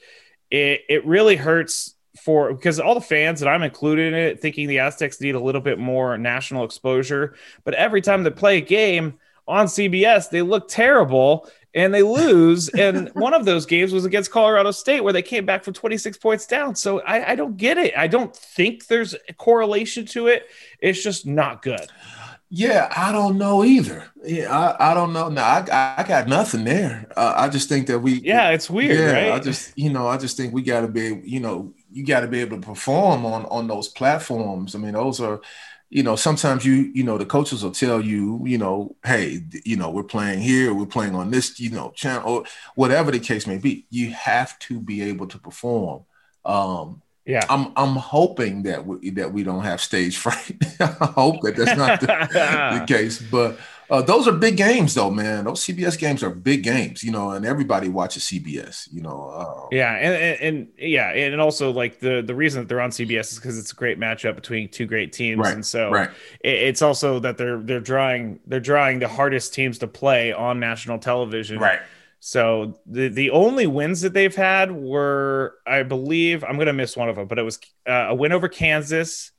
it 0.51 0.83
it 0.89 1.07
really 1.07 1.37
hurts 1.37 1.95
for 2.21 2.53
because 2.53 2.79
all 2.79 2.95
the 2.95 3.01
fans 3.01 3.41
that 3.41 3.49
I'm 3.49 3.63
included 3.63 4.13
in 4.13 4.19
it 4.19 4.41
thinking 4.41 4.69
the 4.69 4.79
Aztecs 4.79 5.21
need 5.21 5.35
a 5.35 5.41
little 5.41 5.61
bit 5.61 5.79
more 5.79 6.17
national 6.19 6.65
exposure. 6.65 7.35
But 7.65 7.75
every 7.75 8.01
time 8.01 8.23
they 8.23 8.31
play 8.31 8.59
a 8.59 8.63
game, 8.63 9.19
on 9.51 9.67
CBS, 9.67 10.31
they 10.31 10.43
look 10.43 10.69
terrible 10.69 11.51
and 11.75 11.93
they 11.93 12.03
lose. 12.03 12.69
and 12.79 13.11
one 13.15 13.35
of 13.35 13.45
those 13.45 13.67
games 13.67 13.93
was 13.93 14.05
against 14.05 14.31
Colorado 14.31 14.71
State, 14.71 15.03
where 15.03 15.13
they 15.13 15.23
came 15.23 15.45
back 15.45 15.65
from 15.65 15.75
26 15.75 16.17
points 16.19 16.47
down. 16.47 16.75
So 16.75 17.01
I, 17.01 17.33
I 17.33 17.35
don't 17.35 17.57
get 17.57 17.77
it. 17.77 17.93
I 17.97 18.07
don't 18.07 18.35
think 18.35 18.87
there's 18.87 19.15
a 19.29 19.35
correlation 19.35 20.07
to 20.07 20.29
it. 20.29 20.47
It's 20.79 21.03
just 21.03 21.27
not 21.27 21.63
good. 21.63 21.87
Yeah, 22.53 22.93
I 22.97 23.13
don't 23.13 23.39
know 23.39 23.65
either. 23.65 24.11
Yeah, 24.25 24.51
I, 24.51 24.91
I 24.91 24.95
don't 24.95 25.13
know. 25.13 25.29
No, 25.29 25.41
I, 25.41 25.95
I 25.97 26.03
got 26.03 26.27
nothing 26.27 26.65
there. 26.65 27.07
Uh, 27.17 27.35
I 27.37 27.49
just 27.49 27.69
think 27.69 27.87
that 27.87 28.01
we. 28.01 28.15
Yeah, 28.15 28.51
it's 28.51 28.69
weird, 28.69 28.99
yeah, 28.99 29.13
right? 29.13 29.33
I 29.33 29.39
just, 29.39 29.77
you 29.79 29.89
know, 29.89 30.09
I 30.09 30.17
just 30.17 30.37
think 30.37 30.53
we 30.53 30.63
got 30.63 30.81
to 30.81 30.89
be, 30.89 31.21
you 31.25 31.39
know, 31.39 31.73
you 31.93 32.05
got 32.05 32.21
to 32.21 32.29
be 32.29 32.41
able 32.41 32.61
to 32.61 32.67
perform 32.67 33.25
on 33.27 33.45
on 33.47 33.67
those 33.67 33.89
platforms. 33.89 34.75
I 34.75 34.79
mean, 34.79 34.93
those 34.93 35.21
are, 35.21 35.41
you 35.89 36.03
know, 36.03 36.17
sometimes 36.17 36.65
you, 36.65 36.91
you 36.95 37.03
know, 37.03 37.19
the 37.19 37.27
coaches 37.27 37.63
will 37.63 37.73
tell 37.73 38.01
you, 38.01 38.41
you 38.45 38.59
know, 38.59 38.97
hey, 39.05 39.43
you 39.65 39.77
know, 39.77 39.91
we're 39.91 40.03
playing 40.03 40.41
here, 40.41 40.73
we're 40.73 40.87
playing 40.87 41.15
on 41.15 41.31
this, 41.31 41.59
you 41.59 41.71
know, 41.71 41.91
channel, 41.91 42.29
or 42.29 42.45
whatever 42.75 43.11
the 43.11 43.19
case 43.19 43.47
may 43.47 43.59
be. 43.59 43.87
You 43.91 44.11
have 44.13 44.59
to 44.61 44.81
be 44.81 45.03
able 45.03 45.27
to 45.29 45.39
perform. 45.39 46.05
Um, 46.45 47.03
yeah, 47.27 47.45
I'm 47.49 47.73
I'm 47.77 47.97
hoping 47.97 48.63
that 48.65 48.87
we 48.87 49.11
that 49.11 49.33
we 49.33 49.43
don't 49.43 49.63
have 49.63 49.81
stage 49.81 50.17
fright. 50.25 50.57
I 50.81 51.13
hope 51.15 51.43
that 51.43 51.57
that's 51.57 51.77
not 51.77 52.01
the, 52.01 52.07
the 52.07 52.85
case. 52.89 53.21
But 53.21 53.59
uh, 53.91 54.03
those 54.03 54.29
are 54.29 54.33
big 54.33 54.57
games, 54.57 54.95
though, 54.95 55.11
man. 55.11 55.45
Those 55.45 55.65
CBS 55.65 55.99
games 55.99 56.23
are 56.23 56.31
big 56.31 56.63
games, 56.63 57.03
you 57.03 57.11
know, 57.11 57.31
and 57.31 57.45
everybody 57.45 57.89
watches 57.89 58.25
CBS, 58.25 58.89
you 58.93 59.03
know. 59.03 59.31
Uh, 59.35 59.69
yeah, 59.73 59.95
and, 59.95 60.15
and, 60.15 60.41
and 60.41 60.69
yeah, 60.79 61.11
and 61.11 61.41
also 61.41 61.73
like 61.73 62.01
the 62.01 62.23
the 62.23 62.35
reason 62.35 62.63
that 62.63 62.69
they're 62.69 62.81
on 62.81 62.91
CBS 62.91 63.33
is 63.33 63.37
because 63.37 63.59
it's 63.59 63.73
a 63.73 63.77
great 63.77 63.99
matchup 63.99 64.35
between 64.35 64.69
two 64.69 64.87
great 64.87 65.13
teams, 65.13 65.41
right, 65.41 65.55
and 65.55 65.65
so 65.65 65.91
right. 65.91 66.11
it, 66.41 66.55
it's 66.55 66.83
also 66.83 67.19
that 67.19 67.37
they're 67.37 67.59
they're 67.59 67.81
drawing 67.81 68.41
they're 68.47 68.61
drawing 68.61 68.99
the 68.99 69.09
hardest 69.09 69.55
teams 69.55 69.79
to 69.79 69.87
play 69.87 70.33
on 70.33 70.61
national 70.61 70.99
television, 70.99 71.59
right 71.59 71.81
so 72.21 72.79
the 72.85 73.09
the 73.09 73.31
only 73.31 73.67
wins 73.67 74.03
that 74.03 74.13
they've 74.13 74.35
had 74.35 74.71
were, 74.71 75.57
I 75.67 75.83
believe, 75.83 76.45
I'm 76.45 76.57
going 76.57 76.67
to 76.67 76.75
miss 76.75 76.95
one 76.97 77.09
of 77.09 77.17
them, 77.17 77.27
but 77.27 77.39
it 77.39 77.43
was 77.43 77.59
uh, 77.89 78.09
a 78.11 78.15
win 78.15 78.33
over 78.33 78.47
Kansas 78.47 79.33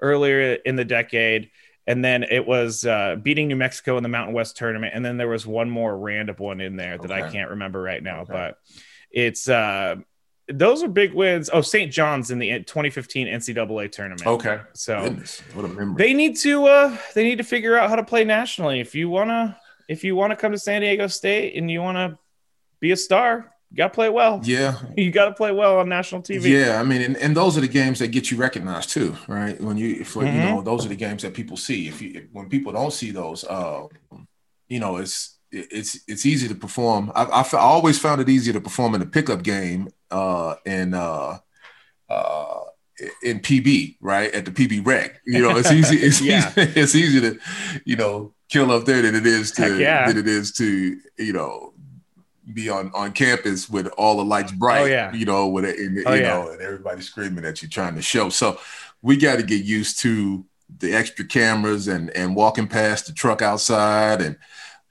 earlier 0.00 0.54
in 0.54 0.74
the 0.76 0.84
decade, 0.84 1.50
and 1.86 2.04
then 2.04 2.24
it 2.24 2.46
was 2.46 2.84
uh, 2.86 3.16
beating 3.20 3.48
New 3.48 3.56
Mexico 3.56 3.96
in 3.96 4.02
the 4.02 4.08
Mountain 4.08 4.34
West 4.34 4.56
tournament, 4.56 4.92
and 4.94 5.04
then 5.04 5.16
there 5.16 5.28
was 5.28 5.46
one 5.46 5.68
more 5.68 5.96
random 5.96 6.36
one 6.38 6.60
in 6.60 6.76
there 6.76 6.98
that 6.98 7.10
okay. 7.10 7.22
I 7.22 7.30
can't 7.30 7.50
remember 7.50 7.82
right 7.82 8.02
now, 8.02 8.20
okay. 8.22 8.32
but 8.32 8.58
it's 9.10 9.48
uh, 9.48 9.96
those 10.48 10.82
are 10.82 10.88
big 10.88 11.12
wins. 11.14 11.50
Oh, 11.52 11.60
St. 11.60 11.92
John's 11.92 12.30
in 12.30 12.38
the 12.38 12.58
2015 12.60 13.26
NCAA 13.26 13.90
tournament. 13.90 14.26
Okay, 14.26 14.60
so 14.74 15.02
Goodness, 15.02 15.40
what 15.54 15.64
a 15.64 15.68
memory. 15.68 15.94
They 15.96 16.14
need 16.14 16.36
to 16.38 16.66
uh, 16.66 16.96
they 17.14 17.24
need 17.24 17.38
to 17.38 17.44
figure 17.44 17.76
out 17.76 17.88
how 17.88 17.96
to 17.96 18.04
play 18.04 18.24
nationally. 18.24 18.80
If 18.80 18.94
you 18.94 19.08
wanna 19.08 19.58
if 19.88 20.04
you 20.04 20.16
want 20.16 20.30
to 20.30 20.36
come 20.36 20.52
to 20.52 20.58
San 20.58 20.80
Diego 20.80 21.06
State 21.06 21.56
and 21.56 21.70
you 21.70 21.80
want 21.80 21.96
to 21.96 22.18
be 22.80 22.92
a 22.92 22.96
star. 22.96 23.52
You 23.72 23.78
got 23.78 23.88
to 23.88 23.94
play 23.94 24.10
well. 24.10 24.40
Yeah. 24.44 24.76
You 24.96 25.10
got 25.10 25.26
to 25.26 25.32
play 25.32 25.50
well 25.50 25.78
on 25.78 25.88
national 25.88 26.20
TV. 26.20 26.50
Yeah. 26.50 26.78
I 26.78 26.84
mean, 26.84 27.00
and, 27.00 27.16
and 27.16 27.34
those 27.34 27.56
are 27.56 27.62
the 27.62 27.68
games 27.68 28.00
that 28.00 28.08
get 28.08 28.30
you 28.30 28.36
recognized 28.36 28.90
too, 28.90 29.16
right? 29.26 29.58
When 29.58 29.78
you, 29.78 30.04
for, 30.04 30.22
mm-hmm. 30.22 30.36
you 30.36 30.42
know, 30.42 30.60
those 30.60 30.84
are 30.84 30.90
the 30.90 30.96
games 30.96 31.22
that 31.22 31.32
people 31.32 31.56
see. 31.56 31.88
If 31.88 32.02
you, 32.02 32.12
if, 32.14 32.24
when 32.32 32.50
people 32.50 32.72
don't 32.72 32.92
see 32.92 33.12
those, 33.12 33.44
uh, 33.44 33.86
you 34.68 34.78
know, 34.78 34.98
it's, 34.98 35.38
it's, 35.50 36.00
it's 36.06 36.26
easy 36.26 36.48
to 36.48 36.54
perform. 36.54 37.10
I, 37.14 37.24
I, 37.24 37.40
I 37.40 37.58
always 37.58 37.98
found 37.98 38.20
it 38.20 38.28
easier 38.28 38.52
to 38.52 38.60
perform 38.60 38.94
in 38.94 39.00
a 39.00 39.06
pickup 39.06 39.42
game, 39.42 39.88
uh, 40.10 40.56
in, 40.66 40.92
uh, 40.92 41.38
uh, 42.10 42.60
in 43.22 43.40
PB, 43.40 43.96
right 44.02 44.32
at 44.34 44.44
the 44.44 44.50
PB 44.50 44.86
rec. 44.86 45.22
You 45.24 45.40
know, 45.40 45.56
it's 45.56 45.72
easy. 45.72 45.96
It's 46.02 46.20
yeah. 46.20 46.50
easy. 46.50 46.72
It's 46.80 46.94
easy 46.94 47.20
to, 47.22 47.38
you 47.86 47.96
know, 47.96 48.34
kill 48.52 48.70
up 48.70 48.84
there 48.84 49.00
than 49.00 49.14
it 49.14 49.26
is 49.26 49.50
to 49.52 49.78
yeah. 49.78 50.06
than 50.06 50.18
it 50.18 50.28
is 50.28 50.52
to 50.52 50.98
you 51.18 51.32
know 51.32 51.72
be 52.54 52.68
on 52.68 52.90
on 52.94 53.12
campus 53.12 53.68
with 53.68 53.86
all 53.98 54.16
the 54.16 54.24
lights 54.24 54.52
bright. 54.52 54.82
Oh, 54.82 54.86
yeah. 54.86 55.12
You 55.12 55.24
know, 55.24 55.48
with 55.48 55.64
it, 55.64 55.78
and, 55.78 56.02
oh, 56.06 56.12
you 56.14 56.22
yeah. 56.22 56.28
know, 56.28 56.50
and 56.50 56.60
everybody 56.60 57.02
screaming 57.02 57.44
at 57.44 57.62
you 57.62 57.68
trying 57.68 57.94
to 57.94 58.02
show. 58.02 58.28
So 58.28 58.58
we 59.02 59.16
got 59.16 59.36
to 59.36 59.42
get 59.42 59.64
used 59.64 59.98
to 60.00 60.44
the 60.78 60.94
extra 60.94 61.24
cameras 61.24 61.88
and 61.88 62.10
and 62.10 62.34
walking 62.34 62.66
past 62.66 63.06
the 63.06 63.12
truck 63.12 63.42
outside 63.42 64.22
and 64.22 64.36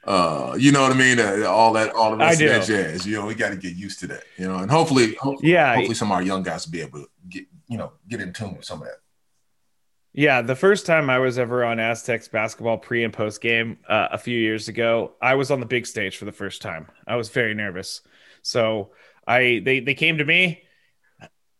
uh 0.05 0.55
you 0.57 0.71
know 0.71 0.81
what 0.81 0.91
I 0.91 0.95
mean 0.95 1.19
uh, 1.19 1.45
all 1.47 1.73
that 1.73 1.93
all 1.93 2.13
of 2.13 2.19
that 2.19 2.37
jazz 2.37 3.05
you 3.05 3.15
know 3.15 3.25
we 3.25 3.35
got 3.35 3.49
to 3.49 3.55
get 3.55 3.75
used 3.75 3.99
to 3.99 4.07
that 4.07 4.23
you 4.37 4.47
know 4.47 4.57
and 4.57 4.69
hopefully, 4.69 5.15
hopefully 5.15 5.51
yeah 5.51 5.75
hopefully 5.75 5.95
some 5.95 6.11
of 6.11 6.15
our 6.15 6.23
young 6.23 6.43
guys 6.43 6.65
will 6.65 6.71
be 6.71 6.81
able 6.81 6.99
to 6.99 7.09
get 7.29 7.45
you 7.67 7.77
know 7.77 7.91
get 8.07 8.21
in 8.21 8.33
tune 8.33 8.55
with 8.55 8.65
some 8.65 8.81
of 8.81 8.87
that 8.87 8.97
yeah, 10.13 10.41
the 10.41 10.55
first 10.55 10.85
time 10.85 11.09
I 11.09 11.19
was 11.19 11.39
ever 11.39 11.63
on 11.63 11.79
Aztecs 11.79 12.27
basketball 12.27 12.77
pre 12.77 13.03
and 13.03 13.13
post 13.13 13.41
game 13.41 13.77
uh, 13.87 14.09
a 14.11 14.17
few 14.17 14.37
years 14.37 14.67
ago, 14.67 15.13
I 15.21 15.35
was 15.35 15.51
on 15.51 15.59
the 15.59 15.65
big 15.65 15.87
stage 15.87 16.17
for 16.17 16.25
the 16.25 16.31
first 16.31 16.61
time. 16.61 16.87
I 17.07 17.15
was 17.15 17.29
very 17.29 17.53
nervous. 17.53 18.01
So 18.41 18.91
I 19.25 19.61
they 19.63 19.79
they 19.79 19.93
came 19.93 20.17
to 20.17 20.25
me 20.25 20.63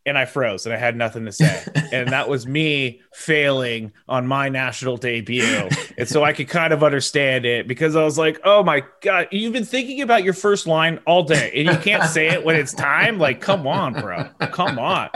and 0.06 0.18
I 0.18 0.26
froze 0.26 0.66
and 0.66 0.74
I 0.74 0.78
had 0.78 0.96
nothing 0.96 1.26
to 1.26 1.32
say. 1.32 1.64
and 1.92 2.10
that 2.10 2.28
was 2.28 2.48
me 2.48 3.02
failing 3.14 3.92
on 4.08 4.28
my 4.28 4.50
national 4.50 4.98
debut. 4.98 5.70
and 5.98 6.08
so 6.08 6.24
I 6.24 6.34
could 6.34 6.48
kind 6.48 6.74
of 6.74 6.84
understand 6.84 7.46
it 7.46 7.68
because 7.68 7.96
I 7.96 8.04
was 8.04 8.18
like, 8.18 8.40
oh 8.44 8.64
my 8.64 8.84
God, 9.02 9.28
you've 9.32 9.54
been 9.54 9.66
thinking 9.66 10.02
about 10.02 10.24
your 10.24 10.34
first 10.34 10.66
line 10.68 11.00
all 11.06 11.24
day 11.24 11.52
and 11.56 11.68
you 11.68 11.78
can't 11.84 12.04
say 12.10 12.30
it 12.30 12.44
when 12.44 12.56
it's 12.56 12.74
time. 12.74 13.20
Like, 13.20 13.42
come 13.42 13.68
on, 13.68 13.94
bro. 13.94 14.30
Come 14.52 14.80
on. 14.80 15.10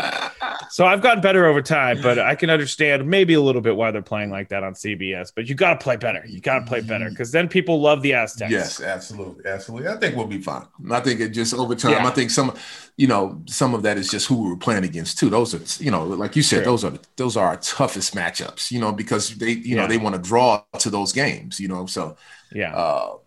So 0.69 0.85
I've 0.85 1.01
gotten 1.01 1.21
better 1.21 1.45
over 1.45 1.61
time, 1.61 2.01
but 2.01 2.19
I 2.19 2.35
can 2.35 2.49
understand 2.49 3.07
maybe 3.07 3.33
a 3.33 3.41
little 3.41 3.61
bit 3.61 3.75
why 3.75 3.91
they're 3.91 4.01
playing 4.01 4.29
like 4.29 4.49
that 4.49 4.63
on 4.63 4.73
CBS. 4.73 5.31
But 5.35 5.47
you 5.47 5.55
got 5.55 5.79
to 5.79 5.83
play 5.83 5.95
better. 5.95 6.23
You 6.27 6.41
got 6.41 6.59
to 6.59 6.65
play 6.65 6.81
better 6.81 7.09
because 7.09 7.31
then 7.31 7.47
people 7.47 7.81
love 7.81 8.01
the 8.01 8.13
Aztecs. 8.13 8.51
Yes, 8.51 8.81
absolutely. 8.81 9.45
Absolutely. 9.45 9.89
I 9.89 9.97
think 9.97 10.15
we'll 10.15 10.27
be 10.27 10.41
fine. 10.41 10.65
I 10.91 10.99
think 10.99 11.19
it 11.19 11.29
just 11.29 11.53
over 11.53 11.75
time, 11.75 11.91
yeah. 11.91 12.07
I 12.07 12.11
think 12.11 12.29
some, 12.29 12.53
you 12.97 13.07
know, 13.07 13.41
some 13.47 13.73
of 13.73 13.83
that 13.83 13.97
is 13.97 14.09
just 14.09 14.27
who 14.27 14.49
we're 14.49 14.55
playing 14.55 14.74
against 14.83 15.17
too. 15.17 15.29
Those 15.29 15.53
are, 15.55 15.83
you 15.83 15.91
know, 15.91 16.03
like 16.03 16.35
you 16.35 16.43
said, 16.43 16.57
sure. 16.57 16.65
those 16.65 16.83
are 16.83 16.93
those 17.15 17.37
are 17.37 17.47
our 17.47 17.57
toughest 17.57 18.13
matchups. 18.15 18.71
You 18.71 18.79
know, 18.79 18.91
because 18.91 19.35
they, 19.35 19.51
you 19.51 19.75
yeah. 19.75 19.81
know, 19.81 19.87
they 19.87 19.97
want 19.97 20.15
to 20.15 20.21
draw 20.21 20.63
to 20.79 20.89
those 20.89 21.11
games. 21.11 21.59
You 21.59 21.67
know, 21.67 21.85
so 21.85 22.17
yeah. 22.51 22.75
Uh, 22.75 23.17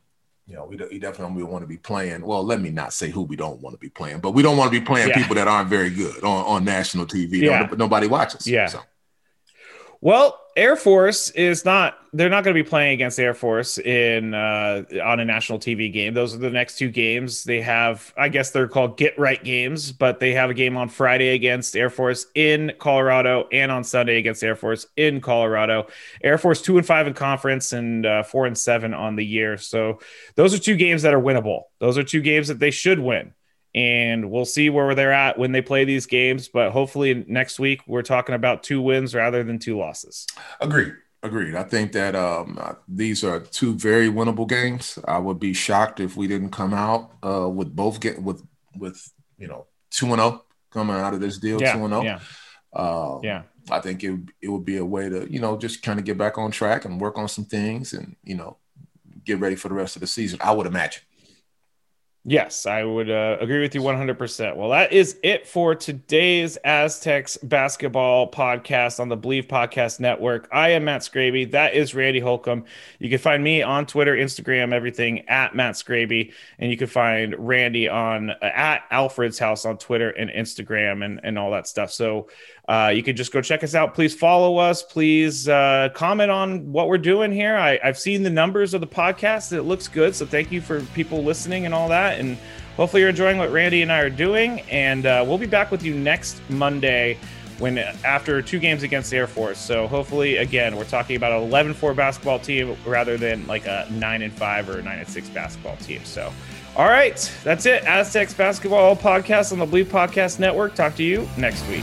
you 0.47 0.55
know, 0.55 0.65
we, 0.65 0.77
we 0.91 0.99
definitely 0.99 1.43
want 1.43 1.63
to 1.63 1.67
be 1.67 1.77
playing. 1.77 2.25
Well, 2.25 2.43
let 2.43 2.59
me 2.59 2.71
not 2.71 2.95
say 2.95 3.11
who 3.11 3.23
we 3.23 3.37
don't 3.37 3.61
want 3.61 3.75
to 3.75 3.79
be 3.79 3.91
playing, 3.91 4.21
but 4.21 4.31
we 4.31 4.43
don't 4.43 4.57
want 4.57 4.73
to 4.73 4.81
be 4.81 4.85
playing 4.85 5.11
yeah. 5.11 5.17
people 5.17 5.35
that 5.35 5.47
aren't 5.47 5.69
very 5.69 5.91
good 5.91 6.25
on, 6.25 6.45
on 6.47 6.65
national 6.65 7.05
TV. 7.05 7.43
Yeah. 7.43 7.69
nobody 7.77 8.07
watches. 8.07 8.47
Yeah. 8.47 8.67
So. 8.67 8.81
Well, 10.01 10.41
Air 10.59 10.75
Force 10.75 11.31
is 11.31 11.65
not. 11.65 11.99
They're 12.13 12.29
not 12.29 12.43
going 12.43 12.57
to 12.57 12.61
be 12.61 12.69
playing 12.69 12.95
against 12.95 13.21
Air 13.21 13.33
Force 13.33 13.79
in 13.79 14.35
uh, 14.35 14.83
on 15.05 15.21
a 15.21 15.25
national 15.25 15.61
TV 15.61 15.93
game. 15.93 16.15
Those 16.15 16.35
are 16.35 16.39
the 16.39 16.51
next 16.51 16.79
two 16.79 16.91
games 16.91 17.45
they 17.45 17.61
have. 17.61 18.13
I 18.17 18.29
guess 18.29 18.51
they're 18.51 18.67
called 18.67 18.97
get 18.97 19.17
right 19.17 19.43
games, 19.45 19.93
but 19.93 20.19
they 20.19 20.33
have 20.33 20.51
a 20.51 20.55
game 20.55 20.77
on 20.77 20.89
Friday 20.89 21.29
against 21.29 21.77
Air 21.77 21.91
Force 21.91 22.27
in 22.35 22.73
Colorado, 22.81 23.47
and 23.53 23.71
on 23.71 23.85
Sunday 23.85 24.19
against 24.19 24.43
Air 24.43 24.57
Force 24.57 24.85
in 24.97 25.21
Colorado. 25.21 25.87
Air 26.25 26.39
Force 26.39 26.61
two 26.61 26.77
and 26.77 26.85
five 26.85 27.07
in 27.07 27.15
conference, 27.15 27.73
and 27.73 28.05
uh, 28.05 28.25
four 28.25 28.45
and 28.45 28.59
seven 28.59 28.95
on 28.95 29.15
the 29.15 29.25
year. 29.25 29.59
So 29.59 30.01
those 30.35 30.55
are 30.55 30.59
two 30.59 30.75
games 30.75 31.03
that 31.03 31.15
are 31.15 31.23
winnable. 31.23 31.67
Those 31.79 31.97
are 31.97 32.03
two 32.03 32.21
games 32.21 32.49
that 32.49 32.59
they 32.59 32.73
should 32.73 32.99
win 32.99 33.33
and 33.79 34.29
we'll 34.29 34.45
see 34.45 34.71
where 34.71 34.93
they're 34.97 35.13
at 35.13 35.39
when 35.39 35.53
they 35.53 35.63
play 35.63 35.85
these 35.85 36.05
games. 36.05 36.49
But 36.49 36.73
hopefully 36.73 37.25
next 37.29 37.61
week 37.61 37.81
we're 37.87 38.03
talking 38.03 38.35
about 38.35 38.65
two 38.65 38.83
wins 38.83 39.15
rather 39.15 39.45
than 39.45 39.61
two 39.61 39.79
losses. 39.79 40.27
Agreed. 40.61 40.95
Agreed. 41.23 41.55
I 41.55 41.63
think 41.63 41.93
that 41.93 42.17
um, 42.17 42.59
uh, 42.61 42.75
these 42.89 43.23
are 43.23 43.39
two 43.39 43.75
very 43.75 44.09
winnable 44.09 44.49
games. 44.49 44.99
I 45.07 45.19
would 45.19 45.39
be 45.39 45.53
shocked 45.53 46.01
if 46.01 46.17
we 46.17 46.27
didn't 46.27 46.51
come 46.51 46.75
out 46.75 47.13
uh, 47.25 47.49
with 47.49 47.75
both 47.75 48.01
get 48.01 48.21
with 48.21 48.45
with 48.77 49.13
you 49.37 49.47
know 49.47 49.67
two 49.91 50.07
and 50.07 50.17
zero 50.17 50.29
oh 50.29 50.45
coming 50.71 50.97
out 50.97 51.15
of 51.15 51.21
this 51.21 51.39
deal. 51.39 51.59
Two 51.59 51.67
and 51.67 51.89
zero. 51.89 52.01
Oh. 52.01 52.03
Yeah. 52.03 52.21
Uh, 52.73 53.21
yeah. 53.23 53.43
I 53.71 53.81
think 53.81 54.03
it 54.03 54.19
it 54.43 54.49
would 54.49 54.65
be 54.65 54.79
a 54.79 54.85
way 54.85 55.09
to 55.09 55.31
you 55.33 55.41
know 55.41 55.57
just 55.57 55.83
kind 55.83 56.01
of 56.01 56.05
get 56.05 56.19
back 56.19 56.37
on 56.37 56.51
track 56.51 56.85
and 56.85 57.01
work 57.01 57.17
on 57.17 57.29
some 57.29 57.45
things 57.45 57.93
and 57.93 58.17
you 58.25 58.35
know 58.35 58.57
get 59.25 59.41
ready 59.41 59.57
for 59.57 59.69
the 59.69 59.75
rest 59.75 59.97
of 59.97 60.01
the 60.01 60.07
season. 60.07 60.39
I 60.43 60.53
would 60.53 60.67
imagine. 60.67 61.03
Yes, 62.25 62.67
I 62.67 62.85
would 62.85 63.09
uh, 63.09 63.39
agree 63.41 63.61
with 63.61 63.75
you 63.75 63.81
100%. 63.81 64.57
Well, 64.57 64.71
that 64.71 64.93
is 64.93 65.19
it 65.23 65.47
for 65.47 65.75
today's 65.75 66.59
Aztecs 66.59 67.39
basketball 67.39 68.31
podcast 68.31 69.01
on 69.01 69.09
the 69.09 69.17
Bleav 69.17 69.47
Podcast 69.47 69.99
Network. 69.99 70.47
I 70.53 70.71
am 70.71 70.85
Matt 70.85 71.03
Scraby. 71.03 71.53
That 71.53 71.75
is 71.75 71.95
Randy 71.95 72.21
Holcomb. 72.21 72.65
You 72.99 73.09
can 73.09 73.19
find 73.19 73.43
me 73.43 73.63
on 73.63 73.87
Twitter, 73.87 74.15
Instagram, 74.15 74.75
everything 74.75 75.27
at 75.29 75.55
Matt 75.55 75.75
Scraby. 75.77 76.35
And 76.59 76.71
you 76.71 76.77
can 76.77 76.89
find 76.89 77.35
Randy 77.39 77.89
on 77.89 78.31
uh, 78.31 78.37
at 78.43 78.83
Alfred's 78.91 79.39
House 79.39 79.65
on 79.65 79.79
Twitter 79.79 80.11
and 80.11 80.29
Instagram 80.29 81.05
and, 81.05 81.21
and 81.23 81.39
all 81.39 81.53
that 81.53 81.67
stuff. 81.67 81.91
So 81.91 82.29
uh, 82.69 82.93
you 82.95 83.03
can 83.03 83.17
just 83.17 83.33
go 83.33 83.41
check 83.41 83.65
us 83.65 83.75
out. 83.75 83.95
Please 83.95 84.15
follow 84.15 84.59
us. 84.59 84.83
Please 84.83 85.49
uh, 85.49 85.89
comment 85.95 86.31
on 86.31 86.71
what 86.71 86.89
we're 86.89 86.99
doing 86.99 87.33
here. 87.33 87.57
I, 87.57 87.79
have 87.83 87.99
seen 87.99 88.23
the 88.23 88.31
numbers 88.31 88.75
of 88.75 88.83
the 88.83 88.87
podcast. 88.87 89.53
It 89.53 89.63
looks 89.63 89.89
good. 89.89 90.15
So 90.15 90.27
thank 90.27 90.53
you 90.53 90.61
for 90.61 90.83
people 90.95 91.25
listening 91.25 91.65
and 91.65 91.75
all 91.75 91.89
that. 91.89 92.21
And 92.21 92.37
hopefully 92.77 93.01
you're 93.01 93.09
enjoying 93.09 93.39
what 93.39 93.51
Randy 93.51 93.81
and 93.81 93.91
I 93.91 94.01
are 94.01 94.11
doing. 94.11 94.61
And 94.71 95.07
uh, 95.07 95.25
we'll 95.27 95.39
be 95.39 95.47
back 95.47 95.71
with 95.71 95.83
you 95.83 95.95
next 95.95 96.43
Monday 96.51 97.19
when 97.59 97.79
after 97.79 98.43
two 98.43 98.59
games 98.59 98.83
against 98.83 99.11
the 99.11 99.17
Air 99.17 99.27
Force. 99.27 99.59
So 99.59 99.89
hopefully, 99.89 100.37
again, 100.37 100.77
we're 100.77 100.85
talking 100.85 101.17
about 101.17 101.33
an 101.33 101.51
11-4 101.51 101.97
basketball 101.97 102.39
team 102.39 102.77
rather 102.85 103.17
than 103.17 103.47
like 103.47 103.67
a 103.67 103.89
nine 103.91 104.21
and 104.21 104.33
five 104.33 104.69
or 104.69 104.83
nine 104.83 104.99
and 104.99 105.09
six 105.09 105.31
basketball 105.31 105.77
team. 105.79 106.05
So, 106.05 106.31
all 106.77 106.87
right, 106.87 107.17
that's 107.45 107.65
it. 107.65 107.83
Aztecs 107.85 108.35
basketball 108.35 108.95
podcast 108.95 109.53
on 109.53 109.59
the 109.59 109.67
Bleav 109.67 109.87
Podcast 109.87 110.39
Network. 110.39 110.75
Talk 110.75 110.95
to 110.97 111.03
you 111.03 111.27
next 111.39 111.67
week. 111.69 111.83